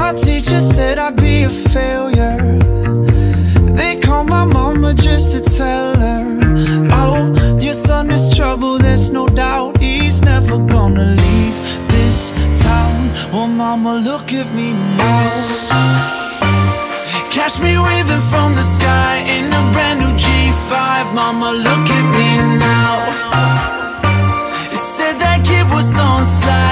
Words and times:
My 0.00 0.14
teacher 0.14 0.60
said 0.60 0.98
I'd 0.98 1.16
be 1.16 1.42
a 1.42 1.50
failure. 1.50 2.58
They 3.78 4.00
called 4.00 4.28
my 4.30 4.44
mama 4.44 4.94
just 4.94 5.28
to 5.34 5.40
tell 5.58 5.94
her, 6.04 6.24
Oh, 6.90 7.58
your 7.60 7.74
son 7.74 8.10
is 8.10 8.34
trouble, 8.34 8.78
there's 8.78 9.10
no 9.10 9.28
doubt. 9.28 9.76
He's 9.76 10.22
never 10.22 10.56
gonna 10.74 11.06
leave 11.24 11.56
this 11.94 12.32
town. 12.62 12.98
Well, 13.32 13.46
mama, 13.46 13.92
look 14.08 14.32
at 14.32 14.48
me 14.58 14.72
now. 14.96 16.20
Catch 17.30 17.60
me 17.60 17.72
waving 17.86 18.24
from 18.32 18.54
the 18.54 18.66
sky 18.76 19.14
in 19.36 19.44
a 19.60 19.62
brand 19.72 20.00
new 20.00 20.12
G5. 20.22 21.14
Mama, 21.14 21.50
look 21.66 21.86
at 21.98 22.06
me 22.16 22.28
now. 22.68 22.96
You 24.70 24.78
said 24.94 25.14
that 25.24 25.44
kid 25.44 25.66
was 25.74 25.90
on 25.98 26.24
slide, 26.24 26.69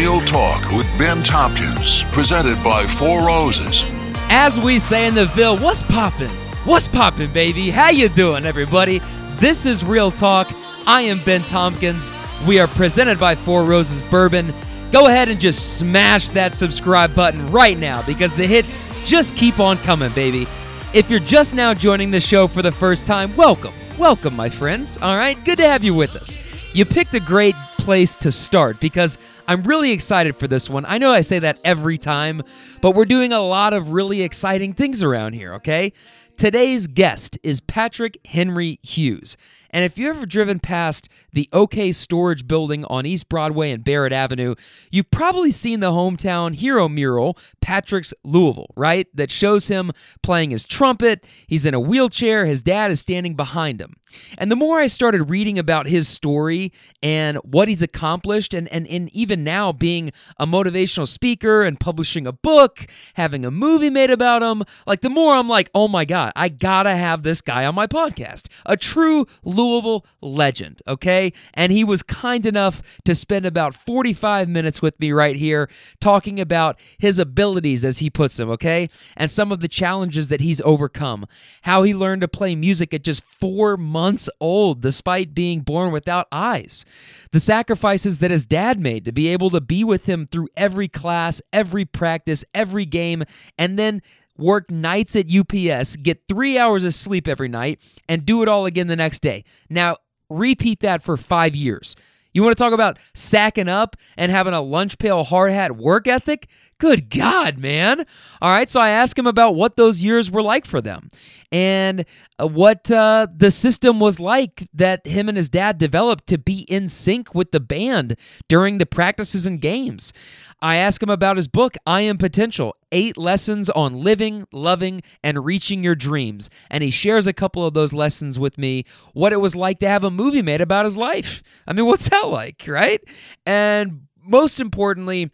Real 0.00 0.22
Talk 0.22 0.72
with 0.72 0.86
Ben 0.96 1.22
Tompkins, 1.22 2.04
presented 2.04 2.64
by 2.64 2.86
Four 2.86 3.22
Roses. 3.22 3.84
As 4.30 4.58
we 4.58 4.78
say 4.78 5.06
in 5.06 5.14
the 5.14 5.26
Ville, 5.26 5.58
what's 5.58 5.82
poppin'? 5.82 6.30
What's 6.64 6.88
poppin', 6.88 7.30
baby? 7.34 7.68
How 7.68 7.90
you 7.90 8.08
doing, 8.08 8.46
everybody? 8.46 9.02
This 9.36 9.66
is 9.66 9.84
Real 9.84 10.10
Talk. 10.10 10.50
I 10.86 11.02
am 11.02 11.22
Ben 11.24 11.42
Tompkins. 11.42 12.10
We 12.48 12.58
are 12.60 12.66
presented 12.66 13.20
by 13.20 13.34
Four 13.34 13.64
Roses 13.64 14.00
Bourbon. 14.10 14.54
Go 14.90 15.06
ahead 15.08 15.28
and 15.28 15.38
just 15.38 15.76
smash 15.76 16.30
that 16.30 16.54
subscribe 16.54 17.14
button 17.14 17.46
right 17.48 17.76
now 17.76 18.00
because 18.06 18.32
the 18.32 18.46
hits 18.46 18.78
just 19.04 19.36
keep 19.36 19.60
on 19.60 19.76
coming, 19.76 20.12
baby. 20.12 20.46
If 20.94 21.10
you're 21.10 21.20
just 21.20 21.54
now 21.54 21.74
joining 21.74 22.10
the 22.10 22.22
show 22.22 22.46
for 22.46 22.62
the 22.62 22.72
first 22.72 23.06
time, 23.06 23.36
welcome. 23.36 23.74
Welcome, 23.98 24.34
my 24.34 24.48
friends. 24.48 24.96
All 25.02 25.18
right, 25.18 25.36
good 25.44 25.58
to 25.58 25.68
have 25.68 25.84
you 25.84 25.92
with 25.92 26.16
us. 26.16 26.40
You 26.72 26.86
picked 26.86 27.12
a 27.12 27.20
great 27.20 27.54
place 27.80 28.14
to 28.14 28.30
start 28.30 28.78
because 28.78 29.16
I'm 29.48 29.62
really 29.62 29.92
excited 29.92 30.36
for 30.36 30.46
this 30.46 30.68
one. 30.68 30.84
I 30.86 30.98
know 30.98 31.12
I 31.12 31.22
say 31.22 31.38
that 31.38 31.58
every 31.64 31.96
time, 31.96 32.42
but 32.82 32.90
we're 32.92 33.06
doing 33.06 33.32
a 33.32 33.40
lot 33.40 33.72
of 33.72 33.90
really 33.90 34.20
exciting 34.20 34.74
things 34.74 35.02
around 35.02 35.32
here, 35.32 35.54
okay? 35.54 35.94
Today's 36.36 36.86
guest 36.86 37.38
is 37.42 37.60
Patrick 37.60 38.18
Henry 38.26 38.78
Hughes. 38.82 39.38
And 39.70 39.82
if 39.84 39.96
you've 39.96 40.14
ever 40.14 40.26
driven 40.26 40.60
past 40.60 41.08
the 41.32 41.48
OK 41.52 41.92
Storage 41.92 42.46
building 42.46 42.84
on 42.86 43.06
East 43.06 43.28
Broadway 43.28 43.70
and 43.70 43.84
Barret 43.84 44.12
Avenue, 44.12 44.54
you've 44.90 45.10
probably 45.10 45.50
seen 45.50 45.80
the 45.80 45.90
hometown 45.90 46.54
hero 46.54 46.88
mural, 46.88 47.36
Patrick's 47.60 48.14
Louisville, 48.24 48.72
right? 48.76 49.06
That 49.14 49.30
shows 49.30 49.68
him 49.68 49.92
playing 50.22 50.50
his 50.50 50.64
trumpet. 50.64 51.26
He's 51.46 51.66
in 51.66 51.74
a 51.74 51.80
wheelchair. 51.80 52.46
His 52.46 52.62
dad 52.62 52.90
is 52.90 53.00
standing 53.00 53.34
behind 53.34 53.80
him. 53.80 53.96
And 54.38 54.50
the 54.50 54.56
more 54.56 54.80
I 54.80 54.86
started 54.88 55.30
reading 55.30 55.58
about 55.58 55.86
his 55.86 56.08
story 56.08 56.72
and 57.02 57.36
what 57.38 57.68
he's 57.68 57.82
accomplished, 57.82 58.54
and, 58.54 58.66
and, 58.68 58.86
and 58.88 59.08
even 59.14 59.44
now 59.44 59.72
being 59.72 60.10
a 60.38 60.46
motivational 60.46 61.06
speaker 61.06 61.62
and 61.62 61.78
publishing 61.78 62.26
a 62.26 62.32
book, 62.32 62.86
having 63.14 63.44
a 63.44 63.50
movie 63.50 63.90
made 63.90 64.10
about 64.10 64.42
him, 64.42 64.64
like 64.86 65.00
the 65.00 65.10
more 65.10 65.34
I'm 65.34 65.48
like, 65.48 65.70
oh 65.74 65.88
my 65.88 66.04
God, 66.04 66.32
I 66.34 66.48
gotta 66.48 66.96
have 66.96 67.22
this 67.22 67.40
guy 67.40 67.64
on 67.64 67.74
my 67.74 67.86
podcast. 67.86 68.48
A 68.66 68.76
true 68.76 69.26
Louisville 69.44 70.04
legend, 70.20 70.82
okay? 70.88 71.19
And 71.54 71.72
he 71.72 71.84
was 71.84 72.02
kind 72.02 72.44
enough 72.46 72.82
to 73.04 73.14
spend 73.14 73.46
about 73.46 73.74
45 73.74 74.48
minutes 74.48 74.80
with 74.82 74.98
me 75.00 75.12
right 75.12 75.36
here 75.36 75.68
talking 76.00 76.40
about 76.40 76.78
his 76.98 77.18
abilities, 77.18 77.84
as 77.84 77.98
he 77.98 78.10
puts 78.10 78.36
them, 78.36 78.50
okay? 78.50 78.88
And 79.16 79.30
some 79.30 79.52
of 79.52 79.60
the 79.60 79.68
challenges 79.68 80.28
that 80.28 80.40
he's 80.40 80.60
overcome. 80.62 81.26
How 81.62 81.82
he 81.82 81.94
learned 81.94 82.22
to 82.22 82.28
play 82.28 82.54
music 82.54 82.94
at 82.94 83.04
just 83.04 83.22
four 83.24 83.76
months 83.76 84.28
old, 84.40 84.80
despite 84.80 85.34
being 85.34 85.60
born 85.60 85.92
without 85.92 86.26
eyes. 86.32 86.84
The 87.32 87.40
sacrifices 87.40 88.18
that 88.18 88.30
his 88.30 88.46
dad 88.46 88.80
made 88.80 89.04
to 89.04 89.12
be 89.12 89.28
able 89.28 89.50
to 89.50 89.60
be 89.60 89.84
with 89.84 90.06
him 90.06 90.26
through 90.26 90.48
every 90.56 90.88
class, 90.88 91.42
every 91.52 91.84
practice, 91.84 92.44
every 92.54 92.86
game, 92.86 93.24
and 93.58 93.78
then 93.78 94.02
work 94.36 94.70
nights 94.70 95.14
at 95.14 95.26
UPS, 95.30 95.96
get 95.96 96.22
three 96.28 96.58
hours 96.58 96.84
of 96.84 96.94
sleep 96.94 97.28
every 97.28 97.48
night, 97.48 97.78
and 98.08 98.24
do 98.24 98.42
it 98.42 98.48
all 98.48 98.66
again 98.66 98.86
the 98.86 98.96
next 98.96 99.20
day. 99.20 99.44
Now, 99.68 99.98
repeat 100.30 100.80
that 100.80 101.02
for 101.02 101.16
five 101.16 101.54
years. 101.54 101.96
You 102.32 102.42
want 102.42 102.56
to 102.56 102.62
talk 102.62 102.72
about 102.72 102.98
sacking 103.12 103.68
up 103.68 103.96
and 104.16 104.30
having 104.30 104.54
a 104.54 104.60
lunch 104.60 104.98
pail 104.98 105.24
hard 105.24 105.52
hat 105.52 105.76
work 105.76 106.06
ethic? 106.06 106.48
Good 106.80 107.10
God, 107.10 107.58
man. 107.58 108.06
All 108.40 108.50
right, 108.50 108.70
so 108.70 108.80
I 108.80 108.88
asked 108.88 109.18
him 109.18 109.26
about 109.26 109.54
what 109.54 109.76
those 109.76 110.00
years 110.00 110.30
were 110.30 110.40
like 110.40 110.64
for 110.64 110.80
them 110.80 111.10
and 111.52 112.06
uh, 112.40 112.46
what 112.46 112.90
uh, 112.90 113.26
the 113.36 113.50
system 113.50 114.00
was 114.00 114.18
like 114.18 114.66
that 114.72 115.06
him 115.06 115.28
and 115.28 115.36
his 115.36 115.50
dad 115.50 115.76
developed 115.76 116.26
to 116.28 116.38
be 116.38 116.60
in 116.60 116.88
sync 116.88 117.34
with 117.34 117.52
the 117.52 117.60
band 117.60 118.16
during 118.48 118.78
the 118.78 118.86
practices 118.86 119.46
and 119.46 119.60
games. 119.60 120.14
I 120.62 120.76
asked 120.76 121.02
him 121.02 121.10
about 121.10 121.36
his 121.36 121.48
book, 121.48 121.76
I 121.84 122.00
Am 122.00 122.16
Potential 122.16 122.74
Eight 122.90 123.18
Lessons 123.18 123.68
on 123.68 124.02
Living, 124.02 124.46
Loving, 124.50 125.02
and 125.22 125.44
Reaching 125.44 125.84
Your 125.84 125.94
Dreams. 125.94 126.48
And 126.70 126.82
he 126.82 126.90
shares 126.90 127.26
a 127.26 127.34
couple 127.34 127.66
of 127.66 127.74
those 127.74 127.92
lessons 127.92 128.38
with 128.38 128.56
me, 128.56 128.86
what 129.12 129.34
it 129.34 129.40
was 129.42 129.54
like 129.54 129.80
to 129.80 129.88
have 129.88 130.02
a 130.02 130.10
movie 130.10 130.40
made 130.40 130.62
about 130.62 130.86
his 130.86 130.96
life. 130.96 131.42
I 131.66 131.74
mean, 131.74 131.84
what's 131.84 132.08
that 132.08 132.28
like, 132.28 132.64
right? 132.66 133.02
And 133.44 134.06
most 134.24 134.60
importantly, 134.60 135.30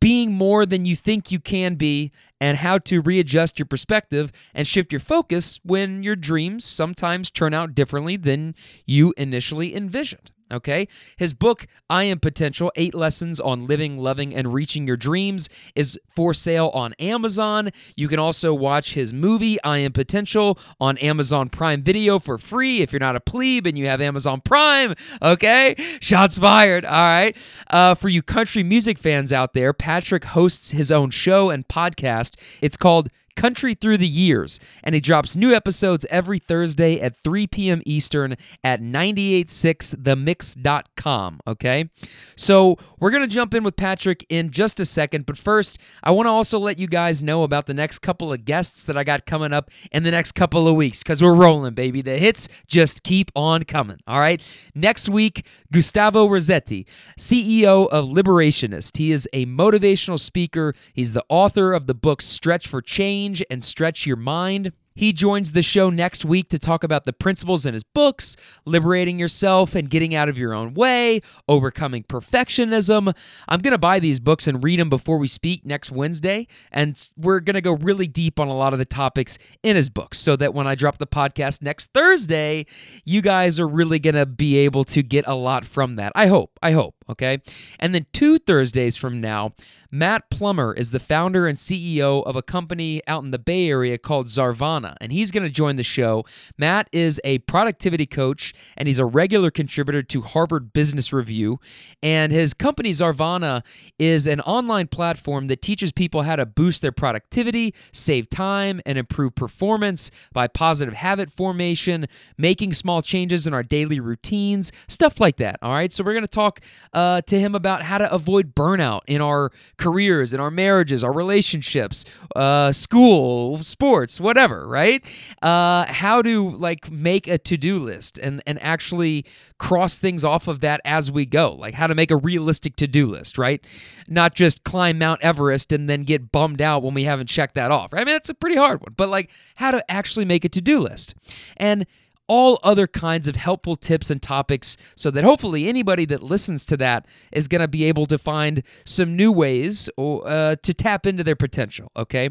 being 0.00 0.32
more 0.32 0.66
than 0.66 0.84
you 0.84 0.96
think 0.96 1.30
you 1.30 1.38
can 1.38 1.74
be, 1.74 2.10
and 2.40 2.56
how 2.58 2.78
to 2.78 3.02
readjust 3.02 3.58
your 3.58 3.66
perspective 3.66 4.32
and 4.54 4.66
shift 4.66 4.92
your 4.92 5.00
focus 5.00 5.60
when 5.62 6.02
your 6.02 6.16
dreams 6.16 6.64
sometimes 6.64 7.30
turn 7.30 7.52
out 7.52 7.74
differently 7.74 8.16
than 8.16 8.54
you 8.86 9.12
initially 9.18 9.76
envisioned. 9.76 10.29
Okay? 10.50 10.88
His 11.16 11.32
book, 11.32 11.66
I 11.88 12.04
Am 12.04 12.18
Potential 12.18 12.72
Eight 12.76 12.94
Lessons 12.94 13.40
on 13.40 13.66
Living, 13.66 13.98
Loving, 13.98 14.34
and 14.34 14.52
Reaching 14.52 14.86
Your 14.86 14.96
Dreams, 14.96 15.48
is 15.74 15.98
for 16.08 16.34
sale 16.34 16.70
on 16.74 16.94
Amazon. 16.94 17.70
You 17.96 18.08
can 18.08 18.18
also 18.18 18.52
watch 18.54 18.94
his 18.94 19.12
movie, 19.12 19.62
I 19.62 19.78
Am 19.78 19.92
Potential, 19.92 20.58
on 20.80 20.98
Amazon 20.98 21.48
Prime 21.48 21.82
Video 21.82 22.18
for 22.18 22.38
free 22.38 22.80
if 22.80 22.92
you're 22.92 23.00
not 23.00 23.16
a 23.16 23.20
plebe 23.20 23.66
and 23.66 23.76
you 23.78 23.86
have 23.86 24.00
Amazon 24.00 24.40
Prime. 24.40 24.94
Okay? 25.22 25.74
Shots 26.00 26.38
fired. 26.38 26.84
All 26.84 26.92
right. 26.92 27.36
Uh, 27.68 27.94
for 27.94 28.08
you 28.08 28.22
country 28.22 28.62
music 28.62 28.98
fans 28.98 29.32
out 29.32 29.54
there, 29.54 29.72
Patrick 29.72 30.24
hosts 30.24 30.70
his 30.70 30.90
own 30.90 31.10
show 31.10 31.50
and 31.50 31.66
podcast. 31.68 32.34
It's 32.60 32.76
called 32.76 33.08
Country 33.40 33.72
Through 33.72 33.96
the 33.96 34.06
Years, 34.06 34.60
and 34.84 34.94
he 34.94 35.00
drops 35.00 35.34
new 35.34 35.54
episodes 35.54 36.04
every 36.10 36.38
Thursday 36.38 37.00
at 37.00 37.16
3 37.24 37.46
p.m. 37.46 37.80
Eastern 37.86 38.36
at 38.62 38.82
986themix.com. 38.82 41.40
Okay? 41.46 41.88
So 42.36 42.76
we're 42.98 43.10
going 43.10 43.26
to 43.26 43.34
jump 43.34 43.54
in 43.54 43.64
with 43.64 43.76
Patrick 43.76 44.26
in 44.28 44.50
just 44.50 44.78
a 44.78 44.84
second, 44.84 45.24
but 45.24 45.38
first, 45.38 45.78
I 46.04 46.10
want 46.10 46.26
to 46.26 46.30
also 46.30 46.58
let 46.58 46.78
you 46.78 46.86
guys 46.86 47.22
know 47.22 47.42
about 47.42 47.64
the 47.64 47.72
next 47.72 48.00
couple 48.00 48.30
of 48.30 48.44
guests 48.44 48.84
that 48.84 48.98
I 48.98 49.04
got 49.04 49.24
coming 49.24 49.54
up 49.54 49.70
in 49.90 50.02
the 50.02 50.10
next 50.10 50.32
couple 50.32 50.68
of 50.68 50.74
weeks 50.74 50.98
because 50.98 51.22
we're 51.22 51.32
rolling, 51.32 51.72
baby. 51.72 52.02
The 52.02 52.18
hits 52.18 52.46
just 52.66 53.02
keep 53.02 53.30
on 53.34 53.62
coming. 53.62 54.00
All 54.06 54.20
right? 54.20 54.42
Next 54.74 55.08
week, 55.08 55.46
Gustavo 55.72 56.28
Razzetti, 56.28 56.84
CEO 57.18 57.88
of 57.88 58.04
Liberationist. 58.04 58.98
He 58.98 59.12
is 59.12 59.26
a 59.32 59.46
motivational 59.46 60.20
speaker, 60.20 60.74
he's 60.92 61.14
the 61.14 61.24
author 61.30 61.72
of 61.72 61.86
the 61.86 61.94
book 61.94 62.20
Stretch 62.20 62.68
for 62.68 62.82
Change 62.82 63.29
change 63.30 63.46
and 63.50 63.64
stretch 63.64 64.06
your 64.06 64.16
mind. 64.16 64.72
He 64.96 65.12
joins 65.12 65.52
the 65.52 65.62
show 65.62 65.88
next 65.88 66.24
week 66.24 66.50
to 66.50 66.58
talk 66.58 66.84
about 66.84 67.04
the 67.04 67.12
principles 67.12 67.64
in 67.64 67.72
his 67.72 67.84
books, 67.84 68.36
liberating 68.66 69.18
yourself 69.18 69.74
and 69.74 69.88
getting 69.88 70.14
out 70.14 70.28
of 70.28 70.36
your 70.36 70.52
own 70.52 70.74
way, 70.74 71.20
overcoming 71.48 72.02
perfectionism. 72.02 73.14
I'm 73.48 73.60
going 73.60 73.72
to 73.72 73.78
buy 73.78 74.00
these 74.00 74.20
books 74.20 74.46
and 74.46 74.62
read 74.62 74.78
them 74.80 74.90
before 74.90 75.16
we 75.16 75.28
speak 75.28 75.64
next 75.64 75.90
Wednesday, 75.92 76.48
and 76.72 77.00
we're 77.16 77.40
going 77.40 77.54
to 77.54 77.60
go 77.62 77.72
really 77.72 78.08
deep 78.08 78.38
on 78.40 78.48
a 78.48 78.56
lot 78.56 78.72
of 78.72 78.78
the 78.78 78.84
topics 78.84 79.38
in 79.62 79.76
his 79.76 79.88
books 79.88 80.18
so 80.18 80.36
that 80.36 80.54
when 80.54 80.66
I 80.66 80.74
drop 80.74 80.98
the 80.98 81.06
podcast 81.06 81.62
next 81.62 81.90
Thursday, 81.94 82.66
you 83.04 83.22
guys 83.22 83.60
are 83.60 83.68
really 83.68 84.00
going 84.00 84.16
to 84.16 84.26
be 84.26 84.58
able 84.58 84.84
to 84.84 85.02
get 85.02 85.24
a 85.26 85.34
lot 85.34 85.64
from 85.64 85.96
that. 85.96 86.12
I 86.14 86.26
hope. 86.26 86.58
I 86.62 86.72
hope. 86.72 86.96
Okay. 87.08 87.38
And 87.78 87.94
then 87.94 88.06
two 88.12 88.38
Thursdays 88.38 88.96
from 88.96 89.20
now, 89.20 89.54
Matt 89.92 90.30
Plummer 90.30 90.72
is 90.72 90.92
the 90.92 91.00
founder 91.00 91.48
and 91.48 91.58
CEO 91.58 92.22
of 92.24 92.36
a 92.36 92.42
company 92.42 93.02
out 93.08 93.24
in 93.24 93.32
the 93.32 93.40
Bay 93.40 93.68
Area 93.68 93.98
called 93.98 94.28
Zarvana, 94.28 94.94
and 95.00 95.10
he's 95.10 95.32
going 95.32 95.42
to 95.42 95.50
join 95.50 95.74
the 95.74 95.82
show. 95.82 96.24
Matt 96.56 96.88
is 96.92 97.20
a 97.24 97.38
productivity 97.38 98.06
coach 98.06 98.54
and 98.76 98.86
he's 98.86 99.00
a 99.00 99.04
regular 99.04 99.50
contributor 99.50 100.02
to 100.04 100.20
Harvard 100.22 100.72
Business 100.72 101.12
Review. 101.12 101.58
And 102.04 102.30
his 102.30 102.54
company, 102.54 102.92
Zarvana, 102.92 103.62
is 103.98 104.28
an 104.28 104.40
online 104.42 104.86
platform 104.86 105.48
that 105.48 105.60
teaches 105.60 105.90
people 105.90 106.22
how 106.22 106.36
to 106.36 106.46
boost 106.46 106.82
their 106.82 106.92
productivity, 106.92 107.74
save 107.92 108.30
time, 108.30 108.80
and 108.86 108.96
improve 108.96 109.34
performance 109.34 110.12
by 110.32 110.46
positive 110.46 110.94
habit 110.94 111.32
formation, 111.32 112.06
making 112.38 112.74
small 112.74 113.02
changes 113.02 113.44
in 113.44 113.54
our 113.54 113.64
daily 113.64 113.98
routines, 113.98 114.70
stuff 114.86 115.18
like 115.18 115.36
that. 115.38 115.58
All 115.62 115.72
right. 115.72 115.92
So 115.92 116.04
we're 116.04 116.12
going 116.12 116.22
to 116.22 116.28
talk 116.28 116.60
uh, 116.92 117.22
to 117.22 117.40
him 117.40 117.56
about 117.56 117.82
how 117.82 117.98
to 117.98 118.12
avoid 118.12 118.54
burnout 118.54 119.00
in 119.08 119.20
our 119.20 119.50
careers, 119.80 120.34
in 120.34 120.40
our 120.40 120.50
marriages, 120.50 121.02
our 121.02 121.12
relationships, 121.12 122.04
uh, 122.36 122.70
school, 122.70 123.62
sports, 123.64 124.20
whatever, 124.20 124.68
right? 124.68 125.02
Uh, 125.40 125.86
how 125.86 126.20
to 126.20 126.50
like 126.50 126.90
make 126.90 127.26
a 127.26 127.38
to 127.38 127.56
do 127.56 127.82
list 127.82 128.18
and, 128.18 128.42
and 128.46 128.62
actually 128.62 129.24
cross 129.58 129.98
things 129.98 130.22
off 130.22 130.46
of 130.46 130.60
that 130.60 130.82
as 130.84 131.10
we 131.10 131.24
go, 131.24 131.52
like 131.54 131.74
how 131.74 131.86
to 131.86 131.94
make 131.94 132.10
a 132.10 132.16
realistic 132.16 132.76
to 132.76 132.86
do 132.86 133.06
list, 133.06 133.38
right? 133.38 133.64
Not 134.06 134.34
just 134.34 134.64
climb 134.64 134.98
Mount 134.98 135.22
Everest 135.22 135.72
and 135.72 135.88
then 135.88 136.04
get 136.04 136.30
bummed 136.30 136.60
out 136.60 136.82
when 136.82 136.92
we 136.92 137.04
haven't 137.04 137.28
checked 137.28 137.54
that 137.54 137.70
off. 137.70 137.92
Right? 137.92 138.02
I 138.02 138.04
mean, 138.04 138.14
that's 138.14 138.28
a 138.28 138.34
pretty 138.34 138.56
hard 138.56 138.82
one, 138.82 138.92
but 138.96 139.08
like 139.08 139.30
how 139.54 139.70
to 139.70 139.90
actually 139.90 140.26
make 140.26 140.44
a 140.44 140.50
to 140.50 140.60
do 140.60 140.80
list. 140.80 141.14
And 141.56 141.86
all 142.30 142.60
other 142.62 142.86
kinds 142.86 143.26
of 143.26 143.34
helpful 143.34 143.74
tips 143.74 144.08
and 144.08 144.22
topics 144.22 144.76
so 144.94 145.10
that 145.10 145.24
hopefully 145.24 145.66
anybody 145.66 146.04
that 146.04 146.22
listens 146.22 146.64
to 146.64 146.76
that 146.76 147.04
is 147.32 147.48
going 147.48 147.60
to 147.60 147.66
be 147.66 147.82
able 147.82 148.06
to 148.06 148.16
find 148.16 148.62
some 148.84 149.16
new 149.16 149.32
ways 149.32 149.90
uh, 149.98 150.54
to 150.62 150.72
tap 150.72 151.06
into 151.06 151.24
their 151.24 151.34
potential, 151.34 151.90
okay? 151.96 152.30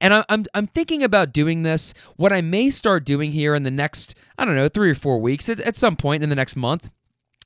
And 0.00 0.24
I'm, 0.30 0.46
I'm 0.54 0.66
thinking 0.68 1.02
about 1.02 1.34
doing 1.34 1.62
this. 1.62 1.92
What 2.16 2.32
I 2.32 2.40
may 2.40 2.70
start 2.70 3.04
doing 3.04 3.32
here 3.32 3.54
in 3.54 3.64
the 3.64 3.70
next, 3.70 4.14
I 4.38 4.46
don't 4.46 4.56
know, 4.56 4.68
three 4.68 4.90
or 4.90 4.94
four 4.94 5.20
weeks, 5.20 5.50
at, 5.50 5.60
at 5.60 5.76
some 5.76 5.96
point 5.96 6.22
in 6.22 6.30
the 6.30 6.36
next 6.36 6.56
month, 6.56 6.88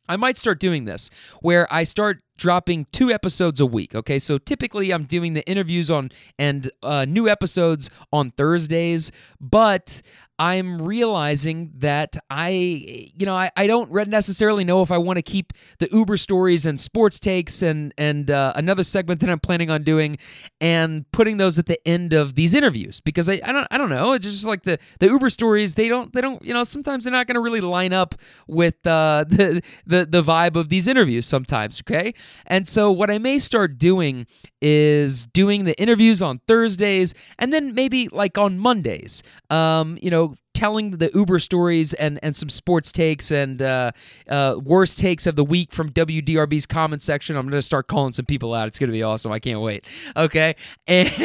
I 0.09 0.17
might 0.17 0.39
start 0.39 0.61
doing 0.61 0.85
this 0.85 1.11
where 1.43 1.71
I 1.71 1.83
start 1.83 2.23
dropping 2.39 2.87
two 2.93 3.11
episodes 3.11 3.61
a 3.61 3.67
week. 3.67 3.95
Okay, 3.95 4.21
so 4.21 4.39
typically 4.39 4.93
I'm 4.93 5.05
doing 5.05 5.35
the 5.35 5.47
interviews 5.49 5.91
on 5.91 6.11
and 6.39 6.71
uh, 6.83 7.05
new 7.05 7.29
episodes 7.29 7.91
on 8.13 8.31
Thursdays, 8.31 9.11
but 9.41 10.01
I'm 10.39 10.81
realizing 10.81 11.73
that 11.79 12.17
I, 12.31 12.51
you 12.51 13.27
know, 13.27 13.35
I, 13.35 13.51
I 13.57 13.67
don't 13.67 13.93
necessarily 14.09 14.65
know 14.65 14.83
if 14.83 14.91
I 14.93 14.99
want 14.99 15.17
to 15.17 15.23
keep 15.23 15.53
the 15.79 15.89
Uber 15.93 16.17
stories 16.17 16.65
and 16.65 16.79
sports 16.81 17.19
takes 17.19 17.61
and 17.63 17.93
and 17.99 18.31
uh, 18.31 18.53
another 18.55 18.85
segment 18.85 19.21
that 19.21 19.31
I'm 19.31 19.41
planning 19.41 19.69
on 19.71 19.83
doing 19.83 20.17
and 20.61 21.11
putting 21.11 21.39
those 21.39 21.59
at 21.59 21.67
the 21.67 21.79
end 21.87 22.13
of 22.13 22.37
these 22.37 22.55
interviews 22.55 23.01
because 23.01 23.29
I, 23.29 23.41
I 23.45 23.53
don't 23.53 23.67
I 23.71 23.79
don't 23.79 23.91
know. 23.91 24.13
It's 24.13 24.25
just 24.25 24.47
like 24.47 24.63
the 24.63 24.79
the 25.01 25.07
Uber 25.07 25.31
stories 25.31 25.75
they 25.75 25.89
don't 25.89 26.13
they 26.13 26.21
don't 26.21 26.45
you 26.45 26.55
know 26.55 26.63
sometimes 26.63 27.05
they're 27.05 27.13
not 27.13 27.27
going 27.27 27.35
to 27.35 27.41
really 27.41 27.61
line 27.61 27.93
up 27.93 28.15
with 28.47 28.87
uh, 28.87 29.25
the 29.29 29.61
the 29.87 30.07
the 30.07 30.23
vibe 30.23 30.55
of 30.55 30.69
these 30.69 30.87
interviews 30.87 31.27
sometimes 31.27 31.81
okay? 31.81 32.15
And 32.47 32.69
so 32.69 32.93
what 32.93 33.11
I 33.11 33.19
may 33.19 33.39
start 33.41 33.79
doing 33.79 34.27
is 34.61 35.27
doing 35.27 35.65
the 35.65 35.79
interviews 35.81 36.21
on 36.21 36.41
Thursdays 36.49 37.15
and 37.39 37.53
then 37.53 37.75
maybe 37.75 38.09
like 38.09 38.39
on 38.39 38.59
Mondays. 38.59 39.23
Um 39.51 39.99
you 40.03 40.11
know 40.11 40.35
telling 40.59 40.91
the 40.91 41.09
Uber 41.15 41.39
stories 41.39 41.95
and, 41.95 42.19
and 42.21 42.35
some 42.35 42.49
sports 42.49 42.91
takes 42.91 43.31
and 43.31 43.63
uh, 43.63 43.93
uh, 44.29 44.57
worst 44.61 44.99
takes 44.99 45.25
of 45.29 45.37
the 45.37 45.45
week 45.45 45.73
from 45.73 45.89
WDRB's 45.89 46.67
comment 46.67 47.01
section. 47.01 47.37
I'm 47.37 47.45
going 47.45 47.53
to 47.53 47.63
start 47.63 47.87
calling 47.87 48.13
some 48.13 48.27
people 48.27 48.53
out. 48.53 48.67
It's 48.67 48.77
going 48.77 48.89
to 48.89 48.93
be 48.93 49.05
awesome. 49.05 49.31
I 49.31 49.39
can't 49.39 49.61
wait. 49.61 49.85
Okay. 50.17 50.57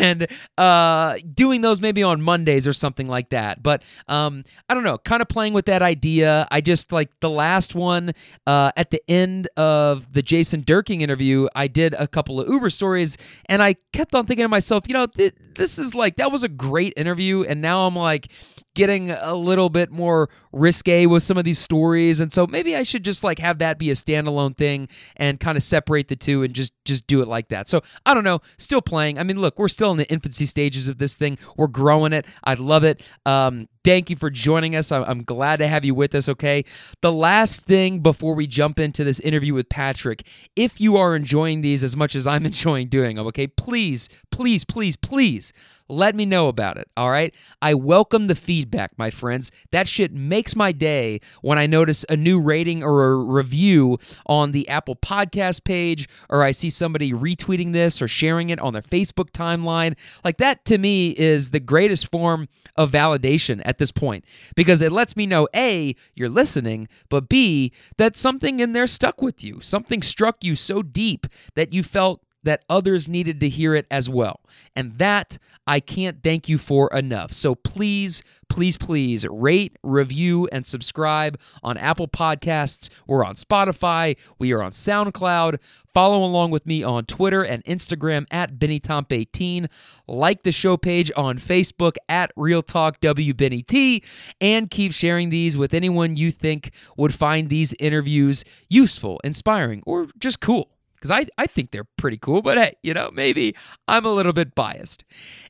And 0.03 0.27
uh, 0.57 1.17
doing 1.33 1.61
those 1.61 1.79
maybe 1.79 2.03
on 2.03 2.21
Mondays 2.21 2.67
or 2.67 2.73
something 2.73 3.07
like 3.07 3.29
that. 3.29 3.63
But 3.63 3.83
um, 4.07 4.43
I 4.67 4.73
don't 4.73 4.83
know, 4.83 4.97
kind 4.97 5.21
of 5.21 5.29
playing 5.29 5.53
with 5.53 5.65
that 5.65 5.81
idea. 5.81 6.47
I 6.51 6.61
just 6.61 6.91
like 6.91 7.09
the 7.21 7.29
last 7.29 7.73
one 7.73 8.11
uh, 8.45 8.71
at 8.75 8.91
the 8.91 9.01
end 9.07 9.47
of 9.55 10.11
the 10.13 10.21
Jason 10.21 10.63
Durking 10.63 11.01
interview, 11.01 11.47
I 11.55 11.67
did 11.67 11.95
a 11.95 12.07
couple 12.07 12.41
of 12.41 12.47
Uber 12.47 12.69
stories 12.69 13.17
and 13.47 13.63
I 13.63 13.75
kept 13.93 14.13
on 14.13 14.25
thinking 14.25 14.43
to 14.43 14.49
myself, 14.49 14.83
you 14.87 14.93
know, 14.93 15.07
th- 15.07 15.33
this 15.57 15.79
is 15.79 15.95
like, 15.95 16.17
that 16.17 16.31
was 16.31 16.43
a 16.43 16.49
great 16.49 16.93
interview. 16.97 17.43
And 17.43 17.61
now 17.61 17.87
I'm 17.87 17.95
like, 17.95 18.29
getting 18.73 19.11
a 19.11 19.35
little 19.35 19.69
bit 19.69 19.91
more 19.91 20.29
risque 20.51 21.05
with 21.05 21.23
some 21.23 21.37
of 21.37 21.43
these 21.43 21.59
stories 21.59 22.19
and 22.19 22.31
so 22.33 22.47
maybe 22.47 22.75
I 22.75 22.83
should 22.83 23.03
just 23.03 23.23
like 23.23 23.39
have 23.39 23.59
that 23.59 23.77
be 23.77 23.89
a 23.89 23.93
standalone 23.93 24.55
thing 24.55 24.87
and 25.15 25.39
kind 25.39 25.57
of 25.57 25.63
separate 25.63 26.07
the 26.07 26.15
two 26.15 26.43
and 26.43 26.53
just 26.53 26.73
just 26.85 27.07
do 27.07 27.21
it 27.21 27.27
like 27.27 27.49
that. 27.49 27.69
So, 27.69 27.81
I 28.05 28.13
don't 28.13 28.23
know, 28.23 28.41
still 28.57 28.81
playing. 28.81 29.17
I 29.17 29.23
mean, 29.23 29.39
look, 29.39 29.57
we're 29.57 29.69
still 29.69 29.91
in 29.91 29.97
the 29.97 30.09
infancy 30.11 30.45
stages 30.45 30.87
of 30.87 30.97
this 30.97 31.15
thing. 31.15 31.37
We're 31.55 31.67
growing 31.67 32.13
it. 32.13 32.25
I 32.43 32.55
love 32.55 32.83
it. 32.83 33.01
Um 33.25 33.67
thank 33.83 34.09
you 34.09 34.15
for 34.15 34.29
joining 34.29 34.75
us. 34.75 34.91
I'm 34.91 35.23
glad 35.23 35.57
to 35.57 35.67
have 35.67 35.83
you 35.83 35.93
with 35.93 36.15
us, 36.15 36.29
okay? 36.29 36.63
The 37.01 37.11
last 37.11 37.61
thing 37.61 37.99
before 37.99 38.33
we 38.33 38.47
jump 38.47 38.79
into 38.79 39.03
this 39.03 39.19
interview 39.19 39.53
with 39.53 39.67
Patrick, 39.69 40.25
if 40.55 40.79
you 40.79 40.95
are 40.95 41.15
enjoying 41.15 41.61
these 41.61 41.83
as 41.83 41.95
much 41.97 42.15
as 42.15 42.25
I'm 42.25 42.45
enjoying 42.53 42.87
doing 42.87 43.17
them, 43.17 43.27
okay, 43.27 43.47
please, 43.47 44.07
please, 44.31 44.63
please, 44.63 44.95
please 44.95 45.51
let 45.93 46.15
me 46.15 46.25
know 46.25 46.47
about 46.47 46.77
it, 46.77 46.89
all 46.97 47.09
right? 47.09 47.33
I 47.61 47.73
welcome 47.73 48.27
the 48.27 48.35
feedback, 48.35 48.91
my 48.97 49.09
friends. 49.09 49.51
That 49.71 49.87
shit 49.87 50.13
makes 50.13 50.55
my 50.55 50.71
day 50.71 51.21
when 51.41 51.57
I 51.57 51.65
notice 51.65 52.05
a 52.09 52.15
new 52.15 52.39
rating 52.39 52.83
or 52.83 53.11
a 53.11 53.15
review 53.15 53.99
on 54.25 54.51
the 54.51 54.67
Apple 54.69 54.95
Podcast 54.95 55.63
page, 55.63 56.09
or 56.29 56.43
I 56.43 56.51
see 56.51 56.69
somebody 56.69 57.11
retweeting 57.11 57.73
this 57.73 58.01
or 58.01 58.07
sharing 58.07 58.49
it 58.49 58.59
on 58.59 58.73
their 58.73 58.81
Facebook 58.81 59.31
timeline. 59.31 59.97
Like 60.23 60.37
that 60.37 60.65
to 60.65 60.77
me 60.77 61.11
is 61.11 61.51
the 61.51 61.59
greatest 61.59 62.09
form 62.11 62.47
of 62.75 62.91
validation 62.91 63.61
at 63.65 63.77
this 63.77 63.91
point 63.91 64.25
because 64.55 64.81
it 64.81 64.91
lets 64.91 65.15
me 65.15 65.25
know 65.25 65.47
A, 65.55 65.95
you're 66.15 66.29
listening, 66.29 66.87
but 67.09 67.29
B, 67.29 67.71
that 67.97 68.17
something 68.17 68.59
in 68.59 68.73
there 68.73 68.87
stuck 68.87 69.21
with 69.21 69.43
you. 69.43 69.59
Something 69.61 70.01
struck 70.01 70.43
you 70.43 70.55
so 70.55 70.81
deep 70.81 71.27
that 71.55 71.73
you 71.73 71.83
felt 71.83 72.23
that 72.43 72.63
others 72.69 73.07
needed 73.07 73.39
to 73.39 73.49
hear 73.49 73.75
it 73.75 73.87
as 73.89 74.09
well. 74.09 74.41
And 74.75 74.97
that 74.99 75.37
I 75.65 75.79
can't 75.79 76.21
thank 76.21 76.49
you 76.49 76.57
for 76.57 76.89
enough. 76.93 77.33
So 77.33 77.55
please, 77.55 78.21
please, 78.49 78.77
please 78.77 79.25
rate, 79.29 79.77
review, 79.81 80.47
and 80.51 80.65
subscribe 80.65 81.39
on 81.63 81.77
Apple 81.77 82.07
Podcasts. 82.07 82.89
We're 83.07 83.25
on 83.25 83.35
Spotify. 83.35 84.17
We 84.37 84.51
are 84.51 84.61
on 84.61 84.71
SoundCloud. 84.71 85.59
Follow 85.93 86.23
along 86.23 86.49
with 86.51 86.65
me 86.65 86.83
on 86.83 87.05
Twitter 87.05 87.43
and 87.43 87.63
Instagram 87.65 88.25
at 88.31 88.55
BennyTomp18. 88.57 89.67
Like 90.07 90.43
the 90.43 90.51
show 90.51 90.75
page 90.75 91.11
on 91.15 91.37
Facebook 91.37 91.95
at 92.09 92.31
Real 92.35 92.63
Talk 92.63 92.99
WBennyT. 92.99 94.03
And 94.41 94.69
keep 94.69 94.91
sharing 94.91 95.29
these 95.29 95.55
with 95.55 95.73
anyone 95.73 96.15
you 96.17 96.31
think 96.31 96.71
would 96.97 97.13
find 97.13 97.49
these 97.49 97.73
interviews 97.79 98.43
useful, 98.69 99.21
inspiring, 99.23 99.83
or 99.85 100.07
just 100.19 100.39
cool 100.39 100.72
because 101.03 101.11
I, 101.11 101.25
I 101.37 101.47
think 101.47 101.71
they're 101.71 101.87
pretty 101.97 102.15
cool, 102.15 102.41
but 102.41 102.57
hey, 102.57 102.77
you 102.81 102.93
know, 102.93 103.11
maybe 103.11 103.57
I'm 103.89 104.05
a 104.05 104.13
little 104.13 104.31
bit 104.31 104.55
biased. 104.55 105.03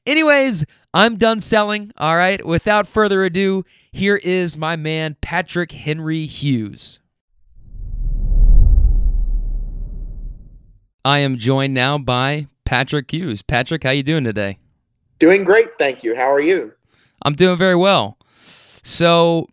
Anyways, 0.04 0.66
I'm 0.96 1.16
done 1.18 1.42
selling. 1.42 1.92
All 1.96 2.18
right. 2.18 2.44
Without 2.44 2.88
further 2.88 3.24
ado, 3.24 3.64
here 3.92 4.16
is 4.16 4.58
my 4.58 4.76
man, 4.76 5.16
Patrick 5.22 5.72
Henry 5.72 6.26
Hughes. 6.26 6.98
I 11.06 11.20
am 11.20 11.38
joined 11.38 11.76
now 11.76 12.00
by 12.00 12.48
Patrick 12.66 13.12
Hughes. 13.12 13.44
Patrick, 13.44 13.84
how 13.84 13.92
you 13.92 14.02
doing 14.02 14.24
today? 14.24 14.58
Doing 15.20 15.44
great, 15.44 15.76
thank 15.78 16.04
you. 16.04 16.16
How 16.16 16.32
are 16.32 16.42
you? 16.42 16.74
I'm 17.22 17.36
doing 17.36 17.60
very 17.60 17.76
well. 17.76 18.18
So, 18.82 19.50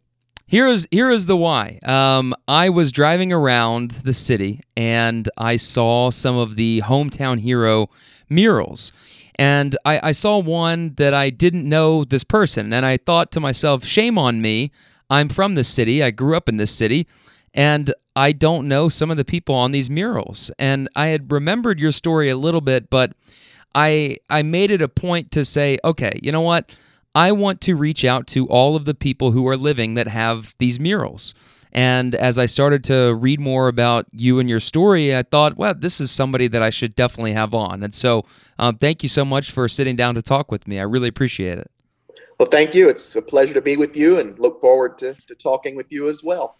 here 0.50 0.67
is 0.67 0.88
here 0.91 1.11
is 1.12 1.26
the 1.26 1.37
why. 1.37 1.79
Um, 1.85 2.35
I 2.49 2.70
was 2.70 2.91
driving 2.91 3.32
around 3.32 3.93
the 4.02 4.12
city 4.12 4.62
and 4.76 5.31
I 5.38 5.54
saw 5.54 6.11
some 6.11 6.37
of 6.37 6.57
the 6.57 6.83
hometown 6.85 7.38
hero 7.38 7.88
murals, 8.28 8.90
and 9.37 9.78
I, 9.85 10.09
I 10.09 10.12
saw 10.12 10.38
one 10.38 10.95
that 10.97 11.14
I 11.14 11.30
didn't 11.30 11.69
know 11.69 12.02
this 12.02 12.25
person, 12.25 12.73
and 12.73 12.85
I 12.85 12.97
thought 12.97 13.30
to 13.33 13.40
myself, 13.40 13.85
"Shame 13.85 14.19
on 14.19 14.42
me! 14.42 14.73
I'm 15.09 15.28
from 15.28 15.54
this 15.54 15.69
city. 15.69 16.02
I 16.02 16.11
grew 16.11 16.37
up 16.37 16.49
in 16.49 16.57
this 16.57 16.73
city, 16.73 17.07
and 17.54 17.95
I 18.16 18.33
don't 18.33 18.66
know 18.66 18.88
some 18.88 19.09
of 19.09 19.16
the 19.16 19.25
people 19.25 19.54
on 19.54 19.71
these 19.71 19.88
murals." 19.88 20.50
And 20.59 20.88
I 20.97 21.07
had 21.09 21.30
remembered 21.30 21.78
your 21.78 21.92
story 21.92 22.28
a 22.28 22.37
little 22.37 22.61
bit, 22.61 22.90
but 22.90 23.12
I 23.73 24.16
I 24.28 24.42
made 24.42 24.73
it 24.73 24.83
a 24.83 24.88
point 24.88 25.30
to 25.30 25.45
say, 25.45 25.78
"Okay, 25.85 26.19
you 26.25 26.33
know 26.33 26.40
what." 26.40 26.69
I 27.14 27.33
want 27.33 27.61
to 27.62 27.75
reach 27.75 28.05
out 28.05 28.26
to 28.29 28.47
all 28.47 28.76
of 28.76 28.85
the 28.85 28.95
people 28.95 29.33
who 29.33 29.47
are 29.49 29.57
living 29.57 29.95
that 29.95 30.09
have 30.09 30.55
these 30.59 30.79
murals. 30.79 31.35
And 31.73 32.14
as 32.14 32.38
I 32.38 32.47
started 32.47 32.83
to 32.85 33.14
read 33.14 33.40
more 33.40 33.69
about 33.69 34.07
you 34.12 34.38
and 34.38 34.49
your 34.49 34.61
story, 34.61 35.17
I 35.17 35.23
thought, 35.23 35.57
well, 35.57 35.75
this 35.75 36.00
is 36.00 36.11
somebody 36.11 36.49
that 36.49 36.62
I 36.62 36.71
should 36.71 36.97
definitely 36.97 37.33
have 37.33 37.55
on. 37.55 37.83
And 37.83 37.95
so, 37.95 38.25
um, 38.59 38.76
thank 38.76 39.02
you 39.02 39.09
so 39.09 39.25
much 39.25 39.50
for 39.50 39.69
sitting 39.69 39.97
down 39.97 40.14
to 40.17 40.23
talk 40.23 40.50
with 40.50 40.67
me. 40.67 40.79
I 40.79 40.83
really 40.83 41.09
appreciate 41.09 41.59
it. 41.59 41.71
Well, 42.38 42.49
thank 42.49 42.75
you. 42.75 42.88
It's 42.88 43.14
a 43.17 43.23
pleasure 43.23 43.55
to 43.55 43.61
be 43.61 43.76
with 43.76 43.97
you 43.97 44.19
and 44.19 44.38
look 44.38 44.61
forward 44.61 44.99
to, 44.99 45.14
to 45.14 45.35
talking 45.35 45.76
with 45.76 45.87
you 45.90 46.09
as 46.09 46.25
well. 46.25 46.57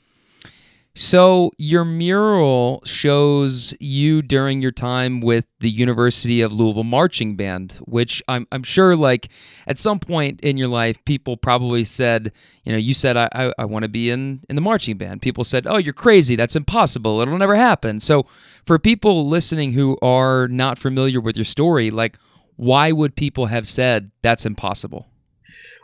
So, 0.97 1.53
your 1.57 1.85
mural 1.85 2.83
shows 2.85 3.73
you 3.79 4.23
during 4.23 4.61
your 4.61 4.73
time 4.73 5.21
with 5.21 5.47
the 5.61 5.71
University 5.71 6.41
of 6.41 6.53
Louisville 6.53 6.83
Marching 6.83 7.37
Band, 7.37 7.79
which 7.85 8.21
I'm, 8.27 8.49
I'm 8.51 8.65
sure, 8.65 8.97
like, 8.97 9.29
at 9.69 9.79
some 9.79 10.01
point 10.01 10.41
in 10.41 10.57
your 10.57 10.67
life, 10.67 11.03
people 11.05 11.37
probably 11.37 11.85
said, 11.85 12.33
you 12.65 12.73
know, 12.73 12.79
you 12.79 12.93
said, 12.93 13.17
I, 13.17 13.29
I, 13.33 13.53
I 13.57 13.65
want 13.67 13.85
to 13.85 13.89
be 13.89 14.11
in, 14.11 14.41
in 14.49 14.57
the 14.57 14.61
marching 14.61 14.99
band. 14.99 15.23
People 15.23 15.45
said, 15.45 15.65
oh, 15.65 15.79
you're 15.79 15.93
crazy. 15.93 16.35
That's 16.35 16.57
impossible. 16.57 17.21
It'll 17.21 17.39
never 17.39 17.57
happen. 17.57 18.01
So, 18.01 18.27
for 18.67 18.77
people 18.77 19.29
listening 19.29 19.75
who 19.75 19.97
are 20.03 20.49
not 20.49 20.77
familiar 20.77 21.21
with 21.21 21.37
your 21.37 21.45
story, 21.45 21.93
like, 21.93 22.19
why 22.57 22.91
would 22.91 23.15
people 23.15 23.47
have 23.47 23.69
said 23.69 24.11
that's 24.23 24.45
impossible? 24.45 25.07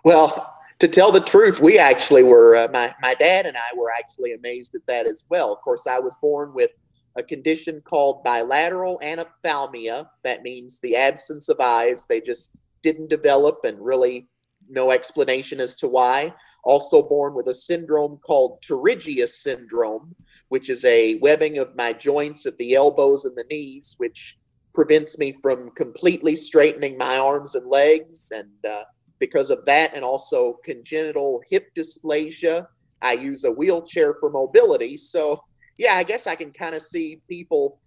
Well, 0.04 0.55
to 0.78 0.88
tell 0.88 1.10
the 1.10 1.20
truth, 1.20 1.60
we 1.60 1.78
actually 1.78 2.22
were, 2.22 2.54
uh, 2.54 2.68
my, 2.72 2.94
my 3.02 3.14
dad 3.14 3.46
and 3.46 3.56
I 3.56 3.76
were 3.76 3.90
actually 3.90 4.34
amazed 4.34 4.74
at 4.74 4.86
that 4.86 5.06
as 5.06 5.24
well. 5.30 5.52
Of 5.52 5.60
course, 5.60 5.86
I 5.86 5.98
was 5.98 6.16
born 6.20 6.52
with 6.52 6.70
a 7.16 7.22
condition 7.22 7.80
called 7.80 8.22
bilateral 8.24 9.00
anophthalmia. 9.02 10.06
That 10.22 10.42
means 10.42 10.80
the 10.80 10.96
absence 10.96 11.48
of 11.48 11.60
eyes. 11.60 12.06
They 12.06 12.20
just 12.20 12.56
didn't 12.82 13.08
develop, 13.08 13.60
and 13.64 13.80
really 13.80 14.28
no 14.68 14.90
explanation 14.90 15.60
as 15.60 15.76
to 15.76 15.88
why. 15.88 16.34
Also 16.64 17.08
born 17.08 17.34
with 17.34 17.46
a 17.46 17.54
syndrome 17.54 18.18
called 18.18 18.60
pterygium 18.62 19.28
syndrome, 19.28 20.14
which 20.48 20.68
is 20.68 20.84
a 20.84 21.14
webbing 21.20 21.58
of 21.58 21.74
my 21.74 21.92
joints 21.92 22.44
at 22.44 22.58
the 22.58 22.74
elbows 22.74 23.24
and 23.24 23.36
the 23.36 23.44
knees, 23.50 23.94
which 23.98 24.36
prevents 24.74 25.18
me 25.18 25.32
from 25.40 25.70
completely 25.70 26.36
straightening 26.36 26.98
my 26.98 27.18
arms 27.18 27.54
and 27.54 27.66
legs. 27.66 28.30
And 28.34 28.50
uh, 28.68 28.82
because 29.18 29.50
of 29.50 29.64
that, 29.64 29.94
and 29.94 30.04
also 30.04 30.54
congenital 30.64 31.42
hip 31.48 31.68
dysplasia, 31.76 32.66
I 33.02 33.12
use 33.12 33.44
a 33.44 33.52
wheelchair 33.52 34.14
for 34.14 34.30
mobility. 34.30 34.96
So, 34.96 35.42
yeah, 35.78 35.94
I 35.94 36.02
guess 36.02 36.26
I 36.26 36.34
can 36.34 36.52
kind 36.52 36.74
of 36.74 36.82
see 36.82 37.20
people 37.28 37.78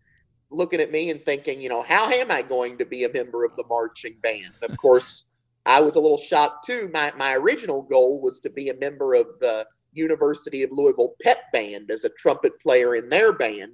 looking 0.52 0.82
at 0.82 0.92
me 0.92 1.10
and 1.10 1.24
thinking, 1.24 1.62
you 1.62 1.70
know, 1.70 1.84
how 1.84 2.10
am 2.10 2.32
I 2.32 2.42
going 2.42 2.78
to 2.78 2.86
be 2.86 3.04
a 3.04 3.14
member 3.14 3.44
of 3.44 3.56
the 3.56 3.66
marching 3.68 4.18
band? 4.22 4.54
Of 4.62 4.76
course, 4.78 5.34
I 5.66 5.82
was 5.82 5.96
a 5.96 6.00
little 6.00 6.18
shocked 6.18 6.66
too. 6.66 6.90
My, 6.94 7.14
my 7.18 7.36
original 7.36 7.84
goal 7.84 8.22
was 8.22 8.40
to 8.42 8.50
be 8.50 8.70
a 8.70 8.78
member 8.78 9.14
of 9.14 9.28
the 9.40 9.68
University 9.94 10.64
of 10.64 10.72
Louisville 10.72 11.16
pep 11.22 11.52
band 11.52 11.92
as 11.92 12.06
a 12.06 12.10
trumpet 12.10 12.60
player 12.60 12.96
in 12.96 13.10
their 13.10 13.34
band. 13.34 13.74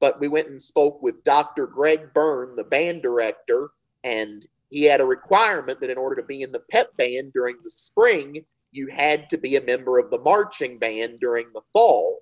But 0.00 0.20
we 0.20 0.28
went 0.28 0.48
and 0.48 0.60
spoke 0.60 1.00
with 1.02 1.22
Dr. 1.24 1.66
Greg 1.66 2.12
Byrne, 2.12 2.56
the 2.56 2.64
band 2.64 3.02
director, 3.02 3.70
and 4.02 4.46
he 4.72 4.84
had 4.84 5.02
a 5.02 5.04
requirement 5.04 5.80
that 5.80 5.90
in 5.90 5.98
order 5.98 6.16
to 6.16 6.26
be 6.26 6.40
in 6.40 6.50
the 6.50 6.64
pep 6.70 6.96
band 6.96 7.34
during 7.34 7.56
the 7.62 7.70
spring, 7.70 8.42
you 8.70 8.86
had 8.86 9.28
to 9.28 9.36
be 9.36 9.56
a 9.56 9.62
member 9.62 9.98
of 9.98 10.10
the 10.10 10.20
marching 10.20 10.78
band 10.78 11.20
during 11.20 11.44
the 11.52 11.60
fall. 11.74 12.20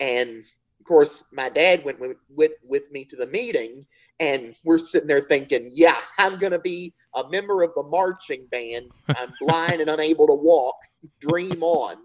And 0.00 0.38
of 0.80 0.86
course, 0.86 1.28
my 1.34 1.50
dad 1.50 1.84
went 1.84 2.00
with, 2.00 2.16
with, 2.30 2.52
with 2.66 2.90
me 2.90 3.04
to 3.04 3.16
the 3.16 3.26
meeting, 3.26 3.84
and 4.18 4.56
we're 4.64 4.78
sitting 4.78 5.08
there 5.08 5.20
thinking, 5.20 5.70
yeah, 5.74 6.00
I'm 6.18 6.38
going 6.38 6.54
to 6.54 6.58
be 6.58 6.94
a 7.16 7.28
member 7.28 7.62
of 7.62 7.72
the 7.76 7.82
marching 7.82 8.46
band. 8.50 8.90
I'm 9.08 9.34
blind 9.42 9.82
and 9.82 9.90
unable 9.90 10.26
to 10.26 10.34
walk. 10.34 10.76
Dream 11.20 11.62
on. 11.62 11.96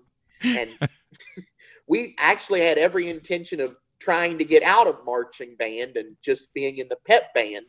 And 0.43 0.77
we 1.87 2.15
actually 2.19 2.61
had 2.61 2.77
every 2.77 3.07
intention 3.07 3.61
of 3.61 3.77
trying 3.99 4.37
to 4.39 4.43
get 4.43 4.63
out 4.63 4.87
of 4.87 5.05
marching 5.05 5.55
band 5.55 5.95
and 5.95 6.17
just 6.21 6.53
being 6.53 6.79
in 6.79 6.89
the 6.89 6.97
pep 7.07 7.33
band. 7.33 7.65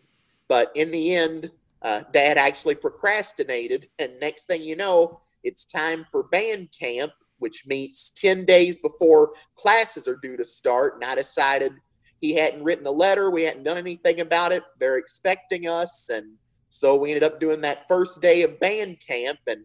But 0.48 0.72
in 0.74 0.90
the 0.90 1.14
end, 1.14 1.52
uh, 1.82 2.02
dad 2.12 2.36
actually 2.38 2.74
procrastinated. 2.74 3.88
And 3.98 4.18
next 4.20 4.46
thing 4.46 4.62
you 4.62 4.76
know, 4.76 5.20
it's 5.42 5.64
time 5.64 6.04
for 6.10 6.24
band 6.24 6.68
camp, 6.78 7.12
which 7.38 7.66
meets 7.66 8.10
10 8.10 8.44
days 8.44 8.78
before 8.78 9.32
classes 9.54 10.06
are 10.06 10.18
due 10.22 10.36
to 10.36 10.44
start. 10.44 10.94
And 10.94 11.04
I 11.04 11.14
decided 11.14 11.72
he 12.20 12.34
hadn't 12.34 12.64
written 12.64 12.86
a 12.86 12.90
letter, 12.90 13.30
we 13.30 13.44
hadn't 13.44 13.64
done 13.64 13.78
anything 13.78 14.20
about 14.20 14.52
it. 14.52 14.62
They're 14.78 14.98
expecting 14.98 15.66
us. 15.66 16.10
And 16.10 16.34
so 16.68 16.96
we 16.96 17.10
ended 17.10 17.24
up 17.24 17.40
doing 17.40 17.60
that 17.62 17.88
first 17.88 18.20
day 18.20 18.42
of 18.42 18.60
band 18.60 18.98
camp. 19.06 19.38
And 19.46 19.64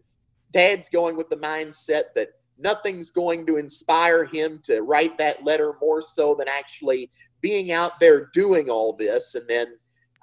dad's 0.52 0.88
going 0.88 1.16
with 1.16 1.28
the 1.28 1.36
mindset 1.36 2.14
that 2.14 2.28
nothing's 2.58 3.10
going 3.10 3.44
to 3.46 3.56
inspire 3.56 4.24
him 4.24 4.60
to 4.64 4.80
write 4.80 5.18
that 5.18 5.44
letter 5.44 5.74
more 5.82 6.00
so 6.00 6.34
than 6.34 6.48
actually 6.48 7.10
being 7.42 7.72
out 7.72 8.00
there 8.00 8.30
doing 8.32 8.70
all 8.70 8.94
this. 8.94 9.34
And 9.34 9.46
then 9.46 9.66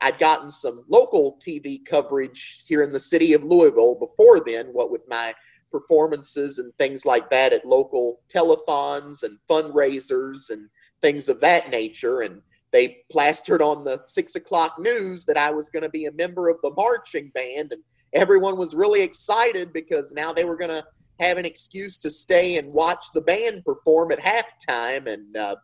I'd 0.03 0.19
gotten 0.19 0.51
some 0.51 0.83
local 0.89 1.39
TV 1.39 1.83
coverage 1.85 2.63
here 2.67 2.81
in 2.81 2.91
the 2.91 2.99
city 2.99 3.31
of 3.31 3.41
Louisville 3.41 3.95
before 3.95 4.41
then, 4.41 4.67
what 4.73 4.91
with 4.91 5.07
my 5.07 5.33
performances 5.71 6.59
and 6.59 6.73
things 6.75 7.05
like 7.05 7.29
that 7.29 7.53
at 7.53 7.65
local 7.65 8.19
telethons 8.27 9.23
and 9.23 9.39
fundraisers 9.49 10.49
and 10.49 10.69
things 11.01 11.29
of 11.29 11.39
that 11.39 11.69
nature. 11.69 12.19
And 12.19 12.41
they 12.71 12.97
plastered 13.09 13.61
on 13.61 13.85
the 13.85 14.01
six 14.05 14.35
o'clock 14.35 14.75
news 14.77 15.23
that 15.23 15.37
I 15.37 15.51
was 15.51 15.69
going 15.69 15.83
to 15.83 15.89
be 15.89 16.05
a 16.05 16.11
member 16.11 16.49
of 16.49 16.57
the 16.61 16.73
marching 16.75 17.31
band. 17.33 17.71
And 17.71 17.81
everyone 18.11 18.57
was 18.57 18.75
really 18.75 19.01
excited 19.01 19.71
because 19.71 20.11
now 20.11 20.33
they 20.33 20.43
were 20.43 20.57
going 20.57 20.69
to 20.69 20.85
have 21.21 21.37
an 21.37 21.45
excuse 21.45 21.97
to 21.99 22.09
stay 22.09 22.57
and 22.57 22.73
watch 22.73 23.07
the 23.13 23.21
band 23.21 23.63
perform 23.63 24.11
at 24.11 24.19
halftime. 24.19 25.07
And, 25.07 25.37
uh, 25.37 25.55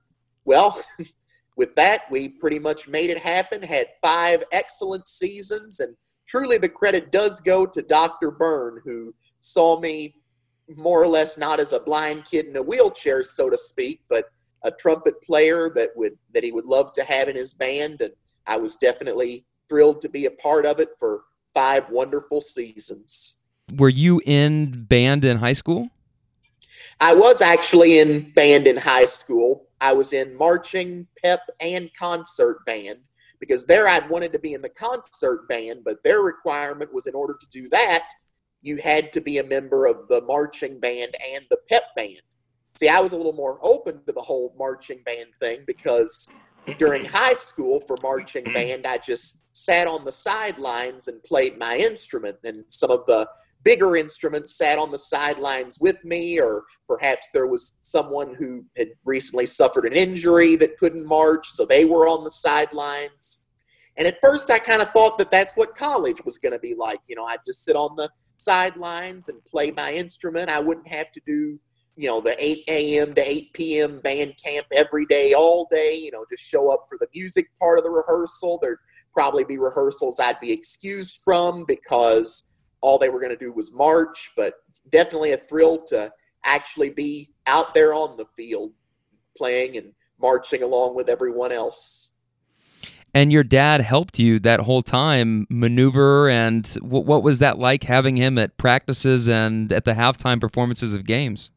well, 0.46 0.82
with 1.60 1.76
that, 1.76 2.10
we 2.10 2.30
pretty 2.30 2.58
much 2.58 2.88
made 2.88 3.10
it 3.10 3.20
happen, 3.20 3.62
had 3.62 3.88
five 4.02 4.46
excellent 4.54 5.06
seasons, 5.10 5.82
and 5.82 5.94
truly 6.26 6.58
the 6.58 6.70
credit 6.70 7.12
does 7.12 7.42
go 7.42 7.66
to 7.66 7.82
Dr. 7.82 8.32
Byrne, 8.32 8.82
who 8.86 9.14
saw 9.42 9.78
me 9.78 10.16
more 10.78 11.04
or 11.04 11.08
less 11.08 11.38
not 11.38 11.60
as 11.60 11.74
a 11.74 11.82
blind 11.82 12.24
kid 12.24 12.46
in 12.46 12.56
a 12.56 12.62
wheelchair, 12.62 13.26
so 13.26 13.50
to 13.50 13.58
speak, 13.58 14.00
but 14.10 14.32
a 14.64 14.72
trumpet 14.72 15.22
player 15.22 15.70
that 15.76 15.90
would 15.98 16.18
that 16.34 16.46
he 16.46 16.54
would 16.54 16.64
love 16.64 16.94
to 16.94 17.04
have 17.04 17.28
in 17.28 17.36
his 17.36 17.54
band, 17.54 18.00
and 18.00 18.14
I 18.48 18.56
was 18.56 18.78
definitely 18.78 19.46
thrilled 19.68 20.00
to 20.00 20.10
be 20.10 20.28
a 20.28 20.32
part 20.32 20.66
of 20.66 20.80
it 20.80 20.92
for 20.98 21.24
five 21.54 21.90
wonderful 21.90 22.40
seasons. 22.40 23.48
Were 23.76 23.90
you 23.90 24.22
in 24.26 24.86
band 24.86 25.26
in 25.26 25.40
high 25.40 25.54
school? 25.54 25.90
I 27.00 27.14
was 27.14 27.42
actually 27.42 28.00
in 28.00 28.32
band 28.32 28.68
in 28.68 28.76
high 28.76 29.06
school. 29.06 29.68
I 29.82 29.94
was 29.94 30.12
in 30.14 30.36
marching, 30.38 31.08
pep, 31.24 31.42
and 31.62 31.90
concert 31.98 32.66
band 32.66 33.00
because 33.40 33.66
there 33.66 33.88
I'd 33.88 34.10
wanted 34.10 34.34
to 34.34 34.40
be 34.40 34.54
in 34.54 34.62
the 34.62 34.70
concert 34.70 35.48
band, 35.48 35.84
but 35.86 36.04
their 36.04 36.22
requirement 36.22 36.94
was 36.94 37.08
in 37.08 37.16
order 37.16 37.38
to 37.40 37.48
do 37.52 37.70
that, 37.70 38.10
you 38.62 38.78
had 38.78 39.14
to 39.14 39.22
be 39.22 39.38
a 39.38 39.44
member 39.44 39.86
of 39.86 40.08
the 40.10 40.22
marching 40.24 40.80
band 40.80 41.16
and 41.34 41.46
the 41.50 41.58
pep 41.70 41.84
band. 41.96 42.22
See, 42.76 42.90
I 42.90 43.00
was 43.00 43.14
a 43.14 43.18
little 43.18 43.34
more 43.34 43.60
open 43.62 44.04
to 44.06 44.12
the 44.12 44.22
whole 44.22 44.54
marching 44.58 45.02
band 45.04 45.30
thing 45.40 45.64
because 45.66 46.30
during 46.78 47.06
high 47.06 47.34
school 47.34 47.80
for 47.80 47.98
marching 48.04 48.44
mm-hmm. 48.44 48.54
band, 48.54 48.86
I 48.86 48.98
just 48.98 49.44
sat 49.56 49.88
on 49.88 50.06
the 50.06 50.12
sidelines 50.12 51.08
and 51.08 51.24
played 51.24 51.58
my 51.58 51.78
instrument. 51.78 52.38
And 52.44 52.66
some 52.68 52.92
of 52.92 53.06
the 53.06 53.28
bigger 53.64 53.96
instruments 53.96 54.58
sat 54.58 54.80
on 54.80 54.92
the 54.92 55.00
sidelines 55.00 55.80
with 55.80 56.04
me, 56.06 56.40
or 56.40 56.64
perhaps 56.88 57.30
there 57.34 57.48
was 57.48 57.78
someone 57.82 58.36
who 58.36 58.66
had 58.78 58.90
recently 59.04 59.46
suffered 59.46 59.86
an 59.86 59.94
injury 59.94 60.56
that 60.56 60.78
couldn't 60.78 61.06
march, 61.06 61.50
so 61.50 61.66
they 61.66 61.86
were 61.86 62.08
on 62.08 62.24
the 62.24 62.32
sidelines. 62.32 63.44
And 63.98 64.08
at 64.08 64.22
first, 64.22 64.50
I 64.50 64.60
kind 64.60 64.82
of 64.82 64.92
thought 64.92 65.18
that 65.18 65.32
that's 65.32 65.58
what 65.58 65.76
college 65.76 66.24
was 66.24 66.38
going 66.38 66.54
to 66.54 66.60
be 66.60 66.74
like. 66.74 67.00
You 67.08 67.16
know, 67.18 67.26
I'd 67.26 67.40
just 67.46 67.66
sit 67.66 67.76
on 67.76 67.96
the 67.98 68.10
sidelines 68.38 69.28
and 69.28 69.44
play 69.46 69.72
my 69.72 69.92
instrument. 69.92 70.50
I 70.50 70.60
wouldn't 70.60 70.88
have 70.88 71.12
to 71.12 71.22
do, 71.26 71.60
you 71.98 72.08
know, 72.08 72.22
the 72.22 72.36
8 72.42 72.64
a.m. 72.70 73.14
to 73.16 73.30
8 73.30 73.54
p.m. 73.54 74.00
band 74.00 74.36
camp 74.44 74.68
every 74.72 75.06
day, 75.06 75.34
all 75.34 75.68
day, 75.70 75.96
you 75.96 76.12
know, 76.12 76.24
just 76.32 76.44
show 76.44 76.72
up 76.72 76.86
for 76.88 76.98
the 76.98 77.08
music 77.14 77.48
part 77.62 77.78
of 77.78 77.84
the 77.84 77.92
rehearsal. 77.92 78.58
There'd 78.62 78.78
probably 79.14 79.44
be 79.44 79.58
rehearsals 79.58 80.20
I'd 80.20 80.40
be 80.40 80.54
excused 80.54 81.20
from 81.26 81.66
because 81.68 82.49
all 82.82 82.98
they 82.98 83.10
were 83.10 83.20
going 83.20 83.32
to 83.32 83.38
do 83.38 83.52
was 83.52 83.74
march, 83.74 84.32
but 84.36 84.56
definitely 84.90 85.34
a 85.34 85.38
thrill 85.38 85.84
to 85.88 86.12
actually 86.46 86.90
be 86.90 87.32
out 87.48 87.74
there 87.74 87.94
on 87.94 88.18
the 88.18 88.26
field 88.38 88.74
playing 89.36 89.78
and 89.78 89.94
marching 90.20 90.64
along 90.64 90.96
with 90.96 91.10
everyone 91.10 91.52
else. 91.52 92.16
And 93.14 93.32
your 93.32 93.44
dad 93.44 93.82
helped 93.82 94.20
you 94.20 94.40
that 94.40 94.62
whole 94.62 94.84
time 94.84 95.48
maneuver. 95.50 96.30
And 96.30 96.64
w- 96.76 97.04
what 97.04 97.24
was 97.24 97.40
that 97.40 97.58
like 97.58 97.84
having 97.84 98.18
him 98.18 98.38
at 98.38 98.58
practices 98.58 99.28
and 99.28 99.74
at 99.74 99.86
the 99.86 99.94
halftime 99.94 100.40
performances 100.40 100.94
of 100.94 101.06
games? 101.06 101.50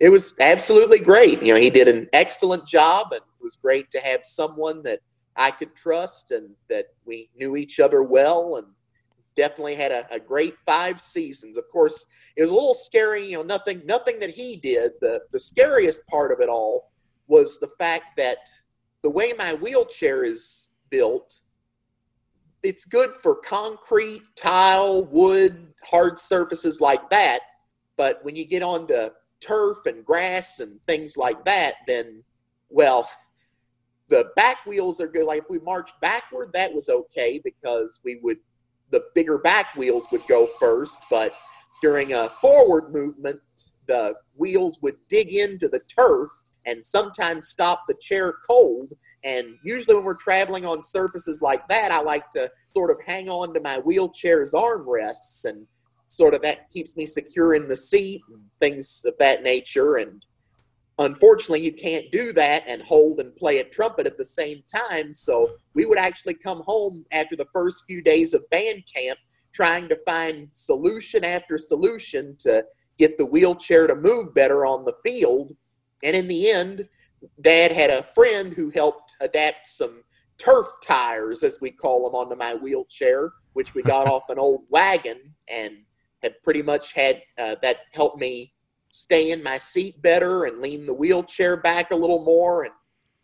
It 0.00 0.08
was 0.08 0.34
absolutely 0.40 0.98
great. 0.98 1.40
You 1.42 1.54
know, 1.54 1.60
he 1.60 1.70
did 1.70 1.86
an 1.86 2.08
excellent 2.12 2.66
job, 2.66 3.12
and 3.12 3.20
it 3.20 3.42
was 3.42 3.54
great 3.54 3.90
to 3.92 4.00
have 4.00 4.24
someone 4.24 4.82
that 4.82 4.98
I 5.36 5.52
could 5.52 5.76
trust 5.76 6.32
and 6.32 6.50
that 6.68 6.86
we 7.04 7.30
knew 7.36 7.54
each 7.56 7.78
other 7.78 8.02
well 8.02 8.56
and 8.56 8.66
definitely 9.36 9.74
had 9.74 9.92
a, 9.92 10.06
a, 10.14 10.20
great 10.20 10.56
five 10.66 11.00
seasons. 11.00 11.56
Of 11.56 11.64
course, 11.70 12.06
it 12.36 12.42
was 12.42 12.50
a 12.50 12.54
little 12.54 12.74
scary, 12.74 13.24
you 13.30 13.36
know, 13.36 13.42
nothing 13.42 13.82
nothing 13.84 14.18
that 14.20 14.30
he 14.30 14.56
did. 14.56 14.92
The 15.00 15.20
the 15.32 15.40
scariest 15.40 16.06
part 16.08 16.32
of 16.32 16.40
it 16.40 16.48
all 16.48 16.92
was 17.26 17.58
the 17.58 17.70
fact 17.78 18.16
that 18.16 18.38
the 19.02 19.10
way 19.10 19.32
my 19.36 19.54
wheelchair 19.54 20.24
is 20.24 20.68
built, 20.90 21.38
it's 22.62 22.84
good 22.84 23.10
for 23.10 23.36
concrete, 23.36 24.22
tile, 24.36 25.04
wood, 25.06 25.72
hard 25.84 26.18
surfaces 26.18 26.80
like 26.80 27.10
that. 27.10 27.40
But 27.96 28.24
when 28.24 28.36
you 28.36 28.44
get 28.44 28.62
onto 28.62 29.08
turf 29.40 29.78
and 29.86 30.04
grass 30.04 30.60
and 30.60 30.80
things 30.86 31.16
like 31.16 31.44
that, 31.44 31.74
then 31.86 32.22
well, 32.68 33.08
the 34.08 34.30
back 34.36 34.64
wheels 34.66 35.00
are 35.00 35.06
good. 35.06 35.24
Like 35.24 35.42
if 35.42 35.50
we 35.50 35.58
marched 35.60 36.00
backward, 36.00 36.52
that 36.52 36.72
was 36.72 36.88
okay 36.88 37.40
because 37.42 38.00
we 38.04 38.18
would 38.22 38.38
the 38.92 39.04
bigger 39.14 39.38
back 39.38 39.74
wheels 39.74 40.06
would 40.12 40.26
go 40.28 40.48
first, 40.60 41.02
but 41.10 41.32
during 41.82 42.12
a 42.12 42.28
forward 42.40 42.94
movement, 42.94 43.40
the 43.88 44.14
wheels 44.36 44.78
would 44.82 44.96
dig 45.08 45.34
into 45.34 45.68
the 45.68 45.80
turf 45.80 46.30
and 46.64 46.84
sometimes 46.84 47.48
stop 47.48 47.82
the 47.88 47.96
chair 48.00 48.34
cold. 48.48 48.92
And 49.24 49.56
usually, 49.64 49.96
when 49.96 50.04
we're 50.04 50.14
traveling 50.14 50.64
on 50.64 50.82
surfaces 50.82 51.42
like 51.42 51.66
that, 51.68 51.90
I 51.90 52.00
like 52.00 52.30
to 52.30 52.50
sort 52.74 52.90
of 52.90 52.98
hang 53.04 53.28
on 53.28 53.52
to 53.54 53.60
my 53.60 53.78
wheelchair's 53.78 54.52
armrests, 54.52 55.44
and 55.44 55.66
sort 56.08 56.34
of 56.34 56.42
that 56.42 56.70
keeps 56.70 56.96
me 56.96 57.06
secure 57.06 57.54
in 57.54 57.68
the 57.68 57.76
seat 57.76 58.22
and 58.32 58.42
things 58.60 59.02
of 59.04 59.14
that 59.18 59.42
nature. 59.42 59.96
And 59.96 60.24
unfortunately, 61.04 61.64
you 61.64 61.72
can't 61.72 62.10
do 62.10 62.32
that 62.32 62.64
and 62.66 62.82
hold 62.82 63.20
and 63.20 63.34
play 63.36 63.58
a 63.58 63.64
trumpet 63.64 64.06
at 64.06 64.18
the 64.18 64.24
same 64.24 64.62
time. 64.66 65.12
So 65.12 65.56
we 65.74 65.86
would 65.86 65.98
actually 65.98 66.34
come 66.34 66.62
home 66.66 67.04
after 67.12 67.36
the 67.36 67.48
first 67.52 67.84
few 67.86 68.02
days 68.02 68.34
of 68.34 68.48
band 68.50 68.84
camp 68.94 69.18
trying 69.52 69.88
to 69.88 69.98
find 70.06 70.48
solution 70.54 71.24
after 71.24 71.58
solution 71.58 72.36
to 72.38 72.64
get 72.98 73.18
the 73.18 73.26
wheelchair 73.26 73.86
to 73.86 73.94
move 73.94 74.34
better 74.34 74.66
on 74.66 74.84
the 74.84 74.94
field. 75.04 75.54
And 76.02 76.16
in 76.16 76.28
the 76.28 76.50
end, 76.50 76.88
Dad 77.40 77.72
had 77.72 77.90
a 77.90 78.02
friend 78.02 78.52
who 78.52 78.70
helped 78.70 79.16
adapt 79.20 79.66
some 79.66 80.02
turf 80.38 80.66
tires, 80.82 81.42
as 81.42 81.60
we 81.60 81.70
call 81.70 82.04
them, 82.04 82.18
onto 82.18 82.34
my 82.34 82.54
wheelchair, 82.54 83.32
which 83.52 83.74
we 83.74 83.82
got 83.82 84.06
off 84.10 84.28
an 84.28 84.38
old 84.38 84.64
wagon 84.70 85.20
and 85.48 85.84
have 86.22 86.42
pretty 86.42 86.62
much 86.62 86.92
had 86.92 87.22
uh, 87.38 87.56
that 87.62 87.78
helped 87.92 88.18
me 88.18 88.51
stay 88.92 89.30
in 89.30 89.42
my 89.42 89.56
seat 89.56 90.00
better 90.02 90.44
and 90.44 90.60
lean 90.60 90.84
the 90.84 90.92
wheelchair 90.94 91.56
back 91.56 91.90
a 91.90 91.96
little 91.96 92.22
more 92.24 92.64
and 92.64 92.72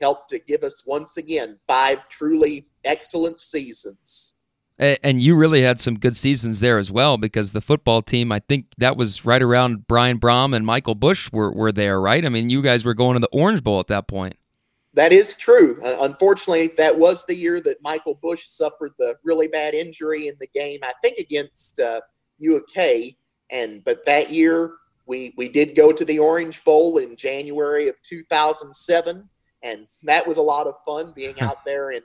help 0.00 0.26
to 0.28 0.38
give 0.38 0.64
us 0.64 0.86
once 0.86 1.18
again 1.18 1.58
five 1.66 2.08
truly 2.08 2.66
excellent 2.84 3.38
seasons. 3.38 4.34
And 4.78 5.20
you 5.20 5.34
really 5.34 5.62
had 5.62 5.80
some 5.80 5.98
good 5.98 6.16
seasons 6.16 6.60
there 6.60 6.78
as 6.78 6.90
well 6.90 7.16
because 7.18 7.50
the 7.50 7.60
football 7.60 8.00
team, 8.00 8.30
I 8.30 8.38
think 8.38 8.66
that 8.78 8.96
was 8.96 9.24
right 9.24 9.42
around 9.42 9.88
Brian 9.88 10.20
Brohm 10.20 10.54
and 10.54 10.64
Michael 10.64 10.94
Bush 10.94 11.30
were, 11.32 11.52
were 11.52 11.72
there, 11.72 12.00
right? 12.00 12.24
I 12.24 12.28
mean, 12.28 12.48
you 12.48 12.62
guys 12.62 12.84
were 12.84 12.94
going 12.94 13.14
to 13.14 13.20
the 13.20 13.28
Orange 13.32 13.62
Bowl 13.64 13.80
at 13.80 13.88
that 13.88 14.06
point. 14.06 14.36
That 14.94 15.12
is 15.12 15.36
true. 15.36 15.82
Uh, 15.82 15.96
unfortunately, 16.02 16.68
that 16.78 16.96
was 16.96 17.26
the 17.26 17.34
year 17.34 17.60
that 17.60 17.82
Michael 17.82 18.14
Bush 18.14 18.46
suffered 18.46 18.92
the 18.98 19.16
really 19.24 19.48
bad 19.48 19.74
injury 19.74 20.28
in 20.28 20.36
the 20.40 20.48
game, 20.54 20.78
I 20.82 20.92
think 21.02 21.18
against 21.18 21.80
uh, 21.80 22.00
UK. 22.40 23.14
And 23.50 23.84
but 23.84 24.06
that 24.06 24.30
year 24.30 24.74
we 25.08 25.34
we 25.36 25.48
did 25.48 25.74
go 25.74 25.90
to 25.90 26.04
the 26.04 26.18
Orange 26.18 26.62
Bowl 26.64 26.98
in 26.98 27.16
January 27.16 27.88
of 27.88 27.96
2007, 28.02 29.28
and 29.62 29.88
that 30.04 30.26
was 30.26 30.36
a 30.36 30.42
lot 30.42 30.66
of 30.66 30.74
fun 30.86 31.12
being 31.16 31.40
out 31.40 31.64
there 31.64 31.90
in 31.90 32.02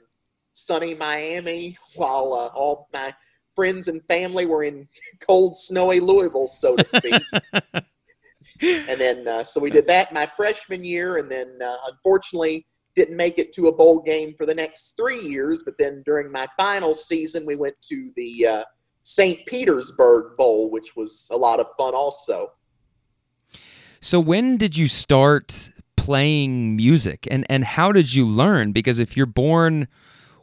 sunny 0.53 0.93
Miami 0.93 1.77
while 1.95 2.33
uh, 2.33 2.57
all 2.57 2.87
my 2.93 3.13
friends 3.55 3.87
and 3.87 4.03
family 4.05 4.45
were 4.45 4.63
in 4.63 4.87
cold, 5.19 5.55
snowy 5.55 5.99
Louisville, 5.99 6.47
so 6.47 6.75
to 6.75 6.83
speak. 6.83 7.21
and 8.61 8.99
then, 8.99 9.27
uh, 9.27 9.43
so 9.43 9.59
we 9.59 9.69
did 9.69 9.87
that 9.87 10.13
my 10.13 10.27
freshman 10.37 10.83
year, 10.83 11.17
and 11.17 11.29
then 11.29 11.59
uh, 11.63 11.77
unfortunately 11.87 12.65
didn't 12.95 13.17
make 13.17 13.39
it 13.39 13.51
to 13.51 13.67
a 13.67 13.75
bowl 13.75 13.99
game 14.01 14.35
for 14.35 14.45
the 14.45 14.53
next 14.53 14.93
three 14.95 15.19
years. 15.19 15.63
But 15.63 15.77
then 15.79 16.03
during 16.05 16.31
my 16.31 16.47
final 16.57 16.93
season, 16.93 17.45
we 17.45 17.55
went 17.55 17.75
to 17.81 18.11
the 18.15 18.47
uh, 18.47 18.63
St. 19.01 19.45
Petersburg 19.47 20.37
Bowl, 20.37 20.69
which 20.69 20.95
was 20.95 21.27
a 21.31 21.37
lot 21.37 21.59
of 21.59 21.67
fun 21.77 21.95
also. 21.95 22.51
So, 24.05 24.19
when 24.19 24.57
did 24.57 24.75
you 24.75 24.89
start 24.89 25.71
playing 25.95 26.75
music, 26.75 27.25
and 27.31 27.45
and 27.49 27.63
how 27.63 27.93
did 27.93 28.13
you 28.13 28.27
learn? 28.27 28.73
Because 28.73 28.99
if 28.99 29.15
you're 29.15 29.25
born 29.25 29.87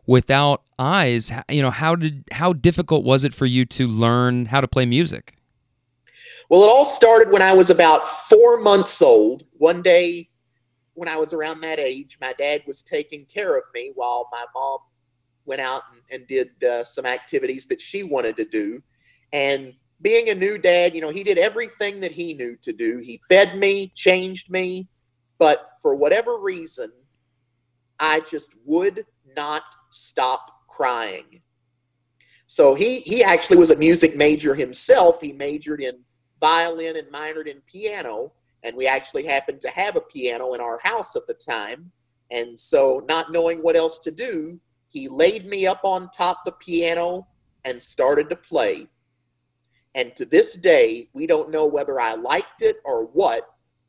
without 0.06 0.62
eyes 0.78 1.30
you 1.50 1.60
know 1.60 1.70
how 1.70 1.94
did 1.94 2.24
how 2.32 2.54
difficult 2.54 3.04
was 3.04 3.22
it 3.22 3.34
for 3.34 3.44
you 3.44 3.66
to 3.66 3.86
learn 3.86 4.46
how 4.46 4.62
to 4.62 4.66
play 4.66 4.86
music? 4.86 5.36
Well 6.48 6.64
it 6.64 6.70
all 6.70 6.86
started 6.86 7.30
when 7.30 7.42
i 7.42 7.52
was 7.52 7.68
about 7.68 8.08
four 8.08 8.58
months 8.60 9.02
old. 9.02 9.44
One 9.58 9.82
day 9.82 10.30
when 10.94 11.06
i 11.06 11.18
was 11.18 11.34
around 11.34 11.60
that 11.60 11.78
age 11.78 12.16
my 12.18 12.32
dad 12.38 12.62
was 12.66 12.80
taking 12.80 13.26
care 13.26 13.58
of 13.58 13.64
me 13.74 13.92
while 13.94 14.26
my 14.32 14.44
mom 14.54 14.78
went 15.44 15.60
out 15.60 15.82
and, 15.92 16.02
and 16.10 16.26
did 16.26 16.64
uh, 16.64 16.82
some 16.82 17.04
activities 17.04 17.66
that 17.66 17.80
she 17.80 18.02
wanted 18.02 18.36
to 18.38 18.46
do. 18.46 18.82
And 19.34 19.74
being 20.02 20.30
a 20.30 20.34
new 20.34 20.58
dad 20.58 20.94
you 20.94 21.00
know 21.00 21.10
he 21.10 21.22
did 21.22 21.38
everything 21.38 22.00
that 22.00 22.12
he 22.12 22.34
knew 22.34 22.56
to 22.62 22.72
do 22.72 22.98
he 22.98 23.20
fed 23.28 23.56
me 23.58 23.92
changed 23.94 24.50
me 24.50 24.88
but 25.38 25.70
for 25.82 25.94
whatever 25.94 26.38
reason 26.38 26.90
i 27.98 28.20
just 28.20 28.54
would 28.64 29.04
not 29.36 29.62
stop 29.90 30.60
crying. 30.68 31.42
So 32.46 32.74
he 32.74 33.00
he 33.00 33.22
actually 33.22 33.58
was 33.58 33.70
a 33.70 33.76
music 33.76 34.16
major 34.16 34.54
himself. 34.54 35.20
He 35.20 35.32
majored 35.32 35.82
in 35.82 36.00
violin 36.40 36.96
and 36.96 37.08
minored 37.08 37.46
in 37.46 37.60
piano, 37.70 38.32
and 38.62 38.74
we 38.76 38.86
actually 38.86 39.24
happened 39.24 39.60
to 39.62 39.70
have 39.70 39.96
a 39.96 40.00
piano 40.00 40.54
in 40.54 40.60
our 40.60 40.80
house 40.82 41.16
at 41.16 41.26
the 41.26 41.34
time. 41.34 41.92
And 42.30 42.58
so, 42.58 43.04
not 43.08 43.32
knowing 43.32 43.58
what 43.58 43.76
else 43.76 43.98
to 44.00 44.10
do, 44.10 44.60
he 44.88 45.08
laid 45.08 45.46
me 45.46 45.66
up 45.66 45.80
on 45.84 46.10
top 46.10 46.44
the 46.44 46.52
piano 46.52 47.26
and 47.64 47.82
started 47.82 48.30
to 48.30 48.36
play. 48.36 48.88
And 49.94 50.14
to 50.16 50.24
this 50.24 50.56
day, 50.56 51.08
we 51.12 51.26
don't 51.26 51.50
know 51.50 51.66
whether 51.66 52.00
I 52.00 52.14
liked 52.14 52.62
it 52.62 52.76
or 52.84 53.06
what, 53.06 53.42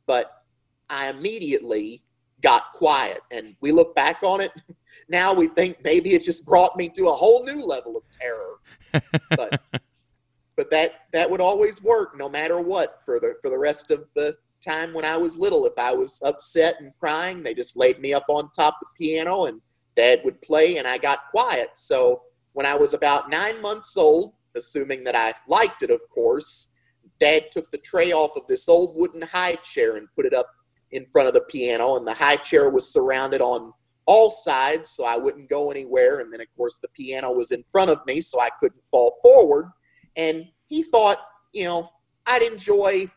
but 0.06 0.42
I 0.90 1.10
immediately 1.10 2.02
got 2.40 2.72
quiet. 2.72 3.20
And 3.30 3.54
we 3.60 3.70
look 3.70 3.94
back 3.94 4.22
on 4.22 4.40
it 4.40 4.52
now, 5.08 5.32
we 5.32 5.46
think 5.46 5.78
maybe 5.84 6.14
it 6.14 6.24
just 6.24 6.46
brought 6.46 6.76
me 6.76 6.88
to 6.90 7.08
a 7.08 7.12
whole 7.12 7.44
new 7.44 7.62
level 7.62 7.96
of 7.96 8.02
terror. 8.10 9.02
But 9.30 9.60
but 10.56 10.70
that 10.70 11.06
that 11.12 11.30
would 11.30 11.40
always 11.40 11.82
work 11.82 12.16
no 12.16 12.28
matter 12.28 12.60
what 12.60 13.02
for 13.04 13.18
the 13.18 13.34
for 13.42 13.50
the 13.50 13.58
rest 13.58 13.90
of 13.90 14.04
the 14.14 14.36
time 14.64 14.92
when 14.92 15.04
I 15.04 15.16
was 15.16 15.36
little. 15.36 15.66
If 15.66 15.78
I 15.78 15.92
was 15.92 16.20
upset 16.24 16.76
and 16.80 16.92
crying, 16.98 17.42
they 17.42 17.54
just 17.54 17.76
laid 17.76 18.00
me 18.00 18.14
up 18.14 18.24
on 18.28 18.50
top 18.52 18.74
of 18.80 18.86
the 18.98 19.06
piano 19.06 19.46
and 19.46 19.60
dad 19.96 20.20
would 20.24 20.40
play 20.42 20.76
and 20.78 20.86
I 20.86 20.98
got 20.98 21.30
quiet. 21.30 21.70
So 21.74 22.22
when 22.52 22.66
I 22.66 22.74
was 22.74 22.94
about 22.94 23.30
nine 23.30 23.60
months 23.60 23.96
old, 23.96 24.34
assuming 24.56 25.04
that 25.04 25.16
I 25.16 25.34
liked 25.48 25.82
it, 25.82 25.90
of 25.90 26.00
course, 26.12 26.74
dad 27.20 27.50
took 27.50 27.70
the 27.70 27.78
tray 27.78 28.12
off 28.12 28.36
of 28.36 28.46
this 28.48 28.68
old 28.68 28.96
wooden 28.96 29.22
high 29.22 29.54
chair 29.56 29.96
and 29.96 30.08
put 30.14 30.26
it 30.26 30.34
up 30.34 30.46
in 30.90 31.06
front 31.06 31.28
of 31.28 31.34
the 31.34 31.42
piano, 31.42 31.96
and 31.96 32.06
the 32.06 32.14
high 32.14 32.36
chair 32.36 32.68
was 32.70 32.92
surrounded 32.92 33.40
on 33.40 33.72
all 34.06 34.30
sides 34.30 34.90
so 34.90 35.04
I 35.04 35.16
wouldn't 35.16 35.48
go 35.48 35.70
anywhere. 35.70 36.20
And 36.20 36.32
then, 36.32 36.40
of 36.40 36.48
course, 36.56 36.78
the 36.78 36.88
piano 36.88 37.32
was 37.32 37.52
in 37.52 37.64
front 37.70 37.90
of 37.90 38.04
me 38.06 38.20
so 38.20 38.40
I 38.40 38.50
couldn't 38.60 38.82
fall 38.90 39.18
forward. 39.22 39.70
And 40.16 40.44
he 40.68 40.82
thought, 40.82 41.18
you 41.52 41.64
know, 41.64 41.88
I'd 42.26 42.42
enjoy 42.42 43.10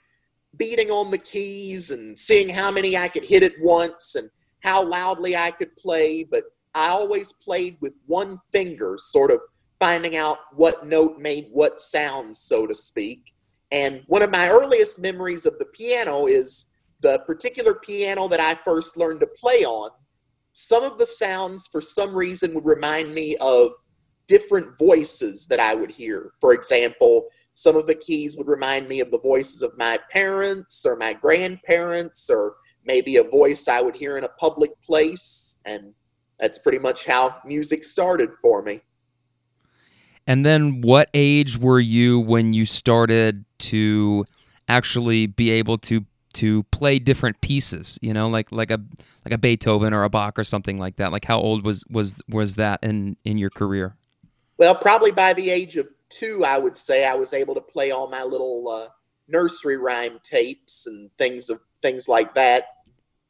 beating 0.57 0.89
on 0.89 1.11
the 1.11 1.17
keys 1.17 1.91
and 1.91 2.17
seeing 2.17 2.47
how 2.49 2.71
many 2.71 2.95
I 2.95 3.07
could 3.07 3.25
hit 3.25 3.43
at 3.43 3.59
once 3.59 4.15
and 4.15 4.29
how 4.61 4.83
loudly 4.83 5.35
I 5.35 5.51
could 5.51 5.75
play. 5.75 6.23
But 6.23 6.43
I 6.73 6.89
always 6.89 7.33
played 7.33 7.77
with 7.81 7.93
one 8.05 8.37
finger, 8.51 8.97
sort 8.97 9.31
of 9.31 9.39
finding 9.79 10.15
out 10.15 10.37
what 10.53 10.87
note 10.87 11.19
made 11.19 11.47
what 11.51 11.79
sound, 11.79 12.35
so 12.35 12.65
to 12.65 12.73
speak. 12.73 13.33
And 13.71 14.03
one 14.07 14.21
of 14.21 14.31
my 14.31 14.49
earliest 14.49 14.99
memories 14.99 15.45
of 15.45 15.57
the 15.59 15.65
piano 15.65 16.27
is 16.27 16.71
the 17.01 17.19
particular 17.19 17.75
piano 17.75 18.27
that 18.27 18.39
I 18.39 18.55
first 18.55 18.97
learned 18.97 19.19
to 19.19 19.27
play 19.27 19.65
on. 19.65 19.89
Some 20.53 20.83
of 20.83 20.97
the 20.97 21.05
sounds, 21.05 21.67
for 21.67 21.81
some 21.81 22.15
reason, 22.15 22.53
would 22.53 22.65
remind 22.65 23.13
me 23.13 23.35
of 23.41 23.71
different 24.27 24.77
voices 24.77 25.45
that 25.47 25.59
I 25.59 25.75
would 25.75 25.91
hear. 25.91 26.31
For 26.39 26.53
example, 26.53 27.27
some 27.53 27.75
of 27.75 27.87
the 27.87 27.95
keys 27.95 28.37
would 28.37 28.47
remind 28.47 28.87
me 28.87 28.99
of 29.01 29.11
the 29.11 29.19
voices 29.19 29.61
of 29.61 29.77
my 29.77 29.99
parents 30.11 30.85
or 30.85 30.95
my 30.95 31.13
grandparents, 31.13 32.29
or 32.29 32.55
maybe 32.85 33.17
a 33.17 33.23
voice 33.23 33.67
I 33.67 33.81
would 33.81 33.95
hear 33.95 34.17
in 34.17 34.23
a 34.23 34.29
public 34.29 34.71
place. 34.81 35.59
And 35.65 35.93
that's 36.39 36.59
pretty 36.59 36.79
much 36.79 37.05
how 37.05 37.35
music 37.45 37.83
started 37.83 38.29
for 38.41 38.61
me. 38.61 38.81
And 40.27 40.45
then 40.45 40.81
what 40.81 41.09
age 41.13 41.57
were 41.57 41.79
you 41.79 42.19
when 42.19 42.53
you 42.53 42.65
started 42.65 43.45
to 43.59 44.25
actually 44.67 45.27
be 45.27 45.51
able 45.51 45.77
to 45.79 46.05
to 46.33 46.63
play 46.63 46.99
different 46.99 47.39
pieces, 47.39 47.97
you 48.01 48.13
know, 48.13 48.27
like 48.27 48.51
like 48.51 48.71
a 48.71 48.81
like 49.23 49.33
a 49.33 49.37
Beethoven 49.37 49.93
or 49.93 50.03
a 50.03 50.09
Bach 50.09 50.37
or 50.37 50.43
something 50.43 50.79
like 50.79 50.97
that? 50.97 51.11
Like 51.11 51.25
how 51.25 51.39
old 51.39 51.63
was 51.63 51.83
was 51.89 52.19
was 52.27 52.55
that 52.55 52.79
in 52.83 53.17
in 53.23 53.37
your 53.37 53.49
career? 53.49 53.95
Well, 54.57 54.75
probably 54.75 55.11
by 55.11 55.33
the 55.33 55.49
age 55.49 55.75
of 55.75 55.87
2, 56.09 56.43
I 56.45 56.57
would 56.57 56.77
say 56.77 57.05
I 57.05 57.15
was 57.15 57.33
able 57.33 57.55
to 57.55 57.61
play 57.61 57.91
all 57.91 58.09
my 58.09 58.23
little 58.23 58.69
uh, 58.69 58.87
nursery 59.27 59.77
rhyme 59.77 60.19
tapes 60.23 60.87
and 60.87 61.09
things 61.17 61.49
of 61.49 61.59
things 61.81 62.07
like 62.07 62.33
that 62.35 62.65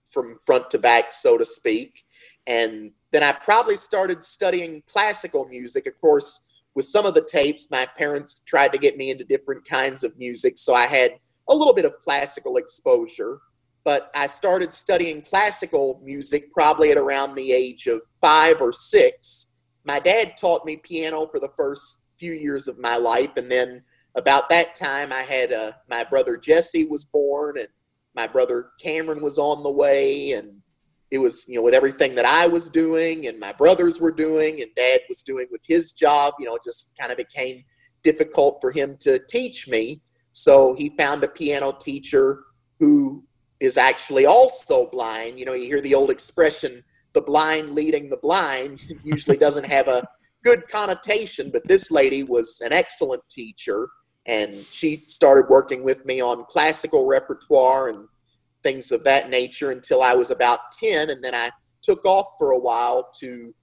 from 0.05 0.37
front 0.45 0.69
to 0.69 0.77
back, 0.77 1.11
so 1.11 1.37
to 1.37 1.45
speak. 1.45 2.05
And 2.47 2.91
then 3.11 3.23
I 3.23 3.31
probably 3.31 3.75
started 3.75 4.23
studying 4.23 4.83
classical 4.87 5.47
music. 5.47 5.87
Of 5.87 5.99
course, 5.99 6.41
with 6.75 6.85
some 6.85 7.05
of 7.05 7.13
the 7.13 7.25
tapes, 7.25 7.71
my 7.71 7.87
parents 7.97 8.43
tried 8.45 8.71
to 8.73 8.77
get 8.77 8.97
me 8.97 9.09
into 9.09 9.23
different 9.23 9.67
kinds 9.67 10.03
of 10.03 10.17
music. 10.17 10.57
So 10.57 10.73
I 10.73 10.85
had 10.85 11.17
a 11.49 11.55
little 11.55 11.73
bit 11.73 11.85
of 11.85 11.97
classical 11.99 12.57
exposure. 12.57 13.39
But 13.85 14.09
I 14.15 14.25
started 14.25 14.73
studying 14.73 15.21
classical 15.21 16.01
music 16.03 16.51
probably 16.51 16.89
at 16.89 16.97
around 16.97 17.35
the 17.35 17.51
age 17.51 17.85
of 17.85 18.01
five 18.19 18.59
or 18.59 18.73
six. 18.73 19.53
My 19.83 19.99
dad 19.99 20.35
taught 20.37 20.65
me 20.65 20.77
piano 20.77 21.27
for 21.27 21.39
the 21.39 21.51
first 21.55 22.07
few 22.17 22.33
years 22.33 22.67
of 22.67 22.79
my 22.79 22.97
life. 22.97 23.29
And 23.37 23.49
then 23.49 23.83
about 24.15 24.49
that 24.49 24.73
time, 24.73 25.13
I 25.13 25.21
had 25.21 25.53
uh, 25.53 25.73
my 25.87 26.03
brother 26.03 26.35
Jesse 26.35 26.87
was 26.87 27.05
born, 27.05 27.59
and 27.59 27.67
my 28.15 28.25
brother 28.25 28.71
Cameron 28.81 29.21
was 29.21 29.37
on 29.37 29.61
the 29.61 29.71
way. 29.71 30.31
And 30.31 30.63
it 31.11 31.19
was 31.19 31.45
you 31.47 31.55
know 31.55 31.61
with 31.61 31.73
everything 31.73 32.15
that 32.15 32.25
I 32.25 32.47
was 32.47 32.69
doing 32.69 33.27
and 33.27 33.39
my 33.39 33.51
brothers 33.53 33.99
were 33.99 34.11
doing 34.11 34.61
and 34.61 34.71
dad 34.75 35.01
was 35.07 35.21
doing 35.23 35.47
with 35.51 35.61
his 35.67 35.91
job 35.91 36.33
you 36.39 36.45
know 36.45 36.55
it 36.55 36.61
just 36.65 36.91
kind 36.99 37.11
of 37.11 37.17
became 37.17 37.63
difficult 38.03 38.59
for 38.61 38.71
him 38.71 38.97
to 39.01 39.19
teach 39.27 39.67
me 39.67 40.01
so 40.31 40.73
he 40.73 40.89
found 40.89 41.23
a 41.23 41.29
piano 41.29 41.71
teacher 41.71 42.43
who 42.79 43.23
is 43.59 43.77
actually 43.77 44.25
also 44.25 44.89
blind. 44.89 45.39
You 45.39 45.45
know, 45.45 45.53
you 45.53 45.65
hear 45.65 45.81
the 45.81 45.95
old 45.95 46.11
expression, 46.11 46.83
the 47.13 47.21
blind 47.21 47.71
leading 47.71 48.09
the 48.09 48.17
blind, 48.17 48.81
usually 49.03 49.37
doesn't 49.37 49.65
have 49.65 49.87
a 49.87 50.05
good 50.43 50.67
connotation, 50.67 51.49
but 51.51 51.67
this 51.67 51.89
lady 51.89 52.23
was 52.23 52.61
an 52.63 52.73
excellent 52.73 53.23
teacher 53.29 53.87
and 54.27 54.65
she 54.71 55.03
started 55.07 55.49
working 55.49 55.83
with 55.83 56.05
me 56.05 56.19
on 56.19 56.45
classical 56.49 57.05
repertoire 57.05 57.89
and 57.89 58.07
things 58.65 58.91
of 58.91 59.03
that 59.03 59.29
nature 59.29 59.69
until 59.69 60.01
I 60.01 60.15
was 60.15 60.31
about 60.31 60.71
10 60.71 61.11
and 61.11 61.23
then 61.23 61.35
I 61.35 61.51
took 61.83 62.03
off 62.03 62.29
for 62.39 62.51
a 62.51 62.59
while 62.59 63.11
to 63.19 63.53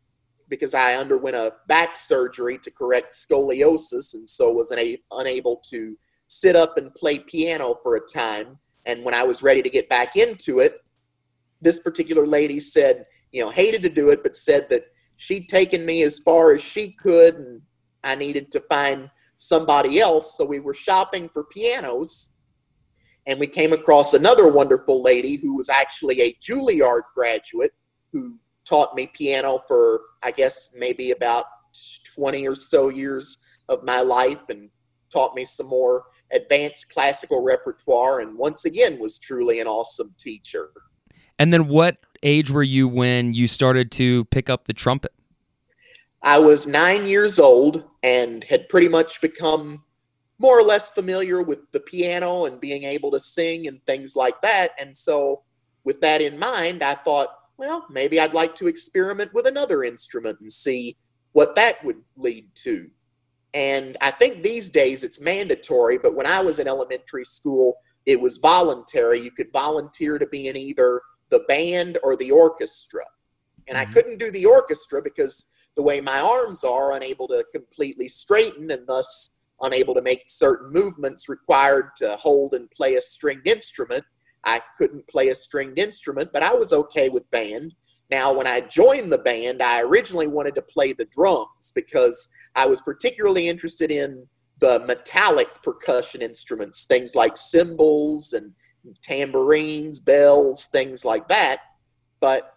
because 0.48 0.74
I 0.74 0.94
underwent 0.94 1.34
a 1.34 1.54
back 1.66 1.96
surgery 1.96 2.56
to 2.58 2.70
correct 2.70 3.14
scoliosis 3.14 4.14
and 4.14 4.28
so 4.28 4.52
was 4.52 4.72
unable 5.10 5.56
to 5.70 5.98
sit 6.28 6.54
up 6.54 6.76
and 6.76 6.94
play 6.94 7.18
piano 7.18 7.74
for 7.82 7.96
a 7.96 8.00
time 8.00 8.58
and 8.86 9.04
when 9.04 9.12
I 9.12 9.24
was 9.24 9.42
ready 9.42 9.60
to 9.60 9.68
get 9.68 9.88
back 9.88 10.14
into 10.14 10.60
it 10.60 10.74
this 11.60 11.80
particular 11.80 12.24
lady 12.24 12.60
said 12.60 13.04
you 13.32 13.42
know 13.42 13.50
hated 13.50 13.82
to 13.82 13.88
do 13.88 14.10
it 14.10 14.22
but 14.22 14.36
said 14.36 14.68
that 14.70 14.84
she'd 15.16 15.48
taken 15.48 15.84
me 15.84 16.04
as 16.04 16.20
far 16.20 16.54
as 16.54 16.62
she 16.62 16.92
could 16.92 17.34
and 17.34 17.60
I 18.04 18.14
needed 18.14 18.52
to 18.52 18.60
find 18.68 19.10
somebody 19.36 20.00
else. 20.00 20.36
So 20.36 20.44
we 20.44 20.60
were 20.60 20.74
shopping 20.74 21.28
for 21.28 21.44
pianos 21.44 22.31
and 23.26 23.38
we 23.38 23.46
came 23.46 23.72
across 23.72 24.14
another 24.14 24.50
wonderful 24.50 25.02
lady 25.02 25.37
who 25.37 25.56
was 25.56 25.68
actually 25.68 26.20
a 26.20 26.37
Juilliard 26.42 27.02
graduate 27.14 27.72
who 28.12 28.38
taught 28.64 28.94
me 28.94 29.11
piano 29.12 29.62
for, 29.66 30.00
I 30.22 30.30
guess, 30.30 30.74
maybe 30.78 31.12
about 31.12 31.46
20 32.14 32.46
or 32.46 32.54
so 32.54 32.88
years 32.88 33.38
of 33.68 33.85
my 33.85 34.00
life 34.00 34.40
and 34.48 34.70
taught 35.11 35.35
me 35.35 35.44
some 35.44 35.68
more 35.68 36.04
advanced 36.32 36.92
classical 36.92 37.42
repertoire 37.42 38.20
and 38.20 38.37
once 38.37 38.64
again 38.64 38.98
was 38.98 39.18
truly 39.18 39.61
an 39.61 39.66
awesome 39.66 40.14
teacher. 40.18 40.70
And 41.38 41.52
then 41.52 41.68
what 41.68 41.98
age 42.22 42.50
were 42.50 42.62
you 42.62 42.88
when 42.88 43.35
you 43.35 43.48
started 43.48 43.90
to 43.92 44.24
pick 44.26 44.48
up 44.48 44.66
the 44.66 44.72
trumpet? 44.72 45.12
I 46.22 46.38
was 46.38 46.66
nine 46.66 47.06
years 47.06 47.38
old 47.38 47.85
and 48.02 48.44
had 48.44 48.68
pretty 48.68 48.88
much 48.88 49.20
become 49.20 49.82
more 50.42 50.59
or 50.59 50.64
less 50.64 50.90
familiar 50.90 51.40
with 51.40 51.61
the 51.70 51.81
piano 51.81 52.46
and 52.46 52.61
being 52.61 52.83
able 52.83 53.12
to 53.12 53.20
sing 53.20 53.68
and 53.68 53.81
things 53.87 54.16
like 54.16 54.42
that. 54.42 54.72
And 54.78 54.94
so, 54.94 55.42
with 55.85 56.00
that 56.00 56.20
in 56.20 56.37
mind, 56.38 56.83
I 56.83 56.94
thought, 56.94 57.28
well, 57.57 57.87
maybe 57.88 58.18
I'd 58.18 58.35
like 58.35 58.57
to 58.57 58.66
experiment 58.66 59.33
with 59.33 59.46
another 59.46 59.85
instrument 59.85 60.40
and 60.40 60.52
see 60.52 60.96
what 61.31 61.55
that 61.55 61.83
would 61.85 62.02
lead 62.16 62.48
to. 62.57 62.90
And 63.55 63.96
I 64.00 64.11
think 64.11 64.42
these 64.42 64.68
days 64.68 65.05
it's 65.05 65.20
mandatory, 65.20 65.96
but 65.96 66.16
when 66.16 66.26
I 66.26 66.40
was 66.40 66.59
in 66.59 66.66
elementary 66.66 67.24
school, 67.24 67.76
it 68.05 68.20
was 68.20 68.38
voluntary. 68.38 69.20
You 69.20 69.31
could 69.31 69.52
volunteer 69.52 70.18
to 70.18 70.26
be 70.26 70.48
in 70.48 70.57
either 70.57 71.02
the 71.31 71.44
band 71.48 71.98
or 72.02 72.16
the 72.16 72.33
orchestra. 72.33 73.05
And 73.68 73.78
mm-hmm. 73.78 73.90
I 73.90 73.94
couldn't 73.94 74.18
do 74.18 74.33
the 74.33 74.46
orchestra 74.46 75.00
because 75.02 75.48
the 75.76 75.83
way 75.83 76.00
my 76.00 76.20
arms 76.20 76.64
are, 76.64 76.92
unable 76.92 77.28
to 77.28 77.44
completely 77.55 78.09
straighten 78.09 78.70
and 78.70 78.87
thus 78.88 79.38
unable 79.62 79.94
to 79.94 80.03
make 80.03 80.25
certain 80.27 80.72
movements 80.72 81.29
required 81.29 81.90
to 81.96 82.16
hold 82.16 82.55
and 82.55 82.70
play 82.70 82.96
a 82.96 83.01
stringed 83.01 83.48
instrument. 83.48 84.05
I 84.44 84.61
couldn't 84.79 85.07
play 85.09 85.29
a 85.29 85.35
stringed 85.35 85.79
instrument, 85.79 86.31
but 86.33 86.42
I 86.42 86.53
was 86.55 86.72
okay 86.72 87.09
with 87.09 87.31
band. 87.31 87.75
Now, 88.11 88.33
when 88.33 88.46
I 88.46 88.61
joined 88.61 89.11
the 89.11 89.18
band, 89.18 89.62
I 89.62 89.83
originally 89.83 90.27
wanted 90.27 90.55
to 90.57 90.62
play 90.62 90.92
the 90.92 91.07
drums 91.07 91.72
because 91.75 92.29
I 92.55 92.66
was 92.66 92.83
particularly 92.83 93.48
interested 93.48 93.90
in 93.90 94.27
the 94.59 94.81
metallic 94.87 95.48
percussion 95.62 96.22
instruments, 96.22 96.85
things 96.85 97.14
like 97.14 97.37
cymbals 97.37 98.33
and 98.33 98.53
tambourines, 99.03 100.01
bells, 100.01 100.66
things 100.66 101.05
like 101.05 101.29
that. 101.29 101.61
But 102.20 102.55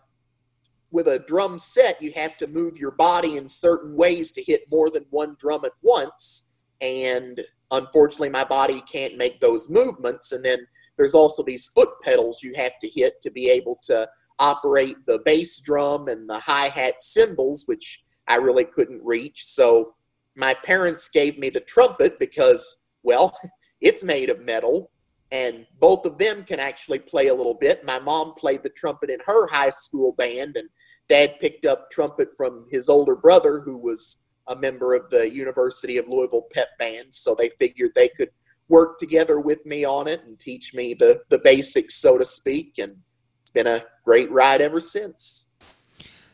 with 0.92 1.08
a 1.08 1.20
drum 1.28 1.60
set, 1.60 2.02
you 2.02 2.12
have 2.16 2.38
to 2.38 2.48
move 2.48 2.78
your 2.78 2.92
body 2.92 3.38
in 3.38 3.50
certain 3.50 3.96
ways 3.98 4.32
to 4.34 4.44
hit 4.44 4.64
more 4.72 4.90
than 4.90 5.06
one 5.10 5.36
drum 5.40 5.66
at 5.66 5.74
once. 5.82 6.55
And 6.82 7.42
unfortunately, 7.72 8.30
my 8.30 8.44
body 8.44 8.82
can't 8.92 9.18
make 9.18 9.40
those 9.40 9.70
movements. 9.70 10.32
And 10.32 10.44
then 10.44 10.60
there's 10.98 11.16
also 11.16 11.44
these 11.44 11.68
foot 11.70 11.90
pedals 12.04 12.44
you 12.44 12.54
have 12.56 12.80
to 12.80 12.90
hit 12.90 13.22
to 13.22 13.32
be 13.32 13.50
able 13.50 13.80
to 13.84 14.08
operate 14.40 14.98
the 15.06 15.22
bass 15.26 15.62
drum 15.62 16.08
and 16.08 16.30
the 16.30 16.40
hi 16.40 16.68
hat 16.68 17.02
cymbals, 17.02 17.64
which 17.68 18.04
I 18.28 18.36
really 18.36 18.66
couldn't 18.66 19.04
reach. 19.04 19.46
So 19.46 19.96
my 20.36 20.54
parents 20.54 21.10
gave 21.10 21.38
me 21.38 21.50
the 21.50 21.62
trumpet 21.62 22.20
because, 22.20 22.88
well, 23.04 23.38
it's 23.82 24.04
made 24.04 24.30
of 24.30 24.42
metal 24.42 24.92
and 25.32 25.66
both 25.80 26.06
of 26.06 26.18
them 26.18 26.44
can 26.44 26.60
actually 26.60 27.00
play 27.00 27.28
a 27.28 27.34
little 27.34 27.56
bit. 27.56 27.86
My 27.86 28.00
mom 28.00 28.34
played 28.36 28.64
the 28.64 28.70
trumpet 28.70 29.10
in 29.10 29.20
her 29.26 29.48
high 29.48 29.72
school 29.72 30.14
band, 30.14 30.56
and 30.56 30.70
dad 31.10 31.36
picked 31.42 31.66
up 31.66 31.90
trumpet 31.92 32.30
from 32.38 32.68
his 32.72 32.90
older 32.90 33.16
brother, 33.16 33.60
who 33.60 33.78
was 33.78 34.25
a 34.48 34.56
member 34.56 34.94
of 34.94 35.10
the 35.10 35.30
University 35.30 35.98
of 35.98 36.08
Louisville 36.08 36.48
pep 36.54 36.78
band. 36.78 37.14
So 37.14 37.36
they 37.36 37.50
figured 37.60 37.92
they 37.96 38.10
could 38.10 38.30
work 38.68 38.98
together 38.98 39.40
with 39.40 39.66
me 39.66 39.86
on 39.86 40.08
it 40.08 40.24
and 40.24 40.40
teach 40.40 40.74
me 40.74 40.94
the, 40.94 41.22
the 41.30 41.40
basics, 41.40 41.96
so 41.96 42.18
to 42.18 42.26
speak. 42.26 42.76
And 42.78 42.98
it's 43.42 43.52
been 43.52 43.68
a 43.68 43.84
great 44.04 44.32
ride 44.32 44.62
ever 44.62 44.80
since. 44.80 45.52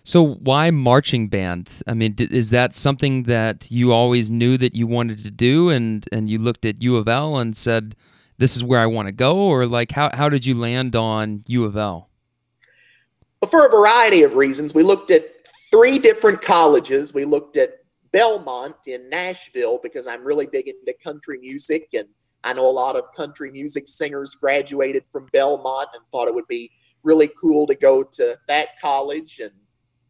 So 0.04 0.26
why 0.36 0.72
marching 0.72 1.28
band? 1.28 1.70
I 1.86 1.94
mean, 1.94 2.16
is 2.18 2.50
that 2.50 2.76
something 2.76 3.24
that 3.24 3.70
you 3.70 3.92
always 3.92 4.30
knew 4.30 4.58
that 4.58 4.74
you 4.74 4.88
wanted 4.88 5.24
to 5.24 5.30
do, 5.30 5.70
and 5.70 6.08
and 6.12 6.28
you 6.28 6.40
looked 6.40 6.66
at 6.66 6.82
U 6.82 6.98
of 6.98 7.08
L 7.08 7.38
and 7.38 7.56
said, 7.56 7.96
"This 8.40 8.56
is 8.58 8.64
where 8.64 8.80
I 8.80 8.88
want 8.88 9.10
to 9.10 9.12
go," 9.12 9.38
or 9.38 9.68
like 9.68 9.92
how 9.92 10.10
how 10.12 10.28
did 10.28 10.44
you 10.44 10.56
land 10.56 10.96
on 10.96 11.44
U 11.46 11.66
of 11.66 11.78
L? 11.78 12.10
for 13.50 13.66
a 13.66 13.70
variety 13.70 14.24
of 14.24 14.36
reasons. 14.36 14.74
We 14.74 14.84
looked 14.84 15.12
at 15.12 15.24
three 15.72 15.98
different 15.98 16.42
colleges. 16.42 17.14
We 17.14 17.26
looked 17.26 17.58
at 17.58 17.81
Belmont 18.14 18.76
in 18.88 19.10
Nashville 19.10 19.80
because 19.82 20.08
I'm 20.08 20.24
really 20.24 20.48
big 20.48 20.68
into 20.68 20.94
country 21.04 21.38
music 21.40 21.90
and 21.94 22.08
I 22.44 22.54
know 22.54 22.68
a 22.68 22.72
lot 22.72 22.96
of 22.96 23.06
country 23.16 23.52
music 23.52 23.88
singers 23.88 24.36
graduated 24.36 25.04
from 25.12 25.28
Belmont 25.32 25.90
and 25.94 26.04
thought 26.12 26.28
it 26.28 26.34
would 26.34 26.48
be 26.48 26.72
really 27.04 27.30
cool 27.40 27.68
to 27.68 27.76
go 27.76 28.04
to 28.04 28.38
that 28.48 28.80
college 28.80 29.40
and 29.40 29.52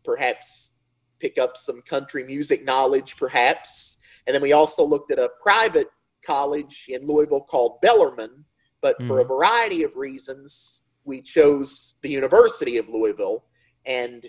perhaps 0.04 0.76
pick 1.20 1.38
up 1.38 1.56
some 1.56 1.82
country 1.82 2.24
music 2.24 2.64
knowledge, 2.64 3.18
perhaps. 3.18 4.02
And 4.26 4.34
then 4.34 4.42
we 4.42 4.54
also 4.54 4.84
looked 4.84 5.12
at 5.12 5.20
a 5.20 5.30
private 5.42 5.88
college 6.26 6.86
in 6.90 7.06
Louisville 7.06 7.42
called 7.42 7.82
Bellarmine, 7.82 8.46
but 8.82 9.00
mm. 9.00 9.08
for 9.08 9.20
a 9.20 9.26
mm. 9.26 9.28
variety 9.28 9.84
of 9.84 9.96
reasons, 9.96 10.84
we 11.04 11.22
chose 11.22 12.00
the 12.02 12.10
University 12.10 12.78
of 12.78 12.88
Louisville. 12.90 13.44
And 13.86 14.26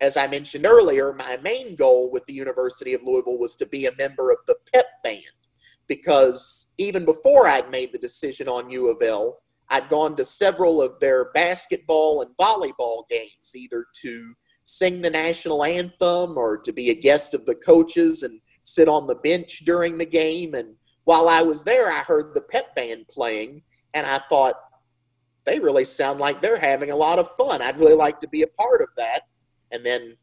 as 0.00 0.16
I 0.16 0.26
mentioned 0.26 0.66
earlier, 0.66 1.12
my 1.12 1.36
main 1.42 1.76
goal 1.76 2.10
with 2.10 2.24
the 2.26 2.34
University 2.34 2.94
of 2.94 3.02
Louisville 3.02 3.38
was 3.38 3.56
to 3.56 3.66
be 3.66 3.86
a 3.86 3.96
member 3.96 4.30
of 4.30 4.38
the 4.46 4.56
pep 4.72 4.86
band 5.04 5.24
because 5.88 6.72
even 6.78 7.04
before 7.04 7.48
I'd 7.48 7.70
made 7.70 7.92
the 7.92 7.98
decision 7.98 8.48
on 8.48 8.70
U 8.70 8.88
of 8.88 9.02
L, 9.02 9.40
I'd 9.70 9.88
gone 9.88 10.16
to 10.16 10.24
several 10.24 10.80
of 10.80 10.98
their 11.00 11.32
basketball 11.32 12.22
and 12.22 12.36
volleyball 12.36 13.08
games, 13.10 13.54
either 13.54 13.86
to 14.02 14.34
sing 14.64 15.00
the 15.00 15.10
national 15.10 15.64
anthem 15.64 16.38
or 16.38 16.58
to 16.58 16.72
be 16.72 16.90
a 16.90 16.94
guest 16.94 17.34
of 17.34 17.44
the 17.44 17.56
coaches 17.56 18.22
and 18.22 18.40
sit 18.62 18.88
on 18.88 19.06
the 19.06 19.16
bench 19.16 19.64
during 19.64 19.98
the 19.98 20.06
game. 20.06 20.54
And 20.54 20.74
while 21.04 21.28
I 21.28 21.42
was 21.42 21.64
there, 21.64 21.90
I 21.90 21.98
heard 21.98 22.34
the 22.34 22.42
pep 22.42 22.74
band 22.76 23.06
playing, 23.08 23.62
and 23.94 24.06
I 24.06 24.18
thought, 24.28 24.54
they 25.44 25.58
really 25.58 25.84
sound 25.84 26.20
like 26.20 26.40
they're 26.40 26.60
having 26.60 26.90
a 26.90 26.96
lot 26.96 27.18
of 27.18 27.34
fun. 27.34 27.62
I'd 27.62 27.80
really 27.80 27.94
like 27.94 28.20
to 28.20 28.28
be 28.28 28.42
a 28.42 28.46
part 28.46 28.82
of 28.82 28.88
that. 28.96 29.22
And 29.72 29.84
then, 29.84 30.16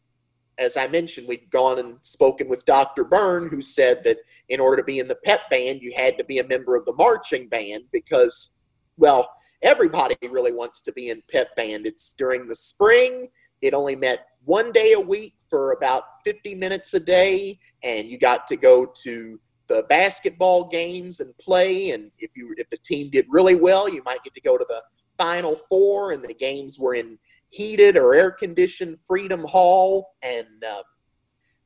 as 0.58 0.78
I 0.78 0.88
mentioned, 0.88 1.28
we'd 1.28 1.50
gone 1.50 1.80
and 1.80 1.98
spoken 2.02 2.50
with 2.50 2.66
Dr. 2.66 3.04
Byrne, 3.04 3.50
who 3.50 3.62
said 3.62 4.04
that 4.04 4.18
in 4.50 4.60
order 4.60 4.78
to 4.78 4.84
be 4.84 5.00
in 5.00 5.08
the 5.08 5.20
pep 5.24 5.50
band, 5.50 5.82
you 5.82 5.94
had 5.96 6.18
to 6.18 6.24
be 6.24 6.40
a 6.40 6.48
member 6.48 6.76
of 6.76 6.86
the 6.86 6.94
marching 6.94 7.48
band 7.48 7.84
because, 7.92 8.58
well, 8.98 9.30
everybody 9.62 10.16
really 10.30 10.54
wants 10.54 10.82
to 10.82 10.92
be 10.94 11.10
in 11.10 11.22
pep 11.32 11.56
band. 11.56 11.86
It's 11.86 12.14
during 12.14 12.48
the 12.48 12.56
spring. 12.56 13.30
It 13.62 13.74
only 13.74 13.96
met 13.96 14.28
one 14.46 14.72
day 14.72 14.94
a 14.94 15.00
week 15.00 15.36
for 15.50 15.72
about 15.74 16.04
50 16.26 16.56
minutes 16.56 16.94
a 16.94 17.00
day, 17.00 17.60
and 17.84 18.08
you 18.08 18.18
got 18.18 18.48
to 18.48 18.56
go 18.56 18.86
to 19.04 19.40
the 19.68 19.86
basketball 19.90 20.70
games 20.70 21.20
and 21.20 21.38
play. 21.38 21.92
And 21.92 22.12
if 22.20 22.32
you 22.36 22.54
if 22.58 22.70
the 22.70 22.78
team 22.78 23.10
did 23.10 23.26
really 23.30 23.56
well, 23.56 23.90
you 23.90 24.02
might 24.06 24.24
get 24.24 24.34
to 24.36 24.42
go 24.42 24.58
to 24.58 24.66
the 24.68 24.82
Final 25.18 25.60
Four, 25.68 26.12
and 26.12 26.24
the 26.24 26.34
games 26.34 26.80
were 26.80 26.96
in 26.96 27.18
heated 27.50 27.98
or 27.98 28.14
air 28.14 28.32
conditioned 28.32 29.00
Freedom 29.00 29.44
Hall. 29.44 30.16
And 30.22 30.64
uh, 30.64 30.84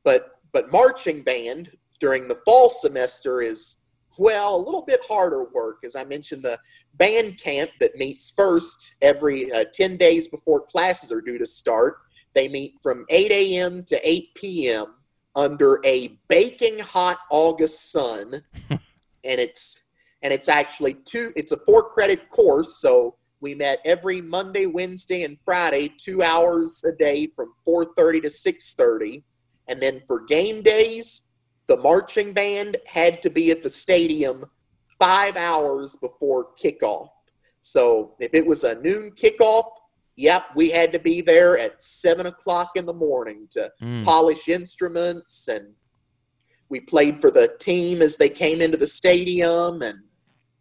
but 0.04 0.40
but 0.52 0.72
marching 0.72 1.24
band 1.24 1.72
during 2.00 2.28
the 2.28 2.40
fall 2.46 2.70
semester 2.70 3.42
is 3.42 3.84
well 4.18 4.56
a 4.56 4.64
little 4.64 4.84
bit 4.84 5.00
harder 5.08 5.46
work. 5.54 5.78
As 5.84 5.96
I 5.96 6.04
mentioned, 6.04 6.44
the 6.44 6.60
band 6.96 7.40
camp 7.40 7.72
that 7.80 7.96
meets 7.98 8.32
first 8.32 8.96
every 9.02 9.52
uh, 9.52 9.66
ten 9.74 9.98
days 9.98 10.28
before 10.28 10.62
classes 10.62 11.12
are 11.12 11.22
due 11.22 11.38
to 11.38 11.46
start. 11.46 11.98
They 12.34 12.48
meet 12.48 12.76
from 12.82 13.06
8 13.10 13.32
a.m. 13.32 13.84
to 13.88 14.10
8 14.10 14.36
p.m. 14.36 14.96
under 15.36 15.82
a 15.84 16.18
baking 16.30 16.80
hot 16.80 17.20
August 17.30 17.92
sun, 17.92 18.42
and 18.70 18.80
it's 19.24 19.86
and 20.22 20.32
it's 20.32 20.48
actually 20.48 20.94
two. 21.06 21.32
It's 21.36 21.52
a 21.52 21.58
four 21.58 21.90
credit 21.90 22.30
course, 22.30 22.78
so 22.78 23.16
we 23.42 23.56
met 23.56 23.82
every 23.84 24.22
Monday, 24.22 24.68
Wednesday, 24.68 25.24
and 25.24 25.38
Friday, 25.44 25.92
two 25.98 26.22
hours 26.22 26.84
a 26.86 26.92
day 26.96 27.28
from 27.36 27.54
4:30 27.68 28.22
to 28.22 28.30
6:30. 28.30 29.24
And 29.68 29.82
then 29.82 30.02
for 30.08 30.22
game 30.26 30.62
days, 30.62 31.34
the 31.68 31.78
marching 31.78 32.34
band 32.34 32.78
had 32.86 33.22
to 33.24 33.30
be 33.30 33.52
at 33.52 33.64
the 33.64 33.70
stadium 33.70 34.46
five 35.00 35.36
hours 35.36 35.96
before 35.96 36.54
kickoff. 36.56 37.10
So 37.62 38.16
if 38.20 38.34
it 38.34 38.46
was 38.46 38.64
a 38.64 38.80
noon 38.82 39.12
kickoff, 39.12 39.66
yep, 40.16 40.46
we 40.56 40.70
had 40.70 40.92
to 40.94 41.00
be 41.00 41.22
there 41.22 41.58
at 41.58 41.84
seven 41.84 42.28
o'clock 42.28 42.72
in 42.76 42.86
the 42.86 42.94
morning 42.94 43.48
to 43.52 43.72
Mm. 43.82 44.04
polish 44.04 44.48
instruments 44.48 45.48
and 45.48 45.76
we 46.70 46.80
played 46.80 47.20
for 47.20 47.32
the 47.32 47.56
team 47.60 48.02
as 48.02 48.18
they 48.18 48.30
came 48.30 48.62
into 48.62 48.78
the 48.78 48.88
stadium 48.88 49.82
and 49.82 50.00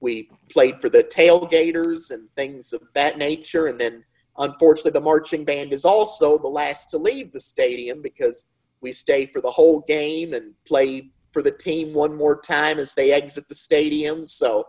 we 0.01 0.31
played 0.51 0.81
for 0.81 0.89
the 0.89 1.05
tailgaters 1.05 2.11
and 2.11 2.29
things 2.35 2.73
of 2.73 2.83
that 2.95 3.19
nature. 3.19 3.67
And 3.67 3.81
then 3.81 4.05
unfortunately 4.39 4.93
the 4.93 5.01
marching 5.01 5.45
band 5.45 5.73
is 5.73 5.85
also 5.85 6.39
the 6.39 6.49
last 6.49 6.91
to 6.91 6.99
leave 6.99 7.33
the 7.33 7.41
stadium 7.41 8.01
because 8.03 8.51
we 8.81 8.93
stay 8.93 9.27
for 9.27 9.41
the 9.41 9.51
whole 9.51 9.83
game 9.87 10.33
and 10.33 10.55
play 10.67 11.11
for 11.33 11.43
the 11.43 11.51
team 11.51 11.93
one 11.93 12.17
more 12.17 12.41
time 12.41 12.79
as 12.79 12.95
they 12.95 13.13
exit 13.13 13.47
the 13.49 13.55
stadium. 13.55 14.27
So 14.27 14.67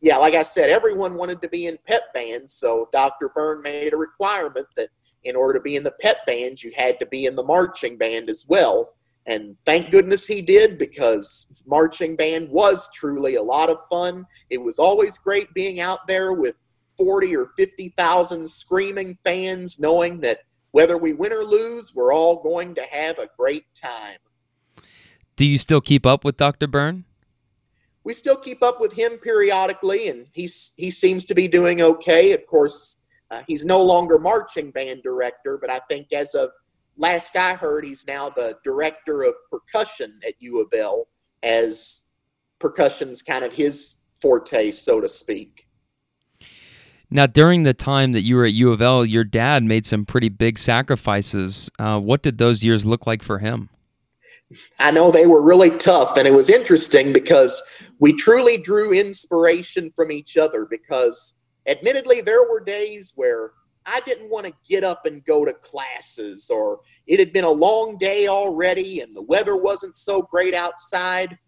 yeah 0.00 0.16
like 0.16 0.34
i 0.34 0.42
said 0.42 0.70
everyone 0.70 1.14
wanted 1.14 1.40
to 1.42 1.48
be 1.48 1.66
in 1.66 1.76
pep 1.86 2.02
band 2.14 2.50
so 2.50 2.88
dr 2.92 3.28
byrne 3.34 3.62
made 3.62 3.92
a 3.92 3.96
requirement 3.96 4.66
that 4.76 4.88
in 5.24 5.36
order 5.36 5.58
to 5.58 5.62
be 5.62 5.76
in 5.76 5.82
the 5.82 5.94
pep 6.00 6.16
band 6.26 6.62
you 6.62 6.72
had 6.76 6.98
to 6.98 7.06
be 7.06 7.26
in 7.26 7.34
the 7.34 7.42
marching 7.42 7.96
band 7.96 8.30
as 8.30 8.44
well 8.48 8.94
and 9.26 9.56
thank 9.64 9.90
goodness 9.90 10.26
he 10.26 10.42
did 10.42 10.78
because 10.78 11.62
marching 11.66 12.14
band 12.14 12.48
was 12.50 12.90
truly 12.92 13.36
a 13.36 13.42
lot 13.42 13.70
of 13.70 13.78
fun. 13.90 14.26
It 14.50 14.62
was 14.62 14.78
always 14.78 15.18
great 15.18 15.52
being 15.54 15.80
out 15.80 16.06
there 16.06 16.34
with 16.34 16.54
40 16.98 17.36
or 17.36 17.46
50,000 17.56 18.48
screaming 18.48 19.18
fans, 19.24 19.80
knowing 19.80 20.20
that 20.20 20.40
whether 20.72 20.98
we 20.98 21.12
win 21.12 21.32
or 21.32 21.44
lose, 21.44 21.94
we're 21.94 22.12
all 22.12 22.42
going 22.42 22.74
to 22.74 22.82
have 22.90 23.18
a 23.18 23.30
great 23.38 23.64
time. 23.74 24.18
Do 25.36 25.46
you 25.46 25.58
still 25.58 25.80
keep 25.80 26.04
up 26.04 26.24
with 26.24 26.36
Dr. 26.36 26.66
Byrne? 26.66 27.04
We 28.04 28.12
still 28.12 28.36
keep 28.36 28.62
up 28.62 28.80
with 28.80 28.92
him 28.92 29.12
periodically, 29.22 30.08
and 30.08 30.26
he's, 30.32 30.74
he 30.76 30.90
seems 30.90 31.24
to 31.24 31.34
be 31.34 31.48
doing 31.48 31.80
okay. 31.80 32.32
Of 32.32 32.46
course, 32.46 33.00
uh, 33.30 33.42
he's 33.48 33.64
no 33.64 33.82
longer 33.82 34.18
marching 34.18 34.70
band 34.70 35.02
director, 35.02 35.58
but 35.58 35.70
I 35.70 35.80
think 35.88 36.12
as 36.12 36.34
of 36.34 36.50
last 36.96 37.36
I 37.36 37.54
heard, 37.54 37.84
he's 37.84 38.06
now 38.06 38.30
the 38.30 38.56
director 38.64 39.22
of 39.22 39.34
percussion 39.50 40.20
at 40.26 40.34
U 40.40 40.60
of 40.60 40.68
L, 40.78 41.08
as 41.42 42.04
percussion's 42.58 43.22
kind 43.22 43.44
of 43.44 43.52
his 43.52 44.02
forte, 44.20 44.70
so 44.70 45.00
to 45.00 45.08
speak. 45.08 45.66
Now, 47.10 47.26
during 47.26 47.62
the 47.62 47.74
time 47.74 48.12
that 48.12 48.22
you 48.22 48.36
were 48.36 48.44
at 48.44 48.54
U 48.54 48.72
of 48.72 48.82
L, 48.82 49.04
your 49.04 49.24
dad 49.24 49.62
made 49.62 49.86
some 49.86 50.04
pretty 50.04 50.28
big 50.28 50.58
sacrifices. 50.58 51.70
Uh, 51.78 52.00
what 52.00 52.22
did 52.22 52.38
those 52.38 52.64
years 52.64 52.84
look 52.86 53.06
like 53.06 53.22
for 53.22 53.38
him? 53.38 53.68
I 54.78 54.90
know 54.90 55.10
they 55.10 55.26
were 55.26 55.42
really 55.42 55.70
tough, 55.78 56.16
and 56.16 56.26
it 56.26 56.34
was 56.34 56.50
interesting 56.50 57.12
because 57.12 57.84
we 57.98 58.14
truly 58.14 58.56
drew 58.56 58.92
inspiration 58.92 59.92
from 59.94 60.10
each 60.10 60.36
other. 60.36 60.66
Because, 60.68 61.38
admittedly, 61.68 62.20
there 62.20 62.48
were 62.48 62.60
days 62.60 63.12
where 63.14 63.52
I 63.86 64.00
didn't 64.00 64.30
want 64.30 64.46
to 64.46 64.52
get 64.68 64.84
up 64.84 65.06
and 65.06 65.24
go 65.24 65.44
to 65.44 65.52
classes, 65.52 66.50
or 66.50 66.80
it 67.06 67.18
had 67.18 67.32
been 67.32 67.44
a 67.44 67.50
long 67.50 67.98
day 67.98 68.28
already 68.28 69.00
and 69.00 69.14
the 69.14 69.22
weather 69.22 69.56
wasn't 69.56 69.96
so 69.96 70.22
great 70.22 70.54
outside. 70.54 71.38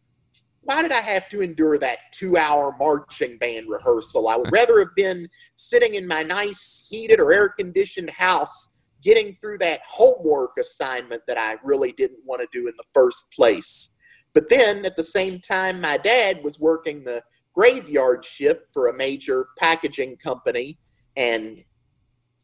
Why 0.62 0.82
did 0.82 0.92
I 0.92 1.00
have 1.00 1.28
to 1.30 1.40
endure 1.40 1.78
that 1.78 1.98
two 2.12 2.36
hour 2.36 2.74
marching 2.78 3.38
band 3.38 3.68
rehearsal? 3.68 4.28
I 4.28 4.36
would 4.36 4.52
rather 4.52 4.78
have 4.80 4.94
been 4.96 5.28
sitting 5.54 5.94
in 5.94 6.06
my 6.06 6.22
nice 6.22 6.86
heated 6.90 7.20
or 7.20 7.32
air 7.32 7.48
conditioned 7.48 8.10
house 8.10 8.74
getting 9.02 9.34
through 9.34 9.58
that 9.58 9.80
homework 9.88 10.52
assignment 10.58 11.22
that 11.28 11.38
I 11.38 11.56
really 11.62 11.92
didn't 11.92 12.24
want 12.24 12.42
to 12.42 12.48
do 12.52 12.66
in 12.66 12.74
the 12.76 12.84
first 12.92 13.32
place. 13.32 13.96
But 14.34 14.48
then 14.48 14.84
at 14.84 14.96
the 14.96 15.04
same 15.04 15.40
time, 15.40 15.80
my 15.80 15.96
dad 15.96 16.42
was 16.42 16.58
working 16.58 17.04
the 17.04 17.22
graveyard 17.54 18.24
shift 18.24 18.62
for 18.72 18.88
a 18.88 18.94
major 18.94 19.48
packaging 19.58 20.16
company, 20.16 20.78
and 21.16 21.62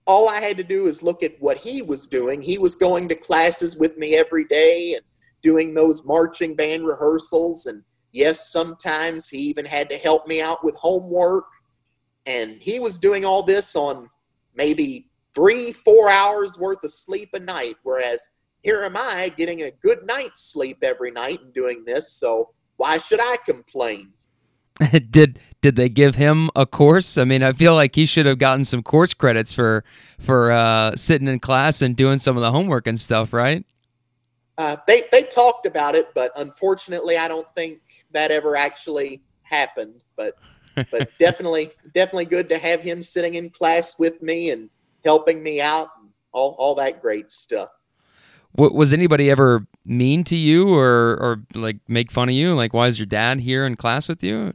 all 0.06 0.28
I 0.28 0.40
had 0.40 0.56
to 0.56 0.64
do 0.64 0.86
is 0.86 1.02
look 1.02 1.22
at 1.22 1.32
what 1.40 1.58
he 1.58 1.82
was 1.82 2.06
doing. 2.06 2.42
He 2.42 2.58
was 2.58 2.74
going 2.74 3.08
to 3.08 3.14
classes 3.14 3.76
with 3.76 3.96
me 3.96 4.16
every 4.16 4.44
day 4.46 4.94
and 4.94 5.04
doing 5.42 5.74
those 5.74 6.04
marching 6.04 6.56
band 6.56 6.86
rehearsals. 6.86 7.66
And 7.66 7.82
yes, 8.12 8.50
sometimes 8.50 9.28
he 9.28 9.38
even 9.38 9.64
had 9.64 9.88
to 9.90 9.96
help 9.98 10.26
me 10.26 10.42
out 10.42 10.64
with 10.64 10.74
homework. 10.76 11.44
And 12.26 12.60
he 12.60 12.80
was 12.80 12.98
doing 12.98 13.24
all 13.24 13.42
this 13.42 13.76
on 13.76 14.08
maybe 14.54 15.08
three, 15.34 15.72
four 15.72 16.10
hours 16.10 16.58
worth 16.58 16.82
of 16.84 16.92
sleep 16.92 17.30
a 17.34 17.40
night. 17.40 17.76
Whereas 17.82 18.28
here 18.62 18.82
am 18.82 18.96
I 18.96 19.32
getting 19.36 19.62
a 19.62 19.70
good 19.82 20.00
night's 20.04 20.52
sleep 20.52 20.78
every 20.82 21.10
night 21.10 21.40
and 21.42 21.54
doing 21.54 21.84
this. 21.84 22.12
So 22.12 22.50
why 22.76 22.98
should 22.98 23.20
I 23.20 23.36
complain? 23.44 24.12
did 25.10 25.40
did 25.62 25.77
they 25.77 25.88
give 25.88 26.16
him 26.16 26.51
a 26.55 26.66
course? 26.66 27.16
I 27.16 27.25
mean, 27.25 27.42
I 27.42 27.53
feel 27.53 27.75
like 27.75 27.94
he 27.94 28.05
should 28.05 28.27
have 28.27 28.38
gotten 28.38 28.64
some 28.64 28.83
course 28.83 29.14
credits 29.14 29.53
for 29.53 29.85
for 30.18 30.53
uh, 30.53 30.94
sitting 30.96 31.29
in 31.29 31.38
class 31.38 31.81
and 31.81 31.96
doing 31.96 32.18
some 32.18 32.37
of 32.37 32.42
the 32.42 32.51
homework 32.51 32.87
and 32.87 33.01
stuff, 33.01 33.33
right? 33.33 33.64
Uh, 34.59 34.77
they 34.87 35.05
they 35.12 35.22
talked 35.22 35.64
about 35.64 35.94
it, 35.94 36.09
but 36.14 36.33
unfortunately, 36.37 37.16
I 37.16 37.29
don't 37.29 37.46
think 37.55 37.81
that 38.11 38.31
ever 38.31 38.57
actually 38.57 39.22
happened. 39.42 40.03
But 40.16 40.37
but 40.90 41.11
definitely 41.20 41.70
definitely 41.94 42.27
good 42.27 42.48
to 42.51 42.59
have 42.59 42.81
him 42.81 43.01
sitting 43.01 43.35
in 43.35 43.48
class 43.48 43.98
with 43.98 44.20
me 44.20 44.51
and 44.51 44.68
helping 45.05 45.42
me 45.44 45.61
out 45.61 45.88
and 46.01 46.11
all 46.33 46.57
all 46.59 46.75
that 46.75 47.01
great 47.01 47.31
stuff. 47.31 47.70
W- 48.57 48.77
was 48.77 48.92
anybody 48.92 49.31
ever 49.31 49.64
mean 49.85 50.25
to 50.25 50.37
you 50.37 50.75
or 50.75 51.16
or 51.20 51.42
like 51.55 51.79
make 51.87 52.11
fun 52.11 52.29
of 52.29 52.35
you? 52.35 52.57
Like, 52.57 52.75
why 52.75 52.88
is 52.88 52.98
your 52.98 53.07
dad 53.07 53.38
here 53.40 53.64
in 53.64 53.77
class 53.77 54.09
with 54.09 54.25
you? 54.25 54.55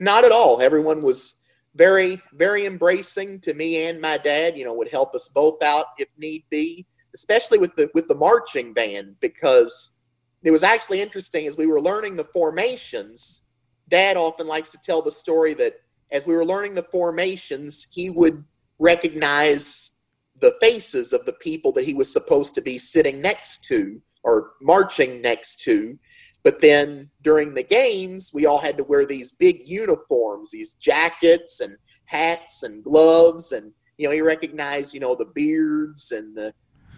Not 0.00 0.24
at 0.24 0.32
all. 0.32 0.60
Everyone 0.60 1.02
was 1.02 1.40
very 1.76 2.22
very 2.34 2.66
embracing 2.66 3.40
to 3.40 3.54
me 3.54 3.86
and 3.86 4.00
my 4.00 4.18
dad. 4.18 4.56
You 4.56 4.64
know, 4.64 4.74
would 4.74 4.88
help 4.88 5.14
us 5.14 5.28
both 5.28 5.62
out 5.62 5.86
if 5.98 6.08
need 6.16 6.44
be, 6.50 6.86
especially 7.14 7.58
with 7.58 7.74
the 7.76 7.90
with 7.94 8.08
the 8.08 8.14
marching 8.14 8.72
band 8.72 9.16
because 9.20 9.98
it 10.42 10.50
was 10.50 10.62
actually 10.62 11.00
interesting 11.00 11.46
as 11.46 11.56
we 11.56 11.66
were 11.66 11.80
learning 11.80 12.16
the 12.16 12.24
formations. 12.24 13.48
Dad 13.88 14.16
often 14.16 14.46
likes 14.46 14.70
to 14.70 14.78
tell 14.82 15.02
the 15.02 15.10
story 15.10 15.54
that 15.54 15.76
as 16.10 16.26
we 16.26 16.34
were 16.34 16.44
learning 16.44 16.74
the 16.74 16.82
formations, 16.82 17.88
he 17.90 18.10
would 18.10 18.44
recognize 18.78 20.00
the 20.40 20.54
faces 20.60 21.12
of 21.12 21.24
the 21.24 21.32
people 21.34 21.72
that 21.72 21.84
he 21.84 21.94
was 21.94 22.12
supposed 22.12 22.54
to 22.54 22.62
be 22.62 22.78
sitting 22.78 23.20
next 23.20 23.64
to 23.64 24.00
or 24.22 24.52
marching 24.60 25.22
next 25.22 25.60
to. 25.62 25.98
But 26.44 26.60
then 26.60 27.10
during 27.22 27.54
the 27.54 27.62
games, 27.62 28.30
we 28.34 28.44
all 28.44 28.58
had 28.58 28.76
to 28.76 28.84
wear 28.84 29.06
these 29.06 29.32
big 29.32 29.66
uniforms, 29.66 30.50
these 30.50 30.74
jackets 30.74 31.60
and 31.60 31.76
hats 32.04 32.62
and 32.62 32.84
gloves. 32.84 33.52
And, 33.52 33.72
you 33.96 34.06
know, 34.06 34.14
he 34.14 34.20
recognized, 34.20 34.92
you 34.92 35.00
know, 35.00 35.14
the 35.14 35.32
beards 35.34 36.12
and 36.12 36.36
the, 36.36 36.52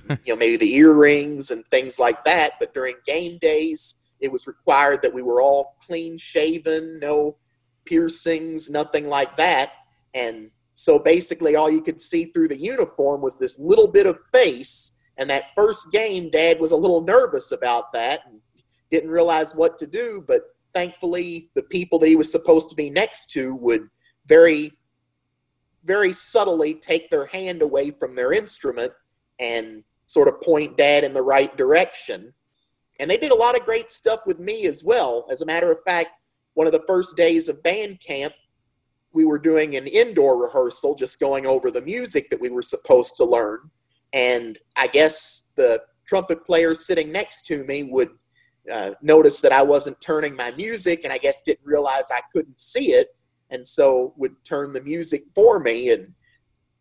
you 0.24 0.34
know, 0.34 0.36
maybe 0.36 0.56
the 0.56 0.74
earrings 0.74 1.52
and 1.52 1.64
things 1.66 2.00
like 2.00 2.24
that. 2.24 2.54
But 2.58 2.74
during 2.74 2.96
game 3.06 3.38
days, 3.38 4.02
it 4.18 4.32
was 4.32 4.48
required 4.48 5.00
that 5.02 5.14
we 5.14 5.22
were 5.22 5.40
all 5.40 5.76
clean 5.80 6.18
shaven, 6.18 6.98
no 6.98 7.36
piercings, 7.84 8.68
nothing 8.68 9.06
like 9.06 9.36
that. 9.36 9.72
And 10.14 10.50
so 10.74 10.98
basically, 10.98 11.54
all 11.54 11.70
you 11.70 11.82
could 11.82 12.02
see 12.02 12.24
through 12.24 12.48
the 12.48 12.58
uniform 12.58 13.22
was 13.22 13.38
this 13.38 13.60
little 13.60 13.86
bit 13.86 14.06
of 14.06 14.18
face. 14.34 14.92
And 15.18 15.30
that 15.30 15.44
first 15.56 15.92
game, 15.92 16.30
Dad 16.30 16.58
was 16.58 16.72
a 16.72 16.76
little 16.76 17.00
nervous 17.00 17.52
about 17.52 17.92
that 17.92 18.22
and 18.26 18.40
didn't 18.90 19.10
realize 19.10 19.54
what 19.54 19.78
to 19.78 19.86
do. 19.86 20.24
But 20.26 20.42
thankfully, 20.74 21.50
the 21.54 21.62
people 21.62 21.98
that 21.98 22.08
he 22.08 22.16
was 22.16 22.30
supposed 22.30 22.68
to 22.70 22.76
be 22.76 22.90
next 22.90 23.30
to 23.30 23.54
would 23.56 23.88
very, 24.26 24.72
very 25.84 26.12
subtly 26.12 26.74
take 26.74 27.10
their 27.10 27.26
hand 27.26 27.62
away 27.62 27.90
from 27.90 28.14
their 28.14 28.32
instrument 28.32 28.92
and 29.38 29.84
sort 30.06 30.28
of 30.28 30.40
point 30.40 30.76
Dad 30.76 31.04
in 31.04 31.12
the 31.12 31.22
right 31.22 31.56
direction. 31.56 32.32
And 33.00 33.10
they 33.10 33.16
did 33.16 33.32
a 33.32 33.36
lot 33.36 33.58
of 33.58 33.64
great 33.64 33.90
stuff 33.90 34.20
with 34.26 34.38
me 34.38 34.66
as 34.66 34.82
well. 34.82 35.26
As 35.30 35.42
a 35.42 35.46
matter 35.46 35.70
of 35.70 35.78
fact, 35.86 36.10
one 36.54 36.66
of 36.66 36.72
the 36.72 36.84
first 36.86 37.16
days 37.16 37.48
of 37.48 37.62
band 37.62 38.00
camp, 38.00 38.32
we 39.12 39.24
were 39.24 39.38
doing 39.38 39.76
an 39.76 39.86
indoor 39.86 40.42
rehearsal, 40.42 40.94
just 40.94 41.20
going 41.20 41.46
over 41.46 41.70
the 41.70 41.82
music 41.82 42.30
that 42.30 42.40
we 42.40 42.48
were 42.48 42.62
supposed 42.62 43.16
to 43.16 43.24
learn. 43.24 43.70
And 44.12 44.58
I 44.76 44.86
guess 44.86 45.52
the 45.56 45.82
trumpet 46.06 46.44
player 46.44 46.74
sitting 46.74 47.12
next 47.12 47.46
to 47.46 47.64
me 47.64 47.84
would 47.84 48.10
uh, 48.72 48.92
notice 49.02 49.40
that 49.40 49.52
I 49.52 49.62
wasn't 49.62 50.00
turning 50.00 50.34
my 50.34 50.50
music, 50.52 51.02
and 51.04 51.12
I 51.12 51.18
guess 51.18 51.42
didn't 51.42 51.66
realize 51.66 52.10
I 52.10 52.20
couldn't 52.32 52.60
see 52.60 52.92
it, 52.92 53.08
and 53.50 53.66
so 53.66 54.14
would 54.16 54.34
turn 54.44 54.72
the 54.72 54.82
music 54.82 55.22
for 55.34 55.58
me. 55.58 55.90
And 55.90 56.12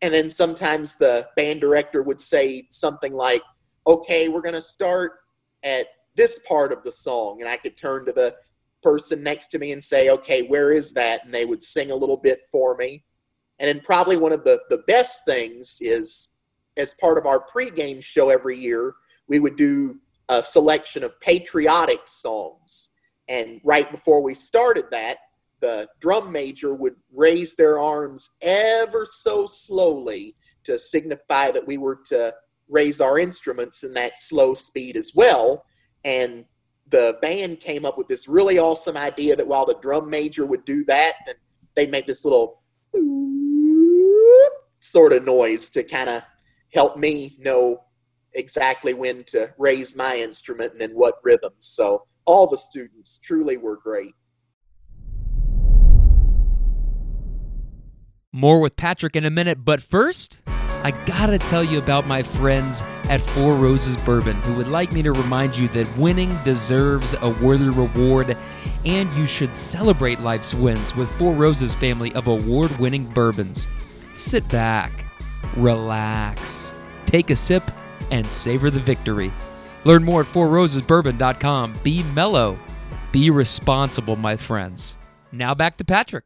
and 0.02 0.12
then 0.12 0.28
sometimes 0.28 0.96
the 0.96 1.26
band 1.36 1.60
director 1.60 2.02
would 2.02 2.20
say 2.20 2.66
something 2.70 3.12
like, 3.12 3.42
"Okay, 3.86 4.28
we're 4.28 4.42
going 4.42 4.54
to 4.54 4.60
start 4.60 5.20
at 5.62 5.86
this 6.16 6.40
part 6.40 6.72
of 6.72 6.82
the 6.84 6.92
song," 6.92 7.40
and 7.40 7.48
I 7.48 7.56
could 7.56 7.76
turn 7.76 8.04
to 8.06 8.12
the 8.12 8.36
person 8.86 9.20
next 9.20 9.48
to 9.48 9.58
me 9.58 9.72
and 9.72 9.82
say, 9.82 10.10
okay, 10.10 10.46
where 10.46 10.70
is 10.70 10.92
that? 10.92 11.24
And 11.24 11.34
they 11.34 11.44
would 11.44 11.60
sing 11.60 11.90
a 11.90 11.94
little 11.96 12.16
bit 12.16 12.42
for 12.52 12.76
me. 12.76 13.02
And 13.58 13.68
then 13.68 13.80
probably 13.84 14.16
one 14.16 14.30
of 14.30 14.44
the, 14.44 14.60
the 14.70 14.84
best 14.86 15.24
things 15.26 15.78
is 15.80 16.36
as 16.76 16.94
part 16.94 17.18
of 17.18 17.26
our 17.26 17.44
pregame 17.52 18.00
show 18.00 18.30
every 18.30 18.56
year, 18.56 18.94
we 19.26 19.40
would 19.40 19.56
do 19.56 19.98
a 20.28 20.42
selection 20.42 21.04
of 21.04 21.18
patriotic 21.20 22.00
songs. 22.06 22.90
And 23.28 23.60
right 23.64 23.90
before 23.90 24.22
we 24.22 24.34
started 24.34 24.86
that, 24.90 25.18
the 25.60 25.88
drum 26.00 26.30
major 26.30 26.74
would 26.74 26.96
raise 27.12 27.54
their 27.54 27.80
arms 27.80 28.36
ever 28.42 29.06
so 29.08 29.46
slowly 29.46 30.36
to 30.64 30.78
signify 30.78 31.50
that 31.50 31.66
we 31.66 31.78
were 31.78 31.98
to 32.06 32.34
raise 32.68 33.00
our 33.00 33.18
instruments 33.18 33.84
in 33.84 33.94
that 33.94 34.18
slow 34.18 34.54
speed 34.54 34.96
as 34.96 35.12
well. 35.14 35.64
And 36.04 36.44
the 36.88 37.18
band 37.22 37.60
came 37.60 37.84
up 37.84 37.96
with 37.98 38.08
this 38.08 38.28
really 38.28 38.58
awesome 38.58 38.96
idea 38.96 39.34
that 39.36 39.46
while 39.46 39.66
the 39.66 39.78
drum 39.80 40.10
major 40.10 40.46
would 40.46 40.64
do 40.64 40.84
that, 40.84 41.14
then 41.26 41.36
they'd 41.74 41.90
make 41.90 42.06
this 42.06 42.24
little 42.24 42.62
sort 44.80 45.12
of 45.12 45.24
noise 45.24 45.68
to 45.70 45.82
kind 45.82 46.08
of 46.08 46.22
help 46.72 46.96
me 46.96 47.36
know 47.38 47.82
exactly 48.36 48.94
when 48.94 49.24
to 49.24 49.52
raise 49.58 49.96
my 49.96 50.16
instrument 50.16 50.74
and 50.74 50.82
in 50.82 50.92
what 50.92 51.14
rhythms. 51.24 51.66
So 51.66 52.06
all 52.24 52.46
the 52.46 52.58
students 52.58 53.18
truly 53.18 53.56
were 53.56 53.76
great. 53.76 54.14
More 58.32 58.60
with 58.60 58.76
Patrick 58.76 59.16
in 59.16 59.24
a 59.24 59.30
minute, 59.30 59.64
but 59.64 59.80
first, 59.80 60.38
I 60.84 60.90
gotta 61.06 61.38
tell 61.38 61.64
you 61.64 61.78
about 61.78 62.06
my 62.06 62.22
friends 62.22 62.82
at 63.08 63.20
Four 63.20 63.54
Roses 63.54 63.96
Bourbon 63.96 64.36
who 64.42 64.54
would 64.56 64.68
like 64.68 64.92
me 64.92 65.02
to 65.02 65.12
remind 65.12 65.56
you 65.56 65.68
that 65.68 65.90
winning 65.96 66.30
deserves 66.44 67.14
a 67.22 67.30
worthy 67.42 67.70
reward 67.70 68.36
and 68.84 69.12
you 69.14 69.26
should 69.26 69.56
celebrate 69.56 70.20
life's 70.20 70.54
wins 70.54 70.94
with 70.94 71.10
Four 71.12 71.32
Roses 71.32 71.74
family 71.74 72.12
of 72.14 72.26
award 72.26 72.76
winning 72.78 73.06
bourbons. 73.06 73.68
Sit 74.14 74.46
back, 74.48 75.06
relax, 75.56 76.72
take 77.06 77.30
a 77.30 77.36
sip, 77.36 77.64
and 78.10 78.30
savor 78.30 78.70
the 78.70 78.80
victory. 78.80 79.32
Learn 79.84 80.04
more 80.04 80.22
at 80.22 80.26
fourrosesbourbon.com. 80.26 81.74
Be 81.82 82.02
mellow, 82.02 82.58
be 83.12 83.30
responsible, 83.30 84.16
my 84.16 84.36
friends. 84.36 84.94
Now 85.32 85.54
back 85.54 85.76
to 85.78 85.84
Patrick. 85.84 86.24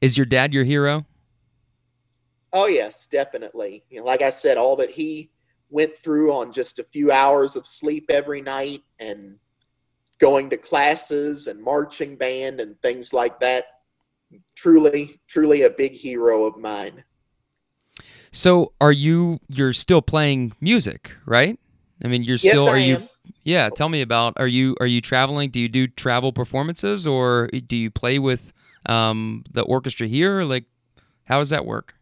Is 0.00 0.16
your 0.16 0.26
dad 0.26 0.54
your 0.54 0.64
hero? 0.64 1.06
Oh 2.52 2.66
yes, 2.66 3.06
definitely. 3.06 3.84
You 3.90 4.00
know, 4.00 4.06
like 4.06 4.22
I 4.22 4.30
said, 4.30 4.56
all 4.56 4.76
that 4.76 4.90
he 4.90 5.30
went 5.68 5.96
through 5.96 6.32
on 6.32 6.52
just 6.52 6.78
a 6.78 6.84
few 6.84 7.12
hours 7.12 7.54
of 7.54 7.66
sleep 7.66 8.06
every 8.08 8.40
night 8.40 8.82
and 8.98 9.36
going 10.18 10.50
to 10.50 10.56
classes 10.56 11.46
and 11.46 11.62
marching 11.62 12.16
band 12.16 12.60
and 12.60 12.80
things 12.82 13.12
like 13.12 13.38
that. 13.40 13.64
Truly, 14.54 15.20
truly 15.28 15.62
a 15.62 15.70
big 15.70 15.92
hero 15.92 16.44
of 16.44 16.56
mine. 16.56 17.04
So, 18.32 18.72
are 18.80 18.92
you 18.92 19.40
you're 19.48 19.72
still 19.72 20.02
playing 20.02 20.52
music, 20.60 21.12
right? 21.26 21.58
I 22.04 22.08
mean, 22.08 22.22
you're 22.22 22.38
Yes, 22.42 22.52
still 22.52 22.68
I 22.68 22.72
are 22.72 22.78
you 22.78 22.96
am. 22.96 23.08
Yeah, 23.44 23.70
tell 23.70 23.88
me 23.88 24.00
about 24.02 24.34
are 24.36 24.46
you 24.46 24.76
are 24.80 24.86
you 24.86 25.00
traveling? 25.00 25.50
Do 25.50 25.60
you 25.60 25.68
do 25.68 25.86
travel 25.88 26.32
performances 26.32 27.06
or 27.06 27.48
do 27.48 27.76
you 27.76 27.90
play 27.90 28.18
with 28.18 28.52
um 28.86 29.44
the 29.50 29.62
orchestra 29.62 30.06
here? 30.06 30.44
Like 30.44 30.64
how 31.24 31.38
does 31.38 31.50
that 31.50 31.66
work? 31.66 31.94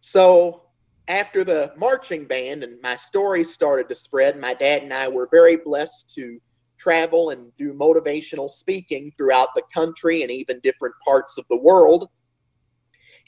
So 0.00 0.62
after 1.08 1.44
the 1.44 1.72
marching 1.76 2.26
band 2.26 2.62
and 2.62 2.80
my 2.82 2.96
story 2.96 3.44
started 3.44 3.88
to 3.88 3.94
spread, 3.94 4.38
my 4.38 4.54
dad 4.54 4.82
and 4.82 4.92
I 4.92 5.08
were 5.08 5.28
very 5.30 5.56
blessed 5.56 6.10
to 6.14 6.38
travel 6.78 7.30
and 7.30 7.52
do 7.56 7.72
motivational 7.72 8.48
speaking 8.48 9.12
throughout 9.16 9.48
the 9.54 9.62
country 9.72 10.22
and 10.22 10.30
even 10.30 10.60
different 10.60 10.94
parts 11.06 11.38
of 11.38 11.46
the 11.48 11.56
world. 11.56 12.08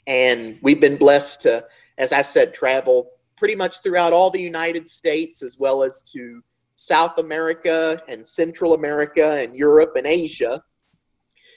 And 0.05 0.57
we've 0.61 0.79
been 0.79 0.97
blessed 0.97 1.41
to, 1.43 1.65
as 1.97 2.13
I 2.13 2.21
said, 2.21 2.53
travel 2.53 3.09
pretty 3.35 3.55
much 3.55 3.81
throughout 3.81 4.13
all 4.13 4.29
the 4.29 4.41
United 4.41 4.89
States 4.89 5.43
as 5.43 5.57
well 5.59 5.83
as 5.83 6.01
to 6.03 6.43
South 6.75 7.17
America 7.17 8.01
and 8.07 8.27
Central 8.27 8.73
America 8.73 9.37
and 9.37 9.55
Europe 9.55 9.93
and 9.95 10.05
Asia, 10.05 10.63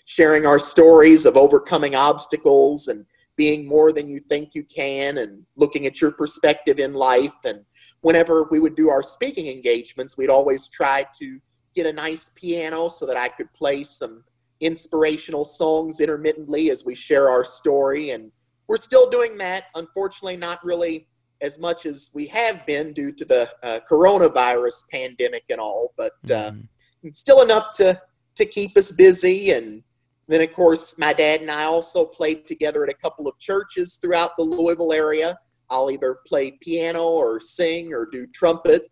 sharing 0.05 0.47
our 0.47 0.59
stories 0.59 1.27
of 1.27 1.37
overcoming 1.37 1.95
obstacles 1.95 2.89
and 2.89 3.05
being 3.37 3.67
more 3.67 3.93
than 3.93 4.09
you 4.09 4.19
think 4.19 4.51
you 4.55 4.65
can 4.65 5.19
and 5.19 5.45
looking 5.57 5.87
at 5.87 6.01
your 6.01 6.11
perspective 6.11 6.79
in 6.79 6.93
life. 6.95 7.37
And 7.45 7.65
whenever 8.01 8.47
we 8.51 8.61
would 8.61 8.77
do 8.77 8.91
our 8.91 9.03
speaking 9.03 9.47
engagements, 9.47 10.17
we'd 10.17 10.31
always 10.31 10.69
try 10.69 11.07
to 11.15 11.41
get 11.75 11.87
a 11.87 11.93
nice 11.93 12.31
piano 12.31 12.89
so 12.89 13.07
that 13.07 13.17
I 13.17 13.29
could 13.29 13.53
play 13.55 13.85
some 13.85 14.25
inspirational 14.61 15.45
songs 15.45 16.01
intermittently 16.01 16.71
as 16.71 16.85
we 16.85 16.95
share 16.95 17.31
our 17.31 17.45
story. 17.45 18.11
And 18.11 18.31
we're 18.71 18.77
still 18.77 19.11
doing 19.11 19.37
that. 19.37 19.65
Unfortunately, 19.75 20.37
not 20.37 20.65
really 20.65 21.09
as 21.41 21.59
much 21.59 21.87
as 21.87 22.11
we 22.15 22.25
have 22.29 22.65
been 22.67 22.93
due 22.93 23.11
to 23.11 23.25
the 23.25 23.51
uh, 23.65 23.81
coronavirus 23.91 24.89
pandemic 24.93 25.43
and 25.51 25.59
all, 25.59 25.93
but 25.97 26.13
uh, 26.27 26.53
Mhm. 26.53 26.69
it's 27.03 27.19
still 27.19 27.43
enough 27.43 27.73
to 27.75 28.01
to 28.37 28.45
keep 28.45 28.77
us 28.79 28.93
busy 28.93 29.51
and 29.51 29.83
then 30.29 30.41
of 30.41 30.53
course 30.53 30.97
my 30.99 31.13
dad 31.13 31.41
and 31.43 31.51
i 31.51 31.65
also 31.65 32.07
played 32.07 32.47
together 32.47 32.85
at 32.85 32.89
a 32.89 32.95
couple 32.95 33.27
of 33.27 33.37
churches 33.39 33.99
throughout 34.01 34.35
the 34.39 34.43
louisville 34.43 34.93
area 34.93 35.37
i'll 35.69 35.91
either 35.91 36.21
play 36.27 36.53
piano 36.63 37.03
or 37.03 37.41
sing 37.41 37.93
or 37.93 38.07
do 38.07 38.27
trumpet 38.29 38.83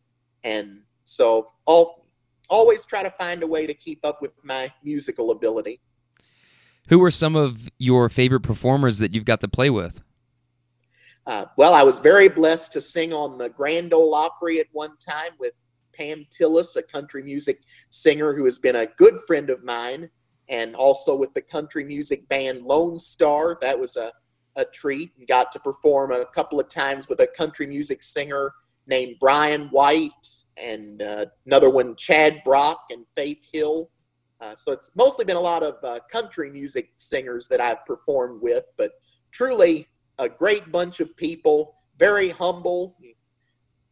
and 0.44 0.82
so 1.04 1.48
i'll 1.68 2.04
always 2.50 2.84
try 2.84 3.02
to 3.02 3.10
find 3.12 3.42
a 3.42 3.46
way 3.46 3.64
to 3.66 3.72
keep 3.72 4.00
up 4.04 4.20
with 4.20 4.32
my 4.42 4.70
musical 4.82 5.30
ability 5.30 5.80
Who 6.88 7.02
are 7.02 7.10
some 7.10 7.36
of 7.36 7.68
your 7.78 8.08
favorite 8.08 8.40
performers 8.40 8.98
that 8.98 9.12
you've 9.12 9.26
got 9.26 9.40
to 9.40 9.48
play 9.48 9.68
with? 9.68 10.00
Uh, 11.26 11.44
well, 11.58 11.74
I 11.74 11.82
was 11.82 11.98
very 11.98 12.28
blessed 12.28 12.72
to 12.72 12.80
sing 12.80 13.12
on 13.12 13.36
the 13.36 13.50
Grand 13.50 13.92
Ole 13.92 14.14
Opry 14.14 14.60
at 14.60 14.66
one 14.72 14.96
time 14.96 15.32
with 15.38 15.52
Pam 15.92 16.24
Tillis, 16.30 16.76
a 16.76 16.82
country 16.82 17.22
music 17.22 17.60
singer 17.90 18.32
who 18.34 18.44
has 18.46 18.58
been 18.58 18.76
a 18.76 18.86
good 18.96 19.18
friend 19.26 19.50
of 19.50 19.62
mine, 19.62 20.08
and 20.48 20.74
also 20.74 21.14
with 21.14 21.34
the 21.34 21.42
country 21.42 21.84
music 21.84 22.26
band 22.28 22.62
Lone 22.62 22.98
Star. 22.98 23.58
That 23.60 23.78
was 23.78 23.96
a, 23.96 24.10
a 24.56 24.64
treat. 24.64 25.12
And 25.18 25.28
got 25.28 25.52
to 25.52 25.60
perform 25.60 26.12
a 26.12 26.24
couple 26.34 26.58
of 26.58 26.70
times 26.70 27.06
with 27.06 27.20
a 27.20 27.26
country 27.26 27.66
music 27.66 28.00
singer 28.00 28.54
named 28.86 29.16
Bryan 29.20 29.68
White, 29.68 30.12
and 30.56 31.02
uh, 31.02 31.26
another 31.44 31.68
one, 31.68 31.96
Chad 31.96 32.40
Brock 32.46 32.80
and 32.90 33.04
Faith 33.14 33.46
Hill. 33.52 33.90
Uh, 34.40 34.54
so 34.56 34.72
it's 34.72 34.94
mostly 34.96 35.24
been 35.24 35.36
a 35.36 35.40
lot 35.40 35.62
of 35.62 35.76
uh, 35.82 35.98
country 36.10 36.50
music 36.50 36.90
singers 36.96 37.48
that 37.48 37.60
I've 37.60 37.84
performed 37.86 38.40
with, 38.40 38.64
but 38.76 38.92
truly 39.32 39.88
a 40.18 40.28
great 40.28 40.70
bunch 40.70 41.00
of 41.00 41.16
people, 41.16 41.74
very 41.98 42.28
humble. 42.28 42.96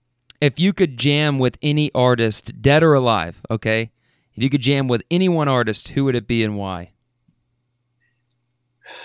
if 0.42 0.61
you 0.61 0.74
could 0.74 0.98
jam 0.98 1.38
with 1.38 1.57
any 1.62 1.90
artist, 1.94 2.61
dead 2.61 2.82
or 2.82 2.92
alive, 2.92 3.40
okay? 3.50 3.92
If 4.35 4.43
you 4.43 4.51
could 4.51 4.62
jam 4.62 4.89
with 4.89 5.03
any 5.11 5.28
one 5.28 5.49
artist, 5.49 5.89
who 5.89 6.05
would 6.05 6.14
it 6.14 6.26
be 6.26 6.43
and 6.43 6.57
why? 6.57 6.93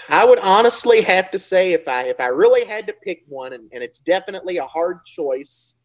I 0.10 0.26
would 0.26 0.40
honestly 0.40 1.02
have 1.02 1.32
to 1.32 1.40
say 1.40 1.74
if 1.74 1.88
I 1.88 2.04
if 2.04 2.20
I 2.20 2.28
really 2.28 2.66
had 2.66 2.88
to 2.88 2.96
pick 3.04 3.24
one, 3.28 3.54
and, 3.54 3.70
and 3.74 3.84
it's 3.84 4.00
definitely 4.00 4.58
a 4.58 4.66
hard 4.66 5.06
choice, 5.06 5.76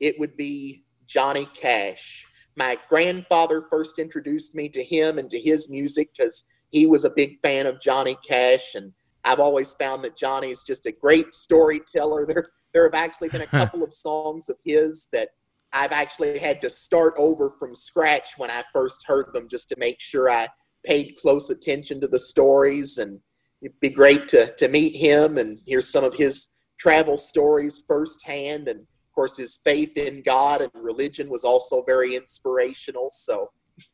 it 0.00 0.18
would 0.18 0.36
be 0.36 0.84
Johnny 1.06 1.48
Cash. 1.58 2.26
My 2.56 2.78
grandfather 2.88 3.62
first 3.70 3.98
introduced 3.98 4.54
me 4.54 4.68
to 4.68 4.84
him 4.84 5.18
and 5.18 5.30
to 5.30 5.40
his 5.40 5.70
music 5.70 6.10
because 6.16 6.44
he 6.70 6.86
was 6.86 7.04
a 7.04 7.14
big 7.16 7.40
fan 7.40 7.66
of 7.66 7.80
Johnny 7.80 8.18
Cash, 8.28 8.74
and 8.74 8.92
I've 9.24 9.40
always 9.40 9.74
found 9.74 10.04
that 10.04 10.16
Johnny 10.16 10.50
is 10.50 10.62
just 10.62 10.84
a 10.86 10.92
great 10.92 11.32
storyteller. 11.32 12.26
There 12.26 12.50
there 12.74 12.84
have 12.84 12.94
actually 12.94 13.30
been 13.30 13.42
a 13.42 13.46
couple 13.58 13.82
of 13.82 13.94
songs 13.94 14.50
of 14.50 14.56
his 14.64 15.08
that 15.12 15.30
I've 15.72 15.92
actually 15.92 16.38
had 16.38 16.60
to 16.62 16.70
start 16.70 17.14
over 17.16 17.50
from 17.50 17.74
scratch 17.74 18.36
when 18.36 18.50
I 18.50 18.64
first 18.72 19.06
heard 19.06 19.26
them 19.32 19.48
just 19.48 19.68
to 19.68 19.76
make 19.78 20.00
sure 20.00 20.30
I 20.30 20.48
paid 20.84 21.16
close 21.20 21.50
attention 21.50 22.00
to 22.00 22.08
the 22.08 22.18
stories. 22.18 22.98
And 22.98 23.20
it'd 23.62 23.78
be 23.80 23.90
great 23.90 24.26
to 24.28 24.54
to 24.54 24.68
meet 24.68 24.96
him 24.96 25.38
and 25.38 25.60
hear 25.66 25.82
some 25.82 26.04
of 26.04 26.14
his 26.14 26.54
travel 26.78 27.18
stories 27.18 27.84
firsthand. 27.86 28.68
And 28.68 28.80
of 28.80 29.14
course 29.14 29.36
his 29.36 29.58
faith 29.64 29.96
in 29.96 30.22
God 30.22 30.62
and 30.62 30.70
religion 30.74 31.28
was 31.30 31.44
also 31.44 31.84
very 31.84 32.16
inspirational. 32.16 33.08
So 33.10 33.50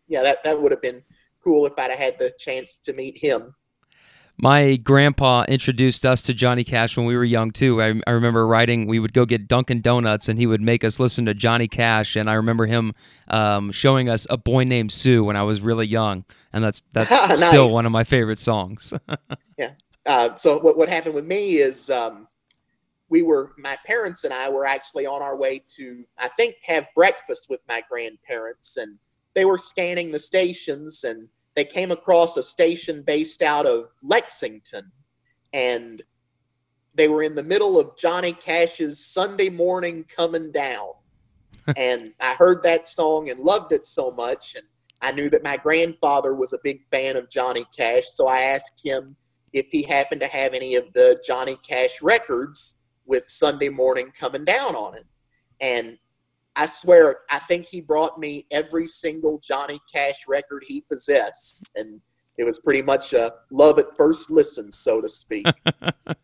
yeah 0.08 0.22
that 0.22 0.42
that 0.44 0.60
would 0.60 0.72
have 0.72 0.82
been 0.82 1.02
cool 1.44 1.66
if 1.66 1.74
I'd 1.78 1.90
have 1.90 1.98
had 1.98 2.18
the 2.18 2.32
chance 2.38 2.78
to 2.84 2.92
meet 2.92 3.18
him 3.18 3.54
my 4.38 4.76
grandpa 4.76 5.44
introduced 5.48 6.04
us 6.04 6.20
to 6.22 6.34
Johnny 6.34 6.62
Cash 6.62 6.96
when 6.96 7.06
we 7.06 7.16
were 7.16 7.24
young 7.24 7.50
too. 7.50 7.80
I, 7.80 7.94
I, 8.06 8.10
remember 8.10 8.46
riding. 8.46 8.86
We 8.86 8.98
would 8.98 9.14
go 9.14 9.24
get 9.24 9.48
Dunkin' 9.48 9.80
Donuts, 9.80 10.28
and 10.28 10.38
he 10.38 10.46
would 10.46 10.60
make 10.60 10.84
us 10.84 11.00
listen 11.00 11.24
to 11.26 11.34
Johnny 11.34 11.68
Cash. 11.68 12.16
And 12.16 12.28
I 12.28 12.34
remember 12.34 12.66
him 12.66 12.92
um, 13.28 13.72
showing 13.72 14.08
us 14.08 14.26
"A 14.28 14.36
Boy 14.36 14.64
Named 14.64 14.92
Sue" 14.92 15.24
when 15.24 15.36
I 15.36 15.42
was 15.42 15.60
really 15.62 15.86
young, 15.86 16.24
and 16.52 16.62
that's 16.62 16.82
that's 16.92 17.10
nice. 17.40 17.48
still 17.48 17.70
one 17.70 17.86
of 17.86 17.92
my 17.92 18.04
favorite 18.04 18.38
songs. 18.38 18.92
yeah. 19.58 19.72
Uh, 20.04 20.34
so 20.36 20.58
what 20.58 20.76
what 20.76 20.88
happened 20.88 21.14
with 21.14 21.26
me 21.26 21.56
is 21.56 21.88
um, 21.88 22.28
we 23.08 23.22
were 23.22 23.52
my 23.56 23.76
parents 23.86 24.24
and 24.24 24.34
I 24.34 24.50
were 24.50 24.66
actually 24.66 25.06
on 25.06 25.22
our 25.22 25.36
way 25.36 25.62
to 25.76 26.04
I 26.18 26.28
think 26.28 26.56
have 26.62 26.86
breakfast 26.94 27.46
with 27.48 27.62
my 27.68 27.82
grandparents, 27.88 28.76
and 28.76 28.98
they 29.34 29.46
were 29.46 29.58
scanning 29.58 30.12
the 30.12 30.18
stations 30.18 31.04
and 31.04 31.28
they 31.56 31.64
came 31.64 31.90
across 31.90 32.36
a 32.36 32.42
station 32.42 33.02
based 33.02 33.42
out 33.42 33.66
of 33.66 33.86
Lexington, 34.02 34.92
and 35.54 36.02
they 36.94 37.08
were 37.08 37.22
in 37.22 37.34
the 37.34 37.42
middle 37.42 37.80
of 37.80 37.96
Johnny 37.96 38.32
Cash's 38.32 39.04
Sunday 39.04 39.48
Morning 39.48 40.04
Coming 40.14 40.52
Down. 40.52 40.90
and 41.76 42.12
I 42.20 42.34
heard 42.34 42.62
that 42.62 42.86
song 42.86 43.30
and 43.30 43.40
loved 43.40 43.72
it 43.72 43.86
so 43.86 44.10
much. 44.12 44.54
And 44.54 44.64
I 45.00 45.12
knew 45.12 45.28
that 45.30 45.42
my 45.42 45.56
grandfather 45.56 46.34
was 46.34 46.52
a 46.52 46.58
big 46.62 46.82
fan 46.90 47.16
of 47.16 47.30
Johnny 47.30 47.64
Cash, 47.76 48.04
so 48.06 48.28
I 48.28 48.40
asked 48.40 48.80
him 48.84 49.16
if 49.52 49.66
he 49.70 49.82
happened 49.82 50.20
to 50.20 50.26
have 50.26 50.52
any 50.52 50.74
of 50.74 50.92
the 50.92 51.20
Johnny 51.26 51.56
Cash 51.66 52.02
records 52.02 52.82
with 53.06 53.24
Sunday 53.28 53.70
Morning 53.70 54.12
Coming 54.18 54.44
Down 54.44 54.74
on 54.74 54.94
it. 54.96 55.06
And 55.60 55.98
I 56.56 56.66
swear, 56.66 57.18
I 57.30 57.38
think 57.40 57.66
he 57.66 57.82
brought 57.82 58.18
me 58.18 58.46
every 58.50 58.86
single 58.86 59.38
Johnny 59.38 59.78
Cash 59.94 60.26
record 60.26 60.64
he 60.66 60.80
possessed. 60.80 61.70
And 61.76 62.00
it 62.38 62.44
was 62.44 62.58
pretty 62.58 62.82
much 62.82 63.12
a 63.12 63.34
love 63.50 63.78
at 63.78 63.94
first 63.96 64.30
listen, 64.30 64.70
so 64.70 65.00
to 65.02 65.08
speak. 65.08 65.46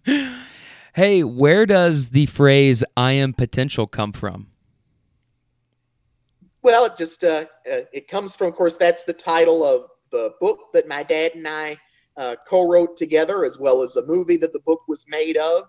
hey, 0.95 1.23
where 1.23 1.67
does 1.67 2.09
the 2.09 2.27
phrase 2.27 2.83
I 2.97 3.13
am 3.13 3.35
potential 3.35 3.87
come 3.87 4.13
from? 4.13 4.49
Well, 6.63 6.87
it 6.87 6.97
just 6.97 7.25
uh, 7.25 7.47
uh, 7.71 7.81
it 7.93 8.09
comes 8.09 8.37
from, 8.37 8.49
of 8.49 8.55
course, 8.55 8.77
that's 8.77 9.05
the 9.05 9.13
title 9.13 9.65
of 9.65 9.91
the 10.13 10.33
book 10.41 10.59
that 10.73 10.89
my 10.89 11.03
dad 11.03 11.33
and 11.35 11.47
I 11.49 11.77
uh, 12.17 12.37
co-wrote 12.47 12.97
together, 12.97 13.45
as 13.45 13.59
well 13.59 13.83
as 13.83 13.97
a 13.97 14.07
movie 14.07 14.37
that 14.37 14.53
the 14.53 14.61
book 14.61 14.83
was 14.87 15.05
made 15.09 15.37
of, 15.37 15.65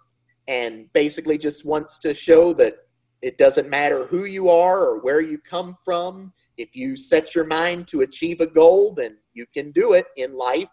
and 0.48 0.92
basically 0.94 1.38
just 1.38 1.66
wants 1.66 1.98
to 2.00 2.14
show 2.14 2.54
that 2.54 2.76
it 3.24 3.38
doesn't 3.38 3.70
matter 3.70 4.06
who 4.06 4.26
you 4.26 4.50
are 4.50 4.86
or 4.86 5.02
where 5.02 5.22
you 5.22 5.38
come 5.40 5.76
from. 5.84 6.34
If 6.58 6.76
you 6.76 6.98
set 6.98 7.34
your 7.34 7.46
mind 7.46 7.88
to 7.88 8.02
achieve 8.02 8.42
a 8.42 8.48
goal, 8.48 8.94
then 8.94 9.18
you 9.34 9.46
can 9.54 9.72
do 9.72 9.94
it 9.94 10.06
in 10.18 10.34
life. 10.34 10.68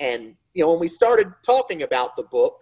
And 0.00 0.34
you 0.52 0.64
know, 0.64 0.72
when 0.72 0.80
we 0.80 0.88
started 0.88 1.28
talking 1.46 1.84
about 1.84 2.16
the 2.16 2.24
book, 2.24 2.56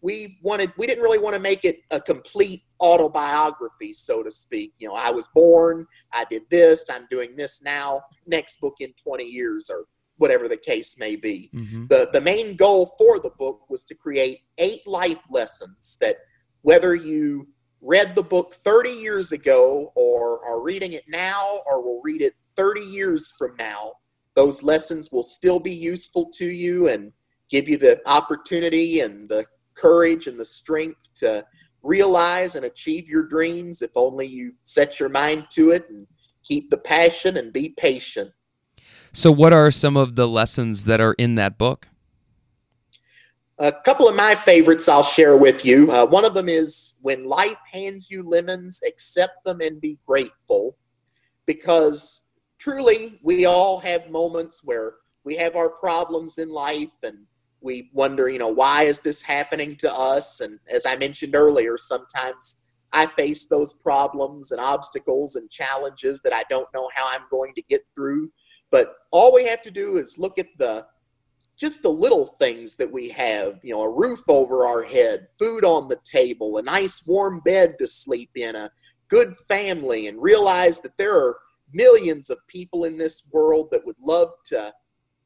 we 0.00 0.38
wanted 0.42 0.72
we 0.78 0.86
didn't 0.86 1.02
really 1.02 1.18
want 1.18 1.34
to 1.34 1.40
make 1.40 1.64
it 1.64 1.80
a 1.90 2.00
complete 2.00 2.62
autobiography, 2.80 3.92
so 3.92 4.22
to 4.22 4.30
speak. 4.30 4.72
You 4.78 4.88
know, 4.88 4.94
I 4.94 5.10
was 5.10 5.28
born, 5.34 5.86
I 6.12 6.24
did 6.30 6.42
this, 6.50 6.88
I'm 6.88 7.08
doing 7.10 7.34
this 7.36 7.62
now, 7.62 8.00
next 8.26 8.60
book 8.60 8.74
in 8.78 8.94
20 9.02 9.24
years 9.24 9.70
or 9.70 9.86
whatever 10.18 10.46
the 10.46 10.56
case 10.56 10.98
may 10.98 11.16
be. 11.16 11.50
Mm-hmm. 11.52 11.86
The 11.88 12.10
the 12.12 12.20
main 12.20 12.54
goal 12.54 12.94
for 12.96 13.18
the 13.18 13.32
book 13.38 13.68
was 13.68 13.84
to 13.86 13.94
create 13.96 14.40
eight 14.58 14.86
life 14.86 15.20
lessons 15.30 15.98
that 16.00 16.18
whether 16.62 16.94
you 16.94 17.48
read 17.84 18.14
the 18.16 18.22
book 18.22 18.54
30 18.54 18.90
years 18.90 19.32
ago 19.32 19.92
or 19.94 20.44
are 20.46 20.62
reading 20.62 20.94
it 20.94 21.04
now 21.06 21.60
or 21.66 21.82
will 21.82 22.00
read 22.02 22.22
it 22.22 22.32
30 22.56 22.80
years 22.80 23.32
from 23.38 23.54
now, 23.58 23.92
those 24.34 24.62
lessons 24.62 25.10
will 25.12 25.22
still 25.22 25.60
be 25.60 25.74
useful 25.74 26.30
to 26.34 26.46
you 26.46 26.88
and 26.88 27.12
give 27.50 27.68
you 27.68 27.76
the 27.76 28.00
opportunity 28.06 29.00
and 29.00 29.28
the 29.28 29.44
courage 29.74 30.26
and 30.26 30.40
the 30.40 30.44
strength 30.44 31.14
to 31.14 31.44
realize 31.82 32.54
and 32.54 32.64
achieve 32.64 33.06
your 33.06 33.24
dreams 33.24 33.82
if 33.82 33.90
only 33.96 34.26
you 34.26 34.54
set 34.64 34.98
your 34.98 35.10
mind 35.10 35.46
to 35.50 35.70
it 35.70 35.84
and 35.90 36.06
keep 36.42 36.70
the 36.70 36.78
passion 36.78 37.36
and 37.36 37.52
be 37.52 37.74
patient. 37.76 38.30
So, 39.12 39.30
what 39.30 39.52
are 39.52 39.70
some 39.70 39.96
of 39.96 40.16
the 40.16 40.26
lessons 40.26 40.86
that 40.86 41.00
are 41.00 41.14
in 41.14 41.34
that 41.34 41.58
book? 41.58 41.88
A 43.58 43.70
couple 43.70 44.08
of 44.08 44.16
my 44.16 44.34
favorites 44.34 44.88
I'll 44.88 45.04
share 45.04 45.36
with 45.36 45.64
you. 45.64 45.90
Uh, 45.92 46.06
one 46.06 46.24
of 46.24 46.34
them 46.34 46.48
is 46.48 46.94
when 47.02 47.24
life 47.24 47.58
hands 47.70 48.08
you 48.10 48.28
lemons, 48.28 48.82
accept 48.86 49.44
them 49.44 49.60
and 49.60 49.80
be 49.80 49.98
grateful. 50.06 50.76
Because 51.46 52.30
truly, 52.58 53.20
we 53.22 53.46
all 53.46 53.78
have 53.78 54.10
moments 54.10 54.62
where 54.64 54.94
we 55.22 55.36
have 55.36 55.54
our 55.54 55.68
problems 55.68 56.38
in 56.38 56.48
life 56.48 56.90
and 57.04 57.18
we 57.60 57.90
wonder, 57.94 58.28
you 58.28 58.38
know, 58.38 58.48
why 58.48 58.82
is 58.82 59.00
this 59.00 59.22
happening 59.22 59.76
to 59.76 59.92
us? 59.92 60.40
And 60.40 60.58
as 60.68 60.84
I 60.84 60.96
mentioned 60.96 61.36
earlier, 61.36 61.78
sometimes 61.78 62.62
I 62.92 63.06
face 63.06 63.46
those 63.46 63.72
problems 63.72 64.50
and 64.50 64.60
obstacles 64.60 65.36
and 65.36 65.50
challenges 65.50 66.20
that 66.22 66.34
I 66.34 66.44
don't 66.50 66.68
know 66.74 66.90
how 66.94 67.06
I'm 67.08 67.26
going 67.30 67.54
to 67.54 67.62
get 67.62 67.82
through. 67.94 68.30
But 68.70 68.94
all 69.12 69.32
we 69.32 69.46
have 69.46 69.62
to 69.62 69.70
do 69.70 69.96
is 69.96 70.18
look 70.18 70.38
at 70.38 70.46
the 70.58 70.86
just 71.56 71.82
the 71.82 71.88
little 71.88 72.36
things 72.40 72.76
that 72.76 72.90
we 72.90 73.08
have, 73.08 73.60
you 73.62 73.74
know, 73.74 73.82
a 73.82 73.90
roof 73.90 74.20
over 74.28 74.66
our 74.66 74.82
head, 74.82 75.28
food 75.38 75.64
on 75.64 75.88
the 75.88 75.98
table, 76.04 76.58
a 76.58 76.62
nice 76.62 77.06
warm 77.06 77.40
bed 77.44 77.76
to 77.78 77.86
sleep 77.86 78.30
in, 78.34 78.56
a 78.56 78.70
good 79.08 79.36
family, 79.48 80.08
and 80.08 80.20
realize 80.20 80.80
that 80.80 80.96
there 80.98 81.14
are 81.14 81.38
millions 81.72 82.30
of 82.30 82.38
people 82.48 82.84
in 82.84 82.98
this 82.98 83.28
world 83.32 83.68
that 83.70 83.84
would 83.86 83.98
love 84.00 84.28
to 84.46 84.72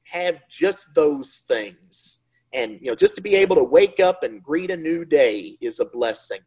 have 0.04 0.40
just 0.50 0.94
those 0.94 1.42
things. 1.48 2.24
And, 2.52 2.78
you 2.80 2.86
know, 2.86 2.94
just 2.94 3.14
to 3.16 3.20
be 3.20 3.34
able 3.34 3.56
to 3.56 3.64
wake 3.64 4.00
up 4.00 4.22
and 4.22 4.42
greet 4.42 4.70
a 4.70 4.76
new 4.76 5.04
day 5.04 5.56
is 5.60 5.80
a 5.80 5.86
blessing. 5.86 6.40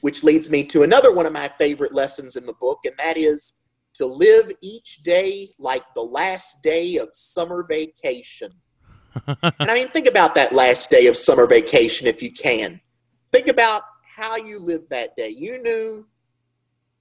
Which 0.00 0.24
leads 0.24 0.50
me 0.50 0.64
to 0.64 0.82
another 0.82 1.12
one 1.12 1.26
of 1.26 1.32
my 1.32 1.48
favorite 1.58 1.94
lessons 1.94 2.34
in 2.34 2.44
the 2.44 2.54
book, 2.54 2.80
and 2.84 2.94
that 2.98 3.16
is 3.16 3.54
to 3.94 4.06
live 4.06 4.52
each 4.60 5.02
day 5.02 5.50
like 5.58 5.82
the 5.94 6.02
last 6.02 6.62
day 6.62 6.96
of 6.96 7.08
summer 7.12 7.66
vacation. 7.68 8.50
and 9.26 9.52
I 9.58 9.74
mean, 9.74 9.88
think 9.88 10.06
about 10.06 10.34
that 10.36 10.52
last 10.52 10.90
day 10.90 11.06
of 11.06 11.16
summer 11.16 11.46
vacation 11.46 12.06
if 12.06 12.22
you 12.22 12.32
can. 12.32 12.80
Think 13.32 13.48
about 13.48 13.82
how 14.04 14.36
you 14.36 14.58
lived 14.58 14.90
that 14.90 15.16
day. 15.16 15.28
You 15.28 15.62
knew 15.62 16.06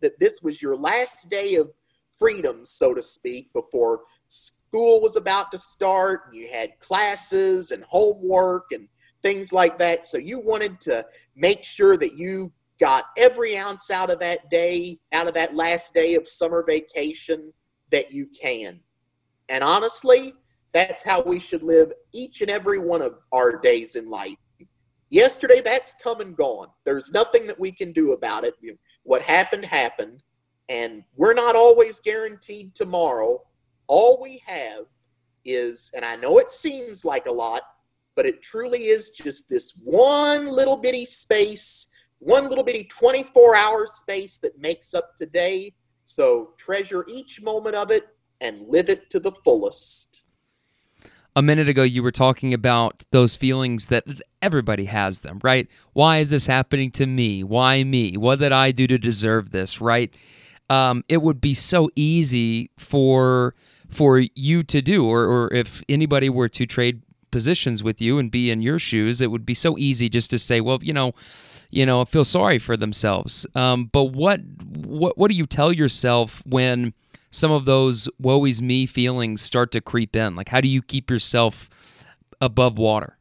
that 0.01 0.19
this 0.19 0.41
was 0.41 0.61
your 0.61 0.75
last 0.75 1.29
day 1.29 1.55
of 1.55 1.71
freedom, 2.17 2.65
so 2.65 2.93
to 2.93 3.01
speak, 3.01 3.51
before 3.53 4.01
school 4.27 5.01
was 5.01 5.15
about 5.15 5.51
to 5.51 5.57
start. 5.57 6.33
You 6.33 6.49
had 6.51 6.79
classes 6.79 7.71
and 7.71 7.83
homework 7.83 8.65
and 8.71 8.87
things 9.21 9.51
like 9.51 9.77
that. 9.79 10.05
So 10.05 10.17
you 10.17 10.39
wanted 10.39 10.79
to 10.81 11.05
make 11.35 11.63
sure 11.63 11.97
that 11.97 12.17
you 12.17 12.51
got 12.80 13.05
every 13.17 13.57
ounce 13.57 13.91
out 13.91 14.09
of 14.09 14.19
that 14.19 14.49
day, 14.49 14.99
out 15.11 15.27
of 15.27 15.34
that 15.34 15.55
last 15.55 15.93
day 15.93 16.15
of 16.15 16.27
summer 16.27 16.63
vacation 16.65 17.51
that 17.91 18.11
you 18.11 18.27
can. 18.27 18.80
And 19.49 19.63
honestly, 19.63 20.34
that's 20.73 21.03
how 21.03 21.21
we 21.23 21.39
should 21.39 21.63
live 21.63 21.91
each 22.13 22.41
and 22.41 22.49
every 22.49 22.80
one 22.80 23.01
of 23.01 23.19
our 23.32 23.59
days 23.59 23.95
in 23.95 24.09
life. 24.09 24.36
Yesterday, 25.09 25.59
that's 25.63 25.95
come 26.01 26.21
and 26.21 26.38
gone. 26.38 26.67
There's 26.86 27.11
nothing 27.11 27.47
that 27.47 27.59
we 27.59 27.71
can 27.71 27.91
do 27.91 28.11
about 28.11 28.43
it. 28.43 28.53
What 29.03 29.23
happened, 29.23 29.65
happened. 29.65 30.21
And 30.69 31.03
we're 31.15 31.34
not 31.34 31.55
always 31.55 31.99
guaranteed 31.99 32.75
tomorrow. 32.75 33.41
All 33.88 34.19
we 34.21 34.39
have 34.45 34.86
is, 35.45 35.89
and 35.95 36.05
I 36.05 36.15
know 36.15 36.38
it 36.38 36.51
seems 36.51 37.03
like 37.03 37.25
a 37.25 37.32
lot, 37.32 37.63
but 38.15 38.27
it 38.27 38.43
truly 38.43 38.86
is 38.86 39.11
just 39.11 39.49
this 39.49 39.80
one 39.84 40.47
little 40.47 40.77
bitty 40.77 41.05
space 41.05 41.88
one 42.20 42.47
little 42.49 42.63
bitty 42.63 42.86
24 42.86 43.55
hour 43.55 43.88
space 43.88 44.38
that 44.39 44.59
makes 44.59 44.93
up 44.93 45.15
today. 45.15 45.74
So 46.03 46.53
treasure 46.57 47.05
each 47.07 47.41
moment 47.41 47.76
of 47.76 47.91
it 47.91 48.07
and 48.41 48.67
live 48.67 48.89
it 48.89 49.09
to 49.11 49.20
the 49.20 49.32
fullest. 49.32 50.24
a 51.36 51.41
minute 51.41 51.70
ago 51.70 51.84
you 51.84 52.03
were 52.03 52.11
talking 52.11 52.53
about 52.53 53.03
those 53.11 53.36
feelings 53.36 53.88
that 53.88 54.03
everybody 54.41 54.86
has 54.86 55.22
them, 55.22 55.39
right? 55.43 55.67
Why 55.93 56.17
is 56.17 56.30
this 56.32 56.47
happening 56.47 56.91
to 56.91 57.05
me? 57.05 57.43
Why 57.43 57.84
me? 57.84 58.17
What 58.17 58.39
did 58.39 58.51
I 58.51 58.72
do 58.72 58.88
to 58.88 58.97
deserve 58.97 59.51
this, 59.51 59.80
right? 59.80 60.13
Um, 60.70 61.03
it 61.07 61.22
would 61.22 61.39
be 61.41 61.53
so 61.53 61.89
easy 61.95 62.72
for 62.78 63.55
for 63.89 64.20
you 64.20 64.61
to 64.63 64.82
do, 64.84 65.07
or, 65.07 65.26
or 65.26 65.53
if 65.53 65.82
anybody 65.89 66.30
were 66.30 66.49
to 66.49 66.65
trade 66.67 67.01
positions 67.32 67.84
with 67.84 68.01
you 68.01 68.19
and 68.19 68.32
be 68.32 68.51
in 68.51 68.61
your 68.61 68.80
shoes, 68.80 69.21
it 69.21 69.32
would 69.32 69.45
be 69.45 69.53
so 69.53 69.77
easy 69.77 70.09
just 70.09 70.30
to 70.32 70.39
say, 70.39 70.61
well, 70.61 70.80
you 70.82 70.93
know, 70.93 71.13
you 71.69 71.86
know, 71.86 72.03
feel 72.05 72.25
sorry 72.25 72.59
for 72.59 72.75
themselves. 72.75 73.45
Um, 73.55 73.86
but 73.86 74.05
what 74.05 74.41
what 74.73 75.17
what 75.17 75.30
do 75.30 75.38
you 75.38 75.45
tell 75.45 75.71
yourself 75.71 76.41
when 76.45 76.93
some 77.32 77.51
of 77.51 77.65
those 77.65 78.09
woe 78.19 78.45
is 78.45 78.61
me 78.61 78.86
feelings 78.86 79.41
start 79.41 79.71
to 79.73 79.82
creep 79.82 80.15
in? 80.15 80.36
Like, 80.36 80.49
how 80.49 80.61
do 80.61 80.67
you 80.67 80.82
keep 80.82 81.09
yourself 81.09 81.69
above 82.41 82.77
water? 82.77 83.17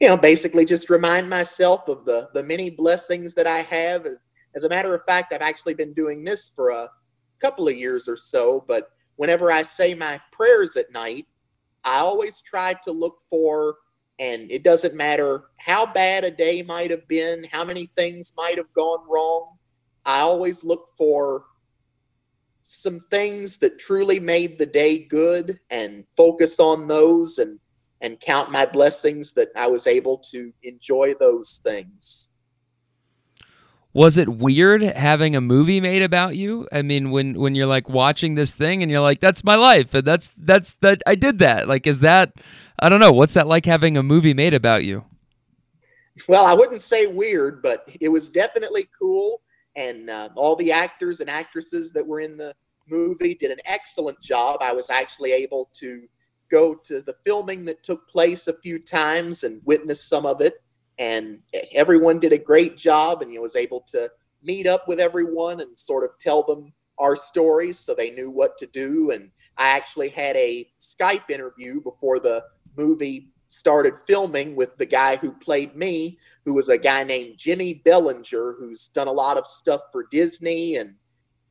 You 0.00 0.08
know, 0.08 0.16
basically 0.16 0.64
just 0.64 0.88
remind 0.88 1.28
myself 1.28 1.88
of 1.88 2.04
the 2.06 2.30
the 2.32 2.42
many 2.42 2.70
blessings 2.70 3.34
that 3.34 3.46
I 3.46 3.62
have. 3.62 4.06
As, 4.06 4.16
as 4.56 4.64
a 4.64 4.68
matter 4.68 4.94
of 4.94 5.02
fact, 5.06 5.32
I've 5.32 5.42
actually 5.42 5.74
been 5.74 5.92
doing 5.92 6.24
this 6.24 6.50
for 6.50 6.70
a 6.70 6.90
couple 7.38 7.68
of 7.68 7.76
years 7.76 8.08
or 8.08 8.16
so. 8.16 8.64
But 8.66 8.90
whenever 9.16 9.52
I 9.52 9.60
say 9.62 9.94
my 9.94 10.18
prayers 10.32 10.76
at 10.76 10.90
night, 10.90 11.26
I 11.84 11.98
always 11.98 12.40
try 12.40 12.74
to 12.84 12.92
look 12.92 13.18
for, 13.30 13.76
and 14.18 14.50
it 14.50 14.62
doesn't 14.62 14.94
matter 14.94 15.44
how 15.58 15.86
bad 15.92 16.24
a 16.24 16.30
day 16.30 16.62
might 16.62 16.90
have 16.90 17.06
been, 17.08 17.44
how 17.50 17.64
many 17.64 17.86
things 17.96 18.32
might 18.36 18.58
have 18.58 18.72
gone 18.74 19.06
wrong. 19.08 19.56
I 20.04 20.20
always 20.20 20.64
look 20.64 20.88
for 20.96 21.44
some 22.62 23.00
things 23.10 23.58
that 23.58 23.78
truly 23.78 24.20
made 24.20 24.58
the 24.58 24.66
day 24.66 24.98
good 24.98 25.58
and 25.70 26.04
focus 26.16 26.60
on 26.60 26.86
those 26.86 27.38
and 27.38 27.58
and 28.02 28.18
count 28.20 28.50
my 28.50 28.64
blessings 28.64 29.34
that 29.34 29.48
I 29.54 29.66
was 29.66 29.86
able 29.86 30.18
to 30.30 30.52
enjoy 30.62 31.14
those 31.20 31.60
things. 31.62 32.29
Was 33.92 34.16
it 34.16 34.28
weird 34.28 34.82
having 34.82 35.34
a 35.34 35.40
movie 35.40 35.80
made 35.80 36.02
about 36.02 36.36
you? 36.36 36.68
I 36.70 36.82
mean, 36.82 37.10
when 37.10 37.38
when 37.38 37.54
you're 37.54 37.66
like 37.66 37.88
watching 37.88 38.36
this 38.36 38.54
thing 38.54 38.82
and 38.82 38.90
you're 38.90 39.00
like, 39.00 39.20
"That's 39.20 39.42
my 39.42 39.56
life," 39.56 39.94
and 39.94 40.06
that's 40.06 40.30
that's 40.36 40.74
that 40.74 41.02
I 41.06 41.16
did 41.16 41.40
that. 41.40 41.66
Like, 41.66 41.86
is 41.86 42.00
that 42.00 42.32
I 42.78 42.88
don't 42.88 43.00
know. 43.00 43.12
What's 43.12 43.34
that 43.34 43.48
like 43.48 43.66
having 43.66 43.96
a 43.96 44.02
movie 44.02 44.34
made 44.34 44.54
about 44.54 44.84
you? 44.84 45.04
Well, 46.28 46.46
I 46.46 46.54
wouldn't 46.54 46.82
say 46.82 47.06
weird, 47.06 47.62
but 47.62 47.88
it 48.00 48.08
was 48.08 48.30
definitely 48.30 48.88
cool 48.96 49.40
and 49.76 50.10
uh, 50.10 50.28
all 50.34 50.56
the 50.56 50.72
actors 50.72 51.20
and 51.20 51.30
actresses 51.30 51.92
that 51.92 52.06
were 52.06 52.20
in 52.20 52.36
the 52.36 52.54
movie 52.88 53.34
did 53.34 53.50
an 53.50 53.60
excellent 53.64 54.20
job. 54.20 54.58
I 54.60 54.72
was 54.72 54.90
actually 54.90 55.32
able 55.32 55.70
to 55.74 56.06
go 56.50 56.74
to 56.74 57.00
the 57.02 57.14
filming 57.24 57.64
that 57.66 57.82
took 57.82 58.08
place 58.08 58.48
a 58.48 58.58
few 58.60 58.78
times 58.78 59.44
and 59.44 59.62
witness 59.64 60.02
some 60.02 60.26
of 60.26 60.40
it. 60.40 60.54
And 61.00 61.40
everyone 61.72 62.20
did 62.20 62.34
a 62.34 62.38
great 62.38 62.76
job, 62.76 63.22
and 63.22 63.32
you 63.32 63.40
was 63.40 63.56
able 63.56 63.80
to 63.88 64.10
meet 64.42 64.66
up 64.66 64.86
with 64.86 65.00
everyone 65.00 65.60
and 65.60 65.76
sort 65.78 66.04
of 66.04 66.10
tell 66.18 66.42
them 66.42 66.72
our 66.98 67.16
stories 67.16 67.78
so 67.78 67.94
they 67.94 68.10
knew 68.10 68.30
what 68.30 68.58
to 68.58 68.66
do. 68.66 69.10
And 69.10 69.30
I 69.56 69.70
actually 69.70 70.10
had 70.10 70.36
a 70.36 70.70
Skype 70.78 71.30
interview 71.30 71.80
before 71.80 72.20
the 72.20 72.44
movie 72.76 73.32
started 73.48 73.94
filming 74.06 74.54
with 74.54 74.76
the 74.76 74.86
guy 74.86 75.16
who 75.16 75.32
played 75.32 75.74
me, 75.74 76.18
who 76.44 76.54
was 76.54 76.68
a 76.68 76.78
guy 76.78 77.02
named 77.02 77.38
Jimmy 77.38 77.82
Bellinger, 77.84 78.56
who's 78.58 78.88
done 78.88 79.08
a 79.08 79.12
lot 79.12 79.38
of 79.38 79.46
stuff 79.46 79.80
for 79.90 80.06
Disney. 80.12 80.76
And 80.76 80.94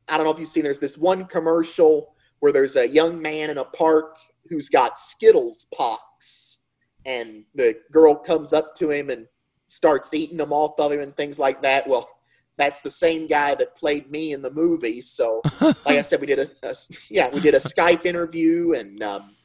I 0.08 0.16
don't 0.16 0.24
know 0.24 0.32
if 0.32 0.38
you've 0.38 0.48
seen, 0.48 0.62
there's 0.62 0.80
this 0.80 0.96
one 0.96 1.24
commercial 1.26 2.14
where 2.38 2.52
there's 2.52 2.76
a 2.76 2.88
young 2.88 3.20
man 3.20 3.50
in 3.50 3.58
a 3.58 3.64
park 3.64 4.16
who's 4.48 4.68
got 4.68 4.98
Skittles 4.98 5.66
pox. 5.76 6.58
And 7.04 7.44
the 7.54 7.76
girl 7.90 8.14
comes 8.14 8.52
up 8.52 8.74
to 8.76 8.90
him 8.90 9.10
and 9.10 9.26
starts 9.70 10.12
eating 10.12 10.36
them 10.36 10.52
off 10.52 10.78
of 10.78 10.92
him 10.92 11.00
and 11.00 11.16
things 11.16 11.38
like 11.38 11.62
that. 11.62 11.88
Well, 11.88 12.08
that's 12.56 12.80
the 12.80 12.90
same 12.90 13.26
guy 13.26 13.54
that 13.54 13.76
played 13.76 14.10
me 14.10 14.32
in 14.32 14.42
the 14.42 14.50
movie. 14.50 15.00
So, 15.00 15.40
like 15.60 15.86
I 15.86 16.02
said, 16.02 16.20
we 16.20 16.26
did 16.26 16.38
a, 16.40 16.50
a 16.62 16.74
yeah, 17.08 17.28
we 17.32 17.40
did 17.40 17.54
a 17.54 17.58
Skype 17.58 18.04
interview 18.04 18.74
and, 18.74 19.02
um, 19.02 19.36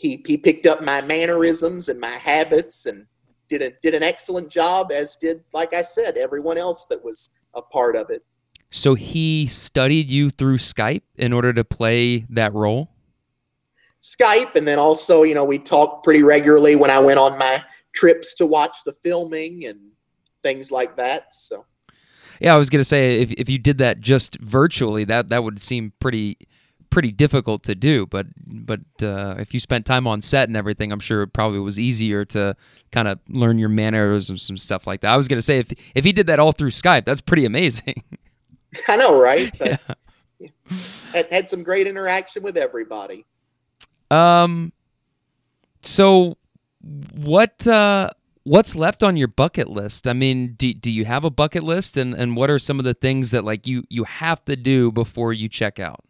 he 0.00 0.24
he 0.26 0.38
picked 0.38 0.64
up 0.64 0.82
my 0.82 1.02
mannerisms 1.02 1.90
and 1.90 2.00
my 2.00 2.08
habits 2.08 2.86
and 2.86 3.06
did 3.50 3.60
a, 3.60 3.72
did 3.82 3.94
an 3.94 4.02
excellent 4.02 4.48
job 4.48 4.90
as 4.90 5.16
did 5.16 5.44
like 5.52 5.74
I 5.74 5.82
said 5.82 6.16
everyone 6.16 6.56
else 6.56 6.86
that 6.86 7.04
was 7.04 7.34
a 7.52 7.60
part 7.60 7.96
of 7.96 8.08
it. 8.08 8.24
So 8.70 8.94
he 8.94 9.46
studied 9.48 10.08
you 10.08 10.30
through 10.30 10.56
Skype 10.56 11.02
in 11.16 11.34
order 11.34 11.52
to 11.52 11.64
play 11.64 12.24
that 12.30 12.54
role? 12.54 12.90
Skype 14.00 14.54
and 14.54 14.66
then 14.66 14.78
also, 14.78 15.22
you 15.24 15.34
know, 15.34 15.44
we 15.44 15.58
talked 15.58 16.04
pretty 16.04 16.22
regularly 16.22 16.76
when 16.76 16.90
I 16.90 16.98
went 16.98 17.18
on 17.18 17.36
my 17.36 17.62
trips 17.92 18.34
to 18.36 18.46
watch 18.46 18.78
the 18.84 18.92
filming 18.92 19.66
and 19.66 19.78
things 20.42 20.70
like 20.70 20.96
that. 20.96 21.34
So 21.34 21.66
Yeah, 22.40 22.54
I 22.54 22.58
was 22.58 22.70
going 22.70 22.80
to 22.80 22.84
say 22.84 23.20
if 23.20 23.32
if 23.32 23.48
you 23.48 23.58
did 23.58 23.78
that 23.78 24.00
just 24.00 24.38
virtually, 24.40 25.04
that 25.04 25.28
that 25.28 25.44
would 25.44 25.60
seem 25.60 25.92
pretty 26.00 26.38
pretty 26.90 27.12
difficult 27.12 27.62
to 27.62 27.74
do. 27.74 28.06
But 28.06 28.26
but 28.46 28.80
uh, 29.02 29.36
if 29.38 29.54
you 29.54 29.60
spent 29.60 29.86
time 29.86 30.06
on 30.06 30.22
set 30.22 30.48
and 30.48 30.56
everything, 30.56 30.92
I'm 30.92 31.00
sure 31.00 31.22
it 31.22 31.28
probably 31.28 31.60
was 31.60 31.78
easier 31.78 32.24
to 32.26 32.56
kind 32.92 33.08
of 33.08 33.20
learn 33.28 33.58
your 33.58 33.68
mannerisms 33.68 34.48
and 34.48 34.60
stuff 34.60 34.86
like 34.86 35.00
that. 35.00 35.12
I 35.12 35.16
was 35.16 35.28
gonna 35.28 35.42
say 35.42 35.58
if 35.58 35.68
if 35.94 36.04
he 36.04 36.12
did 36.12 36.26
that 36.26 36.38
all 36.38 36.52
through 36.52 36.70
Skype, 36.70 37.04
that's 37.04 37.20
pretty 37.20 37.44
amazing. 37.44 38.02
I 38.88 38.96
know, 38.96 39.20
right? 39.20 39.52
yeah. 39.60 39.76
Had, 41.12 41.26
had 41.30 41.48
some 41.48 41.62
great 41.62 41.86
interaction 41.86 42.42
with 42.42 42.56
everybody. 42.56 43.26
Um. 44.10 44.72
So, 45.82 46.36
what 46.80 47.66
uh, 47.66 48.10
what's 48.44 48.74
left 48.74 49.02
on 49.02 49.16
your 49.16 49.28
bucket 49.28 49.68
list? 49.68 50.06
I 50.06 50.12
mean, 50.12 50.54
do, 50.54 50.72
do 50.72 50.90
you 50.90 51.04
have 51.04 51.24
a 51.24 51.30
bucket 51.30 51.62
list, 51.62 51.96
and, 51.96 52.14
and 52.14 52.36
what 52.36 52.50
are 52.50 52.58
some 52.58 52.78
of 52.78 52.84
the 52.84 52.94
things 52.94 53.30
that 53.30 53.44
like 53.44 53.66
you 53.66 53.84
you 53.88 54.04
have 54.04 54.44
to 54.46 54.56
do 54.56 54.90
before 54.90 55.32
you 55.32 55.48
check 55.48 55.78
out? 55.78 56.04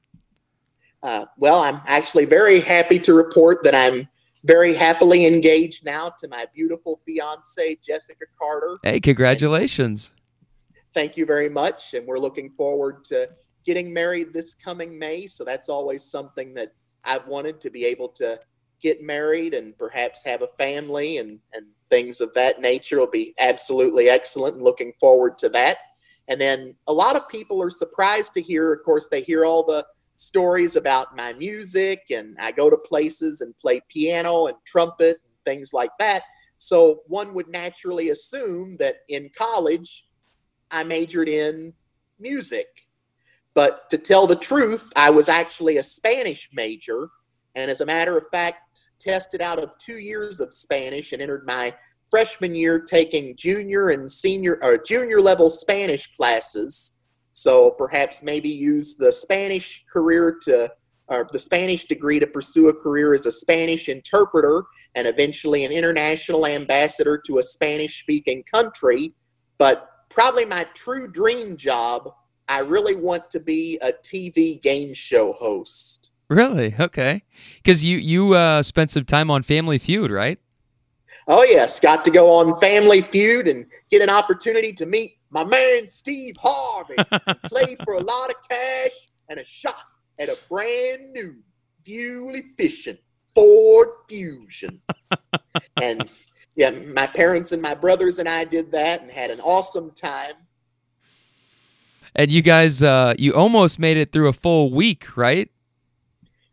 Uh, 1.03 1.25
well, 1.39 1.61
I'm 1.61 1.81
actually 1.87 2.27
very 2.27 2.61
happy 2.61 2.99
to 3.01 3.15
report 3.15 3.63
that 3.65 3.75
I'm 3.75 4.09
very 4.45 4.75
happily 4.75 5.27
engaged 5.27 5.85
now 5.85 6.11
to 6.19 6.29
my 6.29 6.47
beautiful 6.55 7.01
fiance, 7.07 7.79
Jessica 7.87 8.25
Carter. 8.39 8.79
Hey, 8.83 9.01
congratulations. 9.01 10.11
And 10.75 10.85
thank 10.95 11.17
you 11.17 11.27
very 11.27 11.49
much. 11.49 11.95
And 11.95 12.07
we're 12.07 12.19
looking 12.19 12.51
forward 12.51 13.05
to 13.05 13.29
getting 13.65 13.93
married 13.93 14.33
this 14.33 14.55
coming 14.55 14.99
May. 14.99 15.27
So 15.27 15.45
that's 15.45 15.69
always 15.69 16.05
something 16.05 16.55
that 16.55 16.73
I've 17.05 17.27
wanted 17.27 17.61
to 17.63 17.71
be 17.71 17.85
able 17.85 18.09
to 18.09 18.39
get 18.83 19.03
married 19.03 19.55
and 19.55 19.77
perhaps 19.77 20.25
have 20.25 20.43
a 20.43 20.49
family 20.59 21.19
and, 21.19 21.39
and 21.55 21.67
things 21.91 22.21
of 22.21 22.33
that 22.35 22.61
nature 22.61 22.99
will 22.99 23.07
be 23.07 23.35
absolutely 23.39 24.09
excellent 24.09 24.57
and 24.57 24.65
looking 24.65 24.93
forward 25.01 25.39
to 25.39 25.49
that. 25.51 25.79
And 26.29 26.41
then 26.41 26.77
a 26.87 26.93
lot 26.93 27.17
of 27.17 27.29
people 27.29 27.63
are 27.63 27.71
surprised 27.71 28.35
to 28.35 28.43
hear, 28.43 28.73
of 28.73 28.85
course, 28.85 29.09
they 29.09 29.21
hear 29.21 29.45
all 29.45 29.65
the 29.65 29.85
stories 30.17 30.77
about 30.77 31.17
my 31.17 31.33
music 31.33 32.03
and 32.11 32.37
I 32.39 32.53
go 32.53 32.71
to 32.71 32.77
places 32.77 33.41
and 33.41 33.57
play 33.59 33.81
piano 33.89 34.47
and 34.47 34.57
trumpet 34.67 35.17
and 35.25 35.35
things 35.45 35.73
like 35.73 35.91
that. 35.99 36.23
So 36.59 37.01
one 37.07 37.35
would 37.35 37.49
naturally 37.49 38.11
assume 38.11 38.77
that 38.79 38.99
in 39.09 39.31
college 39.37 40.07
I 40.71 40.85
majored 40.85 41.29
in 41.29 41.73
music. 42.19 42.67
But 43.55 43.91
to 43.91 43.99
tell 43.99 44.27
the 44.27 44.37
truth, 44.37 44.93
I 44.95 45.11
was 45.11 45.29
actually 45.29 45.79
a 45.79 45.83
Spanish 45.83 46.49
major. 46.53 47.09
And 47.55 47.71
as 47.71 47.81
a 47.81 47.87
matter 47.87 48.17
of 48.17 48.27
fact, 48.31 48.91
tested 48.99 49.41
out 49.41 49.59
of 49.59 49.77
two 49.79 49.99
years 49.99 50.41
of 50.41 50.53
Spanish 50.53 51.13
and 51.13 51.21
entered 51.21 51.47
my 51.47 51.75
freshman 52.11 52.55
year 52.55 52.81
taking 52.81 53.37
junior 53.37 53.91
and 53.91 54.11
senior 54.11 54.59
or 54.63 54.79
junior 54.79 55.21
level 55.21 55.51
Spanish 55.51 56.13
classes 56.15 57.01
so 57.33 57.71
perhaps 57.71 58.23
maybe 58.23 58.49
use 58.49 58.97
the 58.97 59.13
Spanish 59.13 59.85
career 59.91 60.39
to, 60.43 60.71
or 61.09 61.29
the 61.33 61.39
Spanish 61.39 61.85
degree 61.85 62.19
to 62.19 62.27
pursue 62.27 62.69
a 62.69 62.75
career 62.75 63.15
as 63.15 63.27
a 63.27 63.33
Spanish 63.33 63.89
interpreter 63.89 64.65
and 64.95 65.07
eventually 65.07 65.65
an 65.65 65.73
international 65.73 66.47
ambassador 66.47 67.21
to 67.27 67.39
a 67.39 67.43
Spanish 67.43 68.01
speaking 68.01 68.43
country. 68.53 69.15
But 69.59 69.89
probably 70.09 70.45
my 70.45 70.65
true 70.75 71.11
dream 71.11 71.57
job, 71.57 72.11
I 72.49 72.61
really 72.61 72.97
want 72.97 73.31
to 73.31 73.41
be 73.41 73.79
a 73.81 73.93
TV 73.93 74.61
game 74.61 74.93
show 74.93 75.33
host. 75.33 76.10
Really? 76.31 76.77
Okay. 76.79 77.25
Because 77.57 77.85
you 77.85 77.99
you 77.99 78.35
uh, 78.35 78.63
spent 78.63 78.93
some 78.93 79.05
time 79.05 79.31
on 79.33 79.43
Family 79.43 79.79
Feud, 79.79 80.13
right? 80.13 80.39
Oh 81.27 81.43
yes, 81.43 81.81
got 81.81 82.05
to 82.05 82.11
go 82.11 82.33
on 82.33 82.55
Family 82.61 83.03
Feud 83.03 83.49
and 83.49 83.67
get 83.91 84.01
an 84.01 84.09
opportunity 84.09 84.73
to 84.75 84.87
meet 84.87 85.19
my 85.31 85.43
man 85.43 85.89
Steve 85.89 86.37
Harvey 86.41 86.95
played 87.47 87.79
for 87.85 87.95
a 87.95 88.01
lot 88.01 88.31
of 88.31 88.37
cash 88.49 89.11
and 89.29 89.41
a 89.41 89.45
shot 89.45 89.75
at 90.21 90.29
a 90.29 90.39
brand 90.49 91.13
new 91.13 91.35
fuel 91.85 92.37
efficient 92.37 93.01
Ford 93.35 93.89
Fusion. 94.09 94.81
and 95.83 96.09
yeah, 96.55 96.71
my 96.71 97.09
parents 97.09 97.51
and 97.51 97.61
my 97.61 97.75
brothers 97.75 98.21
and 98.21 98.29
I 98.29 98.45
did 98.45 98.71
that 98.71 99.03
and 99.03 99.11
had 99.11 99.33
an 99.33 99.41
awesome 99.41 99.91
time. 99.91 100.35
And 102.15 102.31
you 102.31 102.43
guys, 102.43 102.85
uh, 102.85 103.15
you 103.19 103.35
almost 103.35 103.81
made 103.81 103.97
it 103.97 104.13
through 104.13 104.29
a 104.29 104.33
full 104.33 104.73
week, 104.73 105.17
right? 105.17 105.51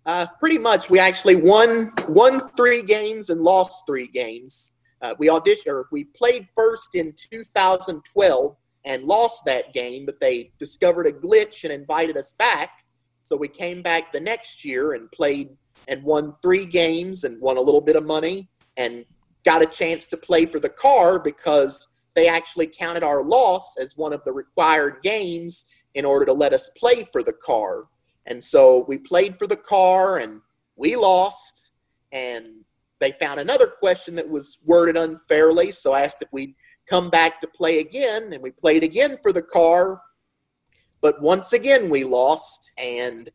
Uh, 0.08 0.26
pretty 0.40 0.58
much, 0.58 0.90
we 0.90 1.00
actually 1.00 1.36
won 1.36 1.92
won 2.08 2.40
three 2.56 2.82
games 2.82 3.30
and 3.30 3.42
lost 3.42 3.86
three 3.86 4.08
games. 4.08 4.78
Uh, 5.02 5.14
we 5.20 5.28
auditioned 5.28 5.68
or 5.68 5.88
we 5.92 6.06
played 6.06 6.48
first 6.56 6.96
in 6.96 7.14
2012 7.32 8.56
and 8.86 9.04
lost 9.04 9.44
that 9.44 9.74
game, 9.74 10.06
but 10.06 10.18
they 10.22 10.50
discovered 10.60 11.08
a 11.08 11.12
glitch 11.12 11.66
and 11.66 11.74
invited 11.74 12.16
us 12.16 12.32
back. 12.32 12.86
So 13.24 13.36
we 13.36 13.50
came 13.50 13.82
back 13.82 14.14
the 14.14 14.22
next 14.22 14.64
year 14.64 14.94
and 14.94 15.12
played 15.12 15.50
and 15.90 16.02
won 16.04 16.32
three 16.42 16.66
games 16.66 17.26
and 17.26 17.42
won 17.42 17.58
a 17.58 17.62
little 17.62 17.82
bit 17.82 17.98
of 17.98 18.06
money 18.06 18.48
and 18.78 19.06
got 19.44 19.62
a 19.62 19.66
chance 19.66 20.08
to 20.08 20.18
play 20.18 20.46
for 20.46 20.62
the 20.62 20.70
car 20.70 21.20
because 21.20 21.96
they 22.16 22.30
actually 22.30 22.68
counted 22.68 23.04
our 23.04 23.24
loss 23.24 23.76
as 23.78 23.98
one 23.98 24.14
of 24.14 24.24
the 24.24 24.32
required 24.32 25.04
games 25.04 25.66
in 25.96 26.06
order 26.06 26.26
to 26.26 26.34
let 26.34 26.54
us 26.54 26.70
play 26.78 27.06
for 27.12 27.22
the 27.22 27.34
car. 27.34 27.88
And 28.28 28.44
so 28.44 28.86
we 28.88 28.98
played 28.98 29.36
for 29.36 29.48
the 29.48 29.56
car 29.56 30.20
and 30.20 30.42
we 30.76 30.96
lost. 30.96 31.72
And 32.12 32.64
they 33.00 33.14
found 33.14 33.40
another 33.40 33.68
question 33.68 34.16
that 34.16 34.30
was 34.30 34.60
worded 34.66 34.98
unfairly. 34.98 35.72
So 35.72 35.94
I 35.94 36.02
asked 36.02 36.22
if 36.22 36.30
we'd 36.32 36.56
come 36.90 37.10
back 37.10 37.42
to 37.42 37.48
play 37.48 37.80
again. 37.80 38.34
And 38.34 38.44
we 38.44 38.52
played 38.52 38.84
again 38.84 39.18
for 39.22 39.34
the 39.34 39.42
car. 39.42 40.02
But 41.02 41.22
once 41.22 41.54
again, 41.54 41.90
we 41.90 42.04
lost. 42.04 42.72
And 42.78 43.30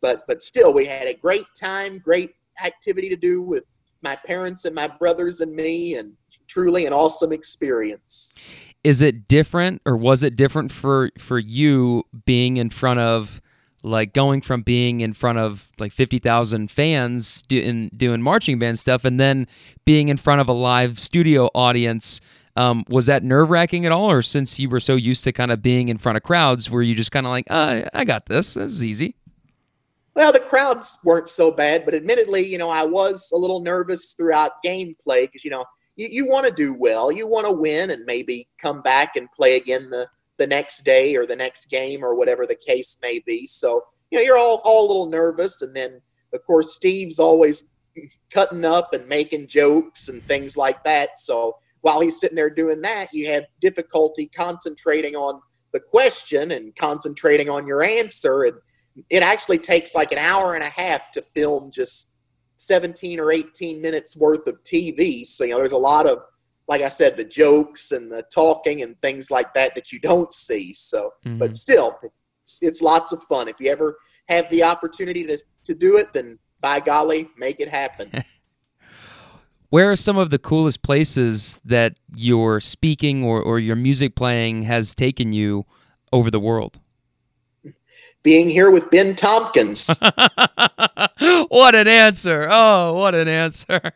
but 0.00 0.24
but 0.26 0.42
still 0.42 0.72
we 0.72 0.86
had 0.86 1.06
a 1.06 1.14
great 1.14 1.46
time, 1.60 1.98
great 1.98 2.34
activity 2.64 3.08
to 3.08 3.16
do 3.16 3.42
with 3.42 3.64
my 4.02 4.16
parents 4.26 4.64
and 4.64 4.74
my 4.74 4.86
brothers 4.86 5.40
and 5.40 5.54
me 5.54 5.94
and 5.94 6.16
truly 6.46 6.86
an 6.86 6.92
awesome 6.92 7.32
experience 7.32 8.36
is 8.84 9.02
it 9.02 9.26
different 9.28 9.82
or 9.84 9.96
was 9.96 10.22
it 10.22 10.36
different 10.36 10.70
for 10.70 11.10
for 11.18 11.38
you 11.38 12.04
being 12.24 12.56
in 12.56 12.70
front 12.70 13.00
of 13.00 13.40
like 13.88 14.12
going 14.12 14.40
from 14.40 14.62
being 14.62 15.00
in 15.00 15.12
front 15.12 15.38
of 15.38 15.70
like 15.78 15.92
50,000 15.92 16.70
fans 16.70 17.42
doing 17.42 17.90
doing 17.96 18.22
marching 18.22 18.58
band 18.58 18.78
stuff 18.78 19.04
and 19.04 19.18
then 19.18 19.46
being 19.84 20.08
in 20.08 20.16
front 20.16 20.40
of 20.40 20.48
a 20.48 20.52
live 20.52 20.98
studio 20.98 21.46
audience 21.54 22.20
um, 22.56 22.84
was 22.88 23.06
that 23.06 23.22
nerve 23.22 23.50
wracking 23.50 23.86
at 23.86 23.92
all? 23.92 24.10
Or 24.10 24.20
since 24.20 24.58
you 24.58 24.68
were 24.68 24.80
so 24.80 24.96
used 24.96 25.22
to 25.24 25.32
kind 25.32 25.52
of 25.52 25.62
being 25.62 25.88
in 25.88 25.96
front 25.96 26.16
of 26.16 26.24
crowds 26.24 26.68
were 26.68 26.82
you 26.82 26.94
just 26.94 27.12
kind 27.12 27.26
of 27.26 27.30
like 27.30 27.46
oh, 27.50 27.84
I 27.92 28.04
got 28.04 28.26
this. 28.26 28.54
This 28.54 28.72
is 28.72 28.84
easy 28.84 29.14
well 30.14 30.32
the 30.32 30.40
crowds 30.40 30.98
weren't 31.04 31.28
so 31.28 31.52
bad 31.52 31.84
but 31.84 31.94
admittedly 31.94 32.44
you 32.44 32.58
know 32.58 32.70
I 32.70 32.84
was 32.84 33.30
a 33.32 33.36
little 33.36 33.60
nervous 33.60 34.14
throughout 34.14 34.64
gameplay 34.64 35.22
because 35.22 35.44
you 35.44 35.50
know 35.50 35.64
you, 35.98 36.08
you 36.10 36.26
want 36.26 36.46
to 36.46 36.52
do 36.52 36.74
well. 36.78 37.12
You 37.12 37.28
want 37.28 37.46
to 37.46 37.52
win 37.52 37.90
and 37.90 38.04
maybe 38.06 38.48
come 38.62 38.80
back 38.80 39.16
and 39.16 39.30
play 39.32 39.56
again 39.56 39.90
the 39.90 40.08
the 40.38 40.46
next 40.46 40.82
day 40.84 41.16
or 41.16 41.26
the 41.26 41.36
next 41.36 41.66
game 41.66 42.04
or 42.04 42.14
whatever 42.14 42.46
the 42.46 42.56
case 42.56 42.98
may 43.02 43.18
be. 43.20 43.46
So, 43.46 43.82
you 44.10 44.18
know, 44.18 44.24
you're 44.24 44.38
all, 44.38 44.60
all 44.64 44.86
a 44.86 44.88
little 44.88 45.10
nervous. 45.10 45.62
And 45.62 45.74
then, 45.74 46.00
of 46.32 46.44
course, 46.44 46.74
Steve's 46.74 47.18
always 47.18 47.74
cutting 48.30 48.64
up 48.64 48.92
and 48.92 49.06
making 49.08 49.48
jokes 49.48 50.08
and 50.08 50.22
things 50.24 50.56
like 50.56 50.82
that. 50.84 51.18
So 51.18 51.56
while 51.80 52.00
he's 52.00 52.20
sitting 52.20 52.36
there 52.36 52.50
doing 52.50 52.80
that, 52.82 53.08
you 53.12 53.30
have 53.32 53.44
difficulty 53.60 54.26
concentrating 54.26 55.16
on 55.16 55.40
the 55.72 55.80
question 55.80 56.52
and 56.52 56.74
concentrating 56.76 57.50
on 57.50 57.66
your 57.66 57.82
answer. 57.82 58.44
And 58.44 58.56
it 59.10 59.22
actually 59.22 59.58
takes 59.58 59.94
like 59.94 60.12
an 60.12 60.18
hour 60.18 60.54
and 60.54 60.64
a 60.64 60.68
half 60.68 61.10
to 61.12 61.22
film 61.22 61.70
just 61.72 62.14
17 62.56 63.20
or 63.20 63.32
18 63.32 63.80
minutes 63.80 64.16
worth 64.16 64.46
of 64.46 64.62
TV. 64.64 65.26
So, 65.26 65.44
you 65.44 65.52
know, 65.52 65.58
there's 65.58 65.72
a 65.72 65.78
lot 65.78 66.08
of 66.08 66.18
like 66.68 66.82
I 66.82 66.88
said, 66.88 67.16
the 67.16 67.24
jokes 67.24 67.92
and 67.92 68.12
the 68.12 68.22
talking 68.32 68.82
and 68.82 69.00
things 69.00 69.30
like 69.30 69.54
that 69.54 69.74
that 69.74 69.90
you 69.90 69.98
don't 69.98 70.32
see. 70.32 70.74
So, 70.74 71.12
mm-hmm. 71.24 71.38
but 71.38 71.56
still, 71.56 71.98
it's, 72.42 72.58
it's 72.62 72.82
lots 72.82 73.12
of 73.12 73.22
fun. 73.22 73.48
If 73.48 73.56
you 73.58 73.70
ever 73.70 73.96
have 74.28 74.48
the 74.50 74.62
opportunity 74.62 75.24
to, 75.24 75.38
to 75.64 75.74
do 75.74 75.96
it, 75.96 76.08
then 76.12 76.38
by 76.60 76.80
golly, 76.80 77.30
make 77.38 77.60
it 77.60 77.68
happen. 77.68 78.22
Where 79.70 79.90
are 79.90 79.96
some 79.96 80.16
of 80.16 80.30
the 80.30 80.38
coolest 80.38 80.82
places 80.82 81.60
that 81.64 81.98
your 82.14 82.60
speaking 82.60 83.22
or, 83.22 83.42
or 83.42 83.58
your 83.58 83.76
music 83.76 84.14
playing 84.14 84.62
has 84.62 84.94
taken 84.94 85.32
you 85.32 85.66
over 86.12 86.30
the 86.30 86.40
world? 86.40 86.80
Being 88.22 88.48
here 88.48 88.70
with 88.70 88.90
Ben 88.90 89.14
Tompkins. 89.14 89.98
what 91.48 91.74
an 91.74 91.88
answer. 91.88 92.48
Oh, 92.50 92.94
what 92.94 93.14
an 93.14 93.28
answer. 93.28 93.80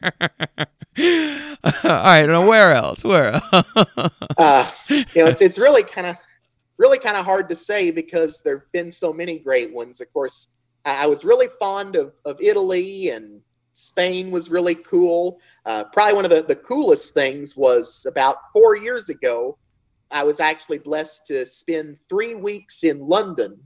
All 0.98 1.90
right, 1.90 2.26
now 2.26 2.46
where 2.46 2.74
else? 2.74 3.02
Where 3.02 3.32
else? 3.32 3.66
uh, 4.38 4.70
you 4.88 5.04
know, 5.16 5.26
it's, 5.26 5.40
it's 5.40 5.58
really 5.58 5.82
kind 5.82 6.06
of 6.06 6.16
really 6.78 6.98
kind 6.98 7.16
of 7.16 7.24
hard 7.24 7.48
to 7.48 7.54
say 7.54 7.90
because 7.90 8.42
there 8.42 8.58
have 8.58 8.72
been 8.72 8.90
so 8.90 9.12
many 9.12 9.38
great 9.38 9.72
ones. 9.72 10.00
Of 10.00 10.12
course, 10.12 10.50
I 10.84 11.06
was 11.06 11.24
really 11.24 11.48
fond 11.60 11.96
of, 11.96 12.12
of 12.24 12.40
Italy 12.40 13.10
and 13.10 13.40
Spain 13.74 14.30
was 14.30 14.50
really 14.50 14.74
cool. 14.74 15.40
Uh, 15.64 15.84
probably 15.92 16.14
one 16.14 16.24
of 16.24 16.30
the, 16.30 16.42
the 16.42 16.56
coolest 16.56 17.14
things 17.14 17.56
was 17.56 18.06
about 18.08 18.36
four 18.52 18.76
years 18.76 19.08
ago, 19.08 19.56
I 20.10 20.24
was 20.24 20.40
actually 20.40 20.78
blessed 20.78 21.26
to 21.28 21.46
spend 21.46 21.98
three 22.08 22.34
weeks 22.34 22.84
in 22.84 22.98
London 22.98 23.58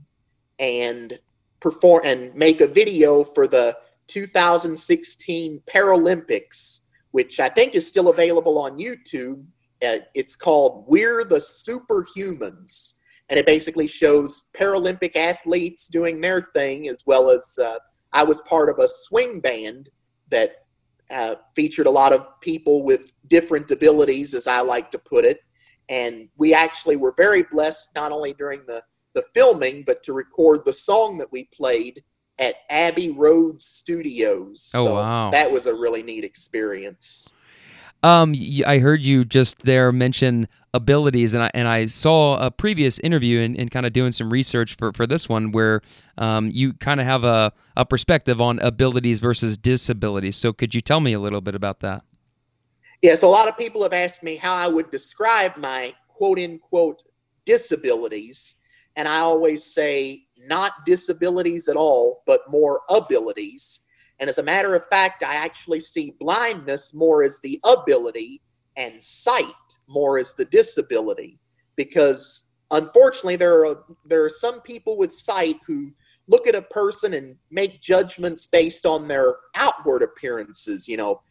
and 0.59 1.19
perform 1.59 2.01
and 2.05 2.33
make 2.35 2.61
a 2.61 2.67
video 2.67 3.23
for 3.23 3.47
the 3.47 3.77
2016 4.07 5.61
Paralympics, 5.67 6.87
which 7.11 7.39
I 7.39 7.49
think 7.49 7.75
is 7.75 7.87
still 7.87 8.09
available 8.09 8.57
on 8.59 8.77
YouTube. 8.77 9.43
Uh, 9.85 9.97
it's 10.13 10.35
called 10.35 10.85
We're 10.87 11.23
the 11.23 11.37
Superhumans. 11.37 12.95
And 13.29 13.37
it 13.37 13.45
basically 13.45 13.87
shows 13.87 14.49
Paralympic 14.57 15.15
athletes 15.15 15.89
doing 15.89 16.21
their 16.21 16.49
thing, 16.53 16.87
as 16.87 17.03
well 17.05 17.29
as 17.29 17.59
uh, 17.61 17.77
I 18.13 18.23
was 18.23 18.41
part 18.41 18.69
of 18.69 18.79
a 18.79 18.87
swing 18.87 19.41
band 19.41 19.89
that 20.29 20.63
uh, 21.09 21.35
featured 21.55 21.87
a 21.87 21.91
lot 21.91 22.13
of 22.13 22.39
people 22.41 22.85
with 22.85 23.11
different 23.27 23.69
abilities, 23.71 24.33
as 24.33 24.47
I 24.47 24.61
like 24.61 24.91
to 24.91 24.99
put 24.99 25.25
it. 25.25 25.41
And 25.89 26.29
we 26.37 26.53
actually 26.53 26.95
were 26.95 27.13
very 27.17 27.43
blessed, 27.43 27.89
not 27.95 28.11
only 28.11 28.33
during 28.33 28.65
the 28.65 28.81
the 29.13 29.23
filming, 29.33 29.83
but 29.85 30.03
to 30.03 30.13
record 30.13 30.61
the 30.65 30.73
song 30.73 31.17
that 31.17 31.31
we 31.31 31.45
played 31.53 32.03
at 32.39 32.55
Abbey 32.69 33.11
Road 33.11 33.61
Studios. 33.61 34.71
Oh 34.75 34.85
so 34.85 34.95
wow, 34.95 35.31
that 35.31 35.51
was 35.51 35.65
a 35.65 35.73
really 35.73 36.03
neat 36.03 36.23
experience. 36.23 37.33
Um, 38.03 38.35
I 38.65 38.77
heard 38.77 39.03
you 39.03 39.25
just 39.25 39.63
there 39.63 39.91
mention 39.91 40.47
abilities, 40.73 41.33
and 41.33 41.43
I 41.43 41.51
and 41.53 41.67
I 41.67 41.87
saw 41.87 42.37
a 42.37 42.51
previous 42.51 42.99
interview 42.99 43.41
and, 43.41 43.57
and 43.57 43.71
kind 43.71 43.85
of 43.85 43.93
doing 43.93 44.11
some 44.11 44.31
research 44.31 44.75
for, 44.75 44.93
for 44.93 45.07
this 45.07 45.27
one 45.27 45.51
where 45.51 45.81
um, 46.17 46.49
you 46.51 46.73
kind 46.73 46.99
of 46.99 47.07
have 47.07 47.23
a, 47.23 47.51
a 47.75 47.85
perspective 47.85 48.39
on 48.39 48.59
abilities 48.59 49.19
versus 49.19 49.57
disabilities. 49.57 50.37
So 50.37 50.53
could 50.53 50.75
you 50.75 50.81
tell 50.81 50.99
me 50.99 51.13
a 51.13 51.19
little 51.19 51.41
bit 51.41 51.55
about 51.55 51.79
that? 51.79 52.03
Yes, 53.01 53.23
a 53.23 53.27
lot 53.27 53.47
of 53.47 53.57
people 53.57 53.83
have 53.83 53.93
asked 53.93 54.23
me 54.23 54.35
how 54.35 54.55
I 54.55 54.67
would 54.67 54.91
describe 54.91 55.57
my 55.57 55.93
quote 56.07 56.39
unquote 56.39 57.03
disabilities. 57.45 58.55
And 58.97 59.07
I 59.07 59.19
always 59.19 59.63
say, 59.63 60.23
not 60.37 60.85
disabilities 60.85 61.69
at 61.69 61.77
all, 61.77 62.23
but 62.25 62.41
more 62.49 62.81
abilities. 62.89 63.81
And 64.19 64.29
as 64.29 64.39
a 64.39 64.43
matter 64.43 64.75
of 64.75 64.87
fact, 64.87 65.23
I 65.23 65.35
actually 65.35 65.79
see 65.79 66.15
blindness 66.19 66.93
more 66.93 67.23
as 67.23 67.39
the 67.39 67.61
ability 67.65 68.41
and 68.75 69.01
sight 69.01 69.45
more 69.87 70.17
as 70.17 70.33
the 70.33 70.45
disability. 70.45 71.39
Because 71.75 72.51
unfortunately, 72.71 73.35
there 73.35 73.65
are, 73.65 73.83
there 74.05 74.25
are 74.25 74.29
some 74.29 74.61
people 74.61 74.97
with 74.97 75.13
sight 75.13 75.59
who 75.65 75.91
look 76.27 76.47
at 76.47 76.55
a 76.55 76.61
person 76.63 77.13
and 77.13 77.37
make 77.51 77.81
judgments 77.81 78.47
based 78.47 78.85
on 78.85 79.07
their 79.07 79.35
outward 79.55 80.01
appearances, 80.01 80.87
you 80.87 80.97
know, 80.97 81.21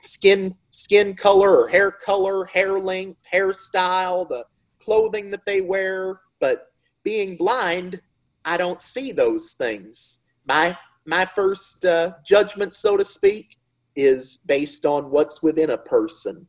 skin 0.00 0.54
skin 0.70 1.14
color 1.14 1.56
or 1.56 1.68
hair 1.68 1.90
color, 1.90 2.44
hair 2.46 2.78
length, 2.78 3.20
hairstyle, 3.32 4.28
the 4.28 4.44
clothing 4.80 5.30
that 5.30 5.44
they 5.46 5.60
wear, 5.60 6.20
but 6.40 6.68
being 7.04 7.36
blind, 7.36 8.00
I 8.44 8.56
don't 8.56 8.82
see 8.82 9.12
those 9.12 9.52
things. 9.52 10.18
My 10.46 10.76
my 11.06 11.24
first 11.24 11.84
uh, 11.84 12.12
judgment, 12.24 12.74
so 12.74 12.96
to 12.96 13.04
speak, 13.04 13.58
is 13.94 14.38
based 14.46 14.86
on 14.86 15.10
what's 15.10 15.42
within 15.42 15.70
a 15.70 15.78
person, 15.78 16.46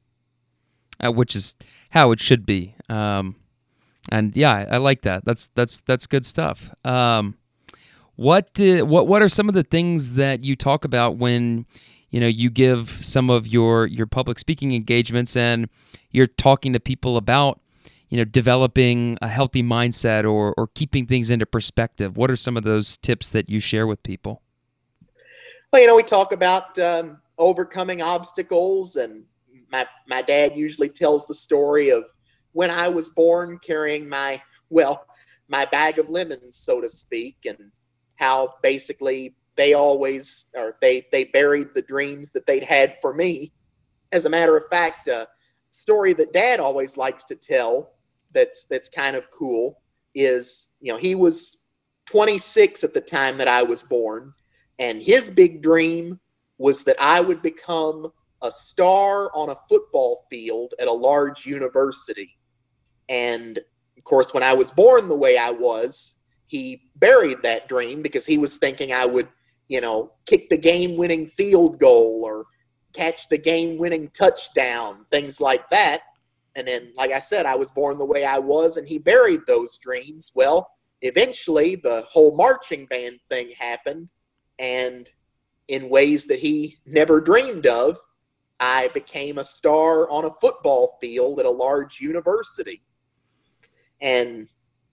uh, 1.03 1.11
which 1.11 1.35
is 1.35 1.55
how 1.91 2.11
it 2.11 2.19
should 2.19 2.45
be. 2.45 2.75
Um, 2.89 3.35
and 4.09 4.35
yeah, 4.35 4.51
I, 4.51 4.75
I, 4.75 4.77
like 4.77 5.01
that. 5.01 5.25
That's 5.25 5.47
that's 5.55 5.79
that's 5.81 6.07
good 6.07 6.25
stuff. 6.25 6.71
Um, 6.83 7.35
what 8.15 8.53
did, 8.53 8.83
what 8.83 9.07
what 9.07 9.21
are 9.21 9.29
some 9.29 9.49
of 9.49 9.55
the 9.55 9.63
things 9.63 10.15
that 10.15 10.43
you 10.43 10.55
talk 10.55 10.85
about 10.85 11.17
when 11.17 11.65
you 12.09 12.19
know 12.19 12.27
you 12.27 12.49
give 12.49 12.99
some 13.01 13.29
of 13.29 13.47
your 13.47 13.85
your 13.85 14.05
public 14.05 14.39
speaking 14.39 14.73
engagements 14.73 15.35
and 15.35 15.69
you're 16.11 16.27
talking 16.27 16.71
to 16.73 16.79
people 16.79 17.17
about 17.17 17.59
you 18.09 18.17
know 18.17 18.23
developing 18.23 19.17
a 19.21 19.27
healthy 19.27 19.63
mindset 19.63 20.23
or 20.23 20.53
or 20.57 20.67
keeping 20.73 21.05
things 21.05 21.29
into 21.29 21.45
perspective 21.45 22.17
what 22.17 22.29
are 22.31 22.35
some 22.35 22.57
of 22.57 22.63
those 22.63 22.97
tips 22.97 23.31
that 23.31 23.49
you 23.49 23.59
share 23.59 23.87
with 23.87 24.01
people 24.03 24.41
well 25.71 25.81
you 25.81 25.87
know 25.87 25.95
we 25.95 26.03
talk 26.03 26.31
about 26.31 26.77
um, 26.79 27.17
overcoming 27.37 28.01
obstacles 28.01 28.95
and 28.95 29.23
my 29.71 29.85
my 30.07 30.21
dad 30.21 30.55
usually 30.55 30.89
tells 30.89 31.25
the 31.25 31.33
story 31.33 31.89
of 31.89 32.03
when 32.53 32.69
i 32.69 32.87
was 32.87 33.09
born 33.09 33.59
carrying 33.59 34.07
my 34.07 34.41
well 34.69 35.05
my 35.47 35.65
bag 35.65 35.99
of 35.99 36.09
lemons 36.09 36.55
so 36.57 36.81
to 36.81 36.89
speak 36.89 37.37
and 37.45 37.71
how 38.15 38.53
basically 38.63 39.35
they 39.55 39.73
always 39.73 40.45
or 40.55 40.77
they 40.81 41.07
they 41.11 41.25
buried 41.25 41.69
the 41.73 41.81
dreams 41.81 42.31
that 42.31 42.45
they'd 42.45 42.63
had 42.63 42.97
for 43.01 43.13
me. 43.13 43.51
As 44.11 44.25
a 44.25 44.29
matter 44.29 44.55
of 44.57 44.63
fact, 44.69 45.07
a 45.07 45.27
story 45.71 46.13
that 46.13 46.33
Dad 46.33 46.59
always 46.59 46.97
likes 46.97 47.25
to 47.25 47.35
tell 47.35 47.93
that's 48.35 48.65
that's 48.65 48.89
kind 48.89 49.15
of 49.15 49.31
cool 49.31 49.81
is 50.13 50.69
you 50.79 50.91
know 50.91 50.99
he 50.99 51.15
was 51.15 51.65
26 52.05 52.83
at 52.83 52.93
the 52.93 53.01
time 53.01 53.37
that 53.39 53.47
I 53.47 53.63
was 53.63 53.81
born, 53.81 54.33
and 54.77 55.01
his 55.01 55.31
big 55.31 55.63
dream 55.63 56.19
was 56.59 56.83
that 56.83 56.97
I 57.01 57.19
would 57.19 57.41
become 57.41 58.11
a 58.41 58.51
star 58.51 59.31
on 59.33 59.49
a 59.49 59.57
football 59.67 60.25
field 60.29 60.73
at 60.79 60.87
a 60.87 60.93
large 60.93 61.45
university. 61.45 62.37
And 63.09 63.57
of 63.97 64.03
course, 64.03 64.33
when 64.33 64.43
I 64.43 64.53
was 64.53 64.71
born 64.71 65.09
the 65.09 65.15
way 65.15 65.37
I 65.37 65.51
was, 65.51 66.17
he 66.47 66.83
buried 66.97 67.41
that 67.43 67.67
dream 67.67 68.01
because 68.01 68.25
he 68.25 68.37
was 68.37 68.57
thinking 68.57 68.93
I 68.93 69.05
would, 69.05 69.27
you 69.67 69.81
know, 69.81 70.11
kick 70.25 70.49
the 70.49 70.57
game 70.57 70.95
winning 70.95 71.27
field 71.27 71.79
goal 71.79 72.21
or 72.23 72.45
catch 72.93 73.27
the 73.29 73.37
game 73.37 73.77
winning 73.77 74.09
touchdown, 74.09 75.05
things 75.11 75.41
like 75.41 75.67
that. 75.71 76.01
And 76.55 76.67
then, 76.67 76.93
like 76.95 77.11
I 77.11 77.19
said, 77.19 77.45
I 77.45 77.55
was 77.55 77.71
born 77.71 77.97
the 77.97 78.05
way 78.05 78.23
I 78.25 78.39
was, 78.39 78.77
and 78.77 78.87
he 78.87 78.97
buried 78.97 79.41
those 79.45 79.77
dreams. 79.77 80.31
Well, 80.35 80.71
eventually, 81.01 81.75
the 81.75 82.05
whole 82.09 82.35
marching 82.35 82.85
band 82.85 83.19
thing 83.29 83.51
happened, 83.57 84.07
and 84.57 85.09
in 85.67 85.89
ways 85.89 86.27
that 86.27 86.39
he 86.39 86.77
never 86.85 87.19
dreamed 87.19 87.67
of, 87.67 87.97
I 88.59 88.89
became 88.93 89.37
a 89.37 89.43
star 89.43 90.09
on 90.09 90.25
a 90.25 90.31
football 90.39 90.97
field 91.01 91.39
at 91.39 91.45
a 91.45 91.51
large 91.51 91.99
university. 91.99 92.81
And 94.01 94.47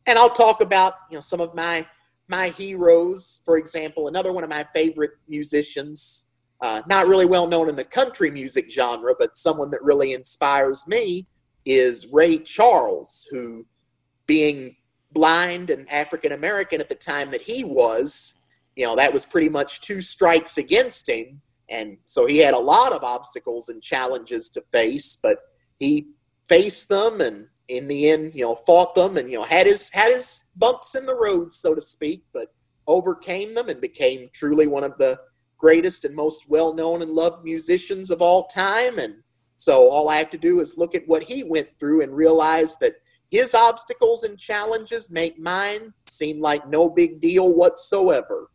and 0.06 0.18
I'll 0.18 0.30
talk 0.30 0.60
about 0.60 0.94
you 1.10 1.16
know 1.16 1.20
some 1.20 1.40
of 1.40 1.54
my 1.54 1.86
my 2.28 2.48
heroes. 2.48 3.40
For 3.44 3.56
example, 3.56 4.08
another 4.08 4.32
one 4.32 4.42
of 4.42 4.50
my 4.50 4.66
favorite 4.74 5.12
musicians, 5.28 6.32
uh, 6.60 6.82
not 6.88 7.06
really 7.06 7.26
well 7.26 7.46
known 7.46 7.68
in 7.68 7.76
the 7.76 7.84
country 7.84 8.30
music 8.30 8.68
genre, 8.70 9.14
but 9.16 9.36
someone 9.36 9.70
that 9.70 9.82
really 9.82 10.12
inspires 10.12 10.88
me 10.88 11.28
is 11.64 12.12
Ray 12.12 12.38
Charles, 12.38 13.26
who, 13.30 13.66
being 14.26 14.76
blind 15.12 15.70
and 15.70 15.88
African 15.90 16.32
American 16.32 16.80
at 16.80 16.88
the 16.88 16.94
time 16.94 17.30
that 17.30 17.42
he 17.42 17.64
was, 17.64 18.40
you 18.76 18.86
know, 18.86 18.96
that 18.96 19.12
was 19.12 19.26
pretty 19.26 19.48
much 19.48 19.80
two 19.80 20.00
strikes 20.00 20.58
against 20.58 21.08
him. 21.08 21.40
And 21.68 21.98
so 22.06 22.26
he 22.26 22.38
had 22.38 22.54
a 22.54 22.58
lot 22.58 22.92
of 22.92 23.04
obstacles 23.04 23.68
and 23.68 23.82
challenges 23.82 24.50
to 24.50 24.64
face, 24.72 25.18
but 25.22 25.38
he 25.78 26.08
faced 26.48 26.88
them 26.88 27.20
and 27.20 27.46
in 27.68 27.88
the 27.88 28.10
end, 28.10 28.34
you 28.34 28.44
know, 28.44 28.54
fought 28.54 28.94
them 28.94 29.16
and 29.16 29.30
you 29.30 29.38
know 29.38 29.44
had 29.44 29.66
his 29.66 29.90
had 29.90 30.12
his 30.12 30.50
bumps 30.56 30.94
in 30.94 31.06
the 31.06 31.14
road, 31.14 31.52
so 31.52 31.74
to 31.74 31.80
speak, 31.80 32.24
but 32.32 32.52
overcame 32.86 33.54
them 33.54 33.68
and 33.68 33.80
became 33.80 34.28
truly 34.32 34.66
one 34.66 34.84
of 34.84 34.98
the 34.98 35.18
greatest 35.56 36.04
and 36.04 36.14
most 36.14 36.50
well-known 36.50 37.02
and 37.02 37.12
loved 37.12 37.44
musicians 37.44 38.10
of 38.10 38.20
all 38.20 38.46
time. 38.48 38.98
And 38.98 39.21
so 39.62 39.88
all 39.90 40.08
I 40.08 40.16
have 40.16 40.30
to 40.30 40.38
do 40.38 40.58
is 40.58 40.76
look 40.76 40.96
at 40.96 41.06
what 41.06 41.22
he 41.22 41.44
went 41.44 41.72
through 41.72 42.02
and 42.02 42.12
realize 42.12 42.78
that 42.78 42.96
his 43.30 43.54
obstacles 43.54 44.24
and 44.24 44.36
challenges 44.36 45.08
make 45.08 45.38
mine 45.38 45.94
seem 46.08 46.40
like 46.40 46.68
no 46.68 46.90
big 46.90 47.20
deal 47.20 47.54
whatsoever. 47.54 48.50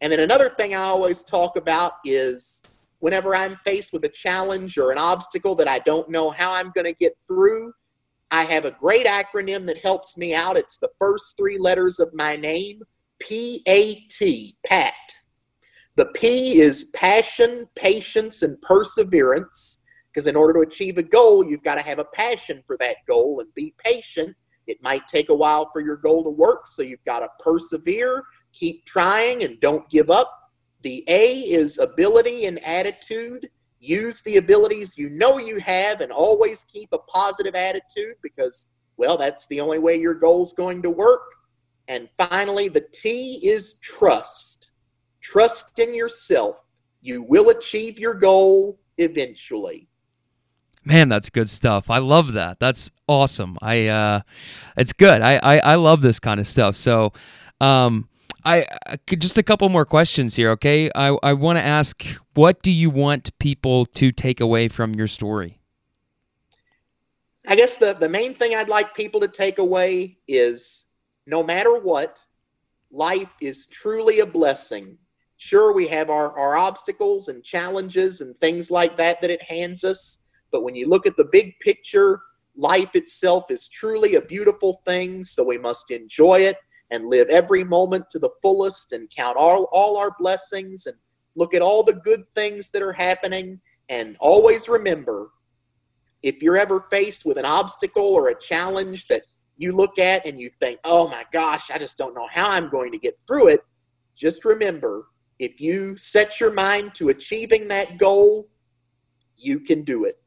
And 0.00 0.12
then 0.12 0.20
another 0.20 0.48
thing 0.50 0.72
I 0.72 0.78
always 0.78 1.24
talk 1.24 1.56
about 1.56 1.94
is 2.04 2.62
whenever 3.00 3.34
I'm 3.34 3.56
faced 3.56 3.92
with 3.92 4.04
a 4.04 4.08
challenge 4.08 4.78
or 4.78 4.92
an 4.92 4.98
obstacle 4.98 5.56
that 5.56 5.66
I 5.66 5.80
don't 5.80 6.08
know 6.08 6.30
how 6.30 6.54
I'm 6.54 6.70
going 6.70 6.86
to 6.86 6.94
get 6.94 7.14
through, 7.26 7.72
I 8.30 8.44
have 8.44 8.64
a 8.64 8.70
great 8.70 9.06
acronym 9.06 9.66
that 9.66 9.78
helps 9.78 10.16
me 10.16 10.36
out. 10.36 10.56
It's 10.56 10.78
the 10.78 10.92
first 11.00 11.36
three 11.36 11.58
letters 11.58 11.98
of 11.98 12.14
my 12.14 12.36
name 12.36 12.80
P 13.18 13.60
A 13.66 14.06
T, 14.08 14.56
PAT. 14.64 14.94
The 15.96 16.06
P 16.06 16.60
is 16.60 16.92
passion, 16.94 17.68
patience, 17.74 18.42
and 18.42 18.60
perseverance. 18.62 19.83
Because 20.14 20.28
in 20.28 20.36
order 20.36 20.52
to 20.52 20.68
achieve 20.68 20.96
a 20.96 21.02
goal, 21.02 21.44
you've 21.44 21.64
got 21.64 21.74
to 21.74 21.82
have 21.82 21.98
a 21.98 22.04
passion 22.04 22.62
for 22.68 22.76
that 22.78 22.98
goal 23.08 23.40
and 23.40 23.52
be 23.54 23.74
patient. 23.78 24.36
It 24.68 24.80
might 24.80 25.08
take 25.08 25.28
a 25.28 25.34
while 25.34 25.68
for 25.72 25.82
your 25.82 25.96
goal 25.96 26.22
to 26.22 26.30
work, 26.30 26.68
so 26.68 26.82
you've 26.82 27.04
got 27.04 27.20
to 27.20 27.28
persevere, 27.40 28.22
keep 28.52 28.84
trying, 28.86 29.42
and 29.42 29.60
don't 29.60 29.88
give 29.90 30.10
up. 30.10 30.30
The 30.82 31.04
A 31.08 31.38
is 31.38 31.78
ability 31.78 32.46
and 32.46 32.62
attitude 32.64 33.48
use 33.80 34.22
the 34.22 34.36
abilities 34.36 34.96
you 34.96 35.10
know 35.10 35.38
you 35.38 35.58
have 35.58 36.00
and 36.00 36.10
always 36.10 36.64
keep 36.64 36.88
a 36.92 36.98
positive 36.98 37.54
attitude 37.54 38.14
because, 38.22 38.68
well, 38.96 39.16
that's 39.16 39.46
the 39.48 39.60
only 39.60 39.78
way 39.78 39.96
your 39.96 40.14
goal's 40.14 40.54
going 40.54 40.80
to 40.82 40.90
work. 40.90 41.22
And 41.88 42.08
finally, 42.16 42.68
the 42.68 42.86
T 42.92 43.40
is 43.42 43.80
trust. 43.80 44.72
Trust 45.20 45.78
in 45.78 45.94
yourself. 45.94 46.72
You 47.02 47.22
will 47.24 47.50
achieve 47.50 47.98
your 47.98 48.14
goal 48.14 48.78
eventually. 48.96 49.88
Man, 50.84 51.08
that's 51.08 51.30
good 51.30 51.48
stuff. 51.48 51.88
I 51.90 51.98
love 51.98 52.34
that. 52.34 52.60
That's 52.60 52.90
awesome. 53.06 53.56
I 53.62 53.86
uh 53.86 54.20
it's 54.76 54.92
good. 54.92 55.22
I 55.22 55.36
I, 55.36 55.58
I 55.58 55.74
love 55.76 56.00
this 56.00 56.18
kind 56.20 56.40
of 56.40 56.46
stuff. 56.46 56.76
So 56.76 57.12
um 57.60 58.08
I, 58.44 58.66
I 58.86 58.96
could 59.06 59.22
just 59.22 59.38
a 59.38 59.42
couple 59.42 59.66
more 59.70 59.86
questions 59.86 60.36
here, 60.36 60.50
okay? 60.50 60.90
I, 60.94 61.16
I 61.22 61.32
want 61.32 61.58
to 61.58 61.64
ask 61.64 62.04
what 62.34 62.62
do 62.62 62.70
you 62.70 62.90
want 62.90 63.36
people 63.38 63.86
to 63.86 64.12
take 64.12 64.40
away 64.40 64.68
from 64.68 64.94
your 64.94 65.06
story? 65.06 65.60
I 67.46 67.56
guess 67.56 67.76
the, 67.76 67.94
the 67.94 68.08
main 68.08 68.34
thing 68.34 68.54
I'd 68.54 68.68
like 68.68 68.94
people 68.94 69.20
to 69.20 69.28
take 69.28 69.58
away 69.58 70.18
is 70.28 70.90
no 71.26 71.42
matter 71.42 71.78
what, 71.78 72.22
life 72.90 73.32
is 73.40 73.66
truly 73.66 74.20
a 74.20 74.26
blessing. 74.26 74.98
Sure, 75.36 75.72
we 75.72 75.86
have 75.88 76.10
our, 76.10 76.38
our 76.38 76.56
obstacles 76.56 77.28
and 77.28 77.42
challenges 77.42 78.20
and 78.20 78.36
things 78.36 78.70
like 78.70 78.96
that 78.96 79.20
that 79.20 79.30
it 79.30 79.42
hands 79.42 79.84
us, 79.84 80.22
but 80.54 80.62
when 80.62 80.76
you 80.76 80.88
look 80.88 81.04
at 81.04 81.16
the 81.16 81.28
big 81.32 81.58
picture, 81.58 82.22
life 82.56 82.94
itself 82.94 83.50
is 83.50 83.68
truly 83.68 84.14
a 84.14 84.20
beautiful 84.20 84.80
thing, 84.86 85.24
so 85.24 85.42
we 85.42 85.58
must 85.58 85.90
enjoy 85.90 86.36
it 86.42 86.56
and 86.92 87.06
live 87.06 87.28
every 87.28 87.64
moment 87.64 88.08
to 88.10 88.20
the 88.20 88.30
fullest 88.40 88.92
and 88.92 89.10
count 89.10 89.36
all, 89.36 89.68
all 89.72 89.96
our 89.96 90.14
blessings 90.20 90.86
and 90.86 90.94
look 91.34 91.56
at 91.56 91.60
all 91.60 91.82
the 91.82 92.00
good 92.04 92.22
things 92.36 92.70
that 92.70 92.82
are 92.82 92.92
happening. 92.92 93.60
And 93.88 94.16
always 94.20 94.68
remember 94.68 95.30
if 96.22 96.40
you're 96.40 96.56
ever 96.56 96.82
faced 96.82 97.26
with 97.26 97.36
an 97.36 97.44
obstacle 97.44 98.14
or 98.14 98.28
a 98.28 98.40
challenge 98.40 99.08
that 99.08 99.22
you 99.56 99.72
look 99.72 99.98
at 99.98 100.24
and 100.24 100.40
you 100.40 100.50
think, 100.50 100.78
oh 100.84 101.08
my 101.08 101.24
gosh, 101.32 101.68
I 101.72 101.78
just 101.78 101.98
don't 101.98 102.14
know 102.14 102.28
how 102.30 102.48
I'm 102.48 102.68
going 102.68 102.92
to 102.92 102.98
get 102.98 103.18
through 103.26 103.48
it, 103.48 103.64
just 104.14 104.44
remember 104.44 105.08
if 105.40 105.60
you 105.60 105.96
set 105.96 106.38
your 106.38 106.52
mind 106.52 106.94
to 106.94 107.08
achieving 107.08 107.66
that 107.66 107.98
goal, 107.98 108.46
you 109.36 109.58
can 109.58 109.82
do 109.82 110.04
it. 110.04 110.20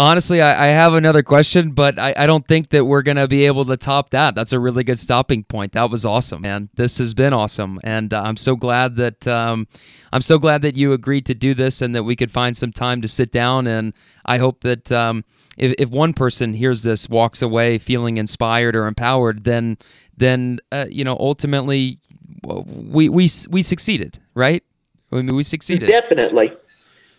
Honestly, 0.00 0.40
I, 0.40 0.66
I, 0.66 0.68
have 0.68 0.94
another 0.94 1.24
question, 1.24 1.72
but 1.72 1.98
I, 1.98 2.14
I 2.16 2.26
don't 2.28 2.46
think 2.46 2.70
that 2.70 2.84
we're 2.84 3.02
going 3.02 3.16
to 3.16 3.26
be 3.26 3.46
able 3.46 3.64
to 3.64 3.76
top 3.76 4.10
that. 4.10 4.36
That's 4.36 4.52
a 4.52 4.60
really 4.60 4.84
good 4.84 5.00
stopping 5.00 5.42
point. 5.42 5.72
That 5.72 5.90
was 5.90 6.06
awesome, 6.06 6.42
man. 6.42 6.68
This 6.74 6.98
has 6.98 7.14
been 7.14 7.32
awesome, 7.32 7.80
and 7.82 8.14
uh, 8.14 8.22
I'm 8.22 8.36
so 8.36 8.54
glad 8.54 8.94
that 8.94 9.26
um, 9.26 9.66
I'm 10.12 10.22
so 10.22 10.38
glad 10.38 10.62
that 10.62 10.76
you 10.76 10.92
agreed 10.92 11.26
to 11.26 11.34
do 11.34 11.52
this 11.52 11.82
and 11.82 11.96
that 11.96 12.04
we 12.04 12.14
could 12.14 12.30
find 12.30 12.56
some 12.56 12.70
time 12.70 13.02
to 13.02 13.08
sit 13.08 13.32
down. 13.32 13.66
And 13.66 13.92
I 14.24 14.38
hope 14.38 14.60
that 14.60 14.92
um, 14.92 15.24
if, 15.56 15.74
if 15.78 15.90
one 15.90 16.14
person 16.14 16.54
hears 16.54 16.84
this, 16.84 17.08
walks 17.08 17.42
away 17.42 17.78
feeling 17.78 18.18
inspired 18.18 18.76
or 18.76 18.86
empowered, 18.86 19.42
then 19.42 19.78
then 20.16 20.60
uh, 20.70 20.86
you 20.88 21.02
know 21.02 21.16
ultimately 21.18 21.98
we 22.44 23.08
we 23.08 23.28
we 23.50 23.62
succeeded, 23.62 24.20
right? 24.34 24.62
I 25.10 25.16
mean, 25.16 25.34
we 25.34 25.42
succeeded. 25.42 25.88
Definitely. 25.88 26.52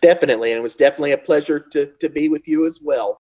Definitely. 0.02 0.52
And 0.52 0.58
it 0.58 0.62
was 0.62 0.76
definitely 0.76 1.12
a 1.12 1.18
pleasure 1.18 1.60
to, 1.60 1.86
to 2.00 2.08
be 2.08 2.28
with 2.28 2.48
you 2.48 2.66
as 2.66 2.80
well. 2.82 3.20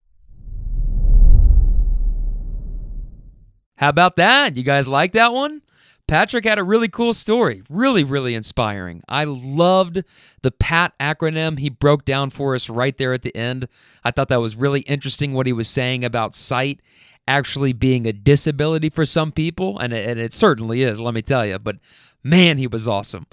How 3.76 3.90
about 3.90 4.16
that? 4.16 4.56
You 4.56 4.62
guys 4.62 4.88
like 4.88 5.12
that 5.12 5.32
one? 5.32 5.62
Patrick 6.08 6.44
had 6.44 6.58
a 6.58 6.62
really 6.62 6.88
cool 6.88 7.12
story. 7.14 7.62
Really, 7.68 8.04
really 8.04 8.34
inspiring. 8.34 9.02
I 9.08 9.24
loved 9.24 10.04
the 10.42 10.52
PAT 10.52 10.92
acronym 11.00 11.58
he 11.58 11.68
broke 11.68 12.04
down 12.04 12.30
for 12.30 12.54
us 12.54 12.70
right 12.70 12.96
there 12.96 13.12
at 13.12 13.22
the 13.22 13.36
end. 13.36 13.66
I 14.04 14.12
thought 14.12 14.28
that 14.28 14.40
was 14.40 14.54
really 14.54 14.82
interesting 14.82 15.32
what 15.32 15.46
he 15.46 15.52
was 15.52 15.68
saying 15.68 16.04
about 16.04 16.34
sight 16.34 16.80
actually 17.28 17.72
being 17.72 18.06
a 18.06 18.12
disability 18.12 18.88
for 18.88 19.04
some 19.04 19.32
people. 19.32 19.78
And 19.78 19.92
it, 19.92 20.08
and 20.08 20.20
it 20.20 20.32
certainly 20.32 20.82
is, 20.82 21.00
let 21.00 21.12
me 21.12 21.22
tell 21.22 21.44
you. 21.44 21.58
But 21.58 21.76
man, 22.22 22.58
he 22.58 22.68
was 22.68 22.86
awesome. 22.86 23.26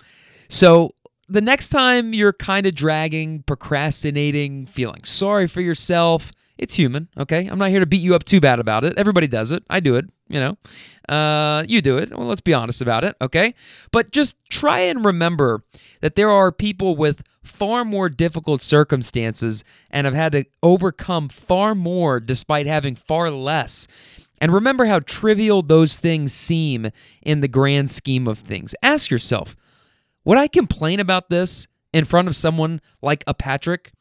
So 0.50 0.96
the 1.28 1.42
next 1.42 1.70
time 1.70 2.14
you're 2.14 2.34
kind 2.34 2.66
of 2.66 2.76
dragging, 2.76 3.44
procrastinating, 3.44 4.66
feeling 4.66 5.04
sorry 5.04 5.48
for 5.48 5.62
yourself, 5.62 6.32
it's 6.58 6.76
human, 6.76 7.10
okay? 7.18 7.48
I'm 7.48 7.58
not 7.58 7.70
here 7.70 7.80
to 7.80 7.86
beat 7.86 8.02
you 8.02 8.16
up 8.16 8.24
too 8.24 8.40
bad 8.40 8.60
about 8.60 8.84
it. 8.84 8.98
Everybody 8.98 9.28
does 9.28 9.52
it. 9.52 9.64
I 9.70 9.80
do 9.80 9.96
it, 9.96 10.06
you 10.30 10.40
know. 10.40 10.58
Uh, 11.14 11.64
you 11.68 11.82
do 11.82 11.98
it. 11.98 12.16
Well, 12.16 12.28
let's 12.28 12.42
be 12.42 12.54
honest 12.54 12.82
about 12.82 13.04
it, 13.04 13.16
okay? 13.22 13.56
But 13.92 14.12
just 14.12 14.36
try 14.50 14.80
and 14.80 15.04
remember 15.04 15.64
that 16.02 16.16
there 16.16 16.30
are 16.30 16.52
people 16.52 16.96
with 16.96 17.24
far 17.44 17.84
more 17.84 18.08
difficult 18.08 18.62
circumstances 18.62 19.64
and 19.90 20.06
have 20.06 20.14
had 20.14 20.32
to 20.34 20.46
overcome 20.62 21.28
far 21.30 21.76
more 21.76 22.20
despite 22.20 22.68
having 22.68 22.96
far 22.96 23.32
less. 23.32 23.88
And 24.40 24.54
remember 24.54 24.86
how 24.86 25.00
trivial 25.00 25.62
those 25.62 25.98
things 25.98 26.34
seem 26.34 26.92
in 27.22 27.42
the 27.42 27.48
grand 27.48 27.90
scheme 27.90 28.28
of 28.28 28.40
things. 28.40 28.76
Ask 28.84 29.10
yourself 29.10 29.56
would 30.26 30.38
I 30.38 30.48
complain 30.48 31.00
about 31.00 31.30
this 31.30 31.68
in 31.94 32.06
front 32.06 32.28
of 32.28 32.36
someone 32.36 32.82
like 33.02 33.24
a 33.28 33.34
Patrick? 33.34 33.92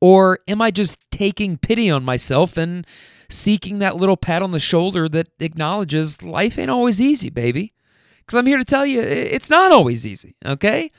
Or 0.00 0.40
am 0.46 0.60
I 0.60 0.70
just 0.70 0.98
taking 1.10 1.56
pity 1.56 1.90
on 1.90 2.04
myself 2.04 2.56
and 2.56 2.86
seeking 3.30 3.78
that 3.78 3.96
little 3.96 4.16
pat 4.16 4.42
on 4.42 4.50
the 4.50 4.60
shoulder 4.60 5.08
that 5.08 5.28
acknowledges 5.40 6.22
life 6.22 6.58
ain't 6.58 6.70
always 6.70 7.00
easy, 7.00 7.30
baby? 7.30 7.72
Because 8.18 8.38
I'm 8.38 8.46
here 8.46 8.58
to 8.58 8.64
tell 8.64 8.86
you 8.86 9.00
it's 9.00 9.50
not 9.50 9.72
always 9.72 10.06
easy, 10.06 10.36
okay? 10.44 10.90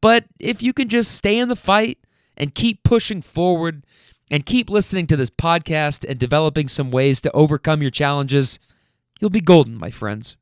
But 0.00 0.26
if 0.38 0.62
you 0.62 0.72
can 0.72 0.88
just 0.88 1.12
stay 1.12 1.38
in 1.38 1.48
the 1.48 1.56
fight 1.56 1.98
and 2.36 2.54
keep 2.54 2.82
pushing 2.82 3.22
forward 3.22 3.84
and 4.30 4.46
keep 4.46 4.70
listening 4.70 5.06
to 5.08 5.16
this 5.16 5.30
podcast 5.30 6.08
and 6.08 6.18
developing 6.18 6.68
some 6.68 6.90
ways 6.90 7.20
to 7.20 7.32
overcome 7.32 7.82
your 7.82 7.90
challenges, 7.90 8.58
you'll 9.20 9.30
be 9.30 9.40
golden, 9.40 9.76
my 9.76 9.90
friends. 9.90 10.36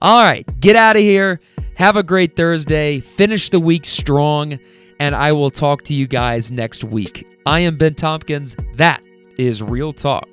All 0.00 0.22
right, 0.22 0.48
get 0.60 0.76
out 0.76 0.96
of 0.96 1.02
here. 1.02 1.38
Have 1.76 1.96
a 1.96 2.02
great 2.02 2.36
Thursday. 2.36 3.00
Finish 3.00 3.50
the 3.50 3.58
week 3.58 3.84
strong, 3.84 4.60
and 5.00 5.14
I 5.14 5.32
will 5.32 5.50
talk 5.50 5.82
to 5.84 5.94
you 5.94 6.06
guys 6.06 6.50
next 6.50 6.84
week. 6.84 7.26
I 7.46 7.60
am 7.60 7.76
Ben 7.76 7.94
Tompkins. 7.94 8.56
That 8.76 9.04
is 9.38 9.60
Real 9.60 9.92
Talk. 9.92 10.28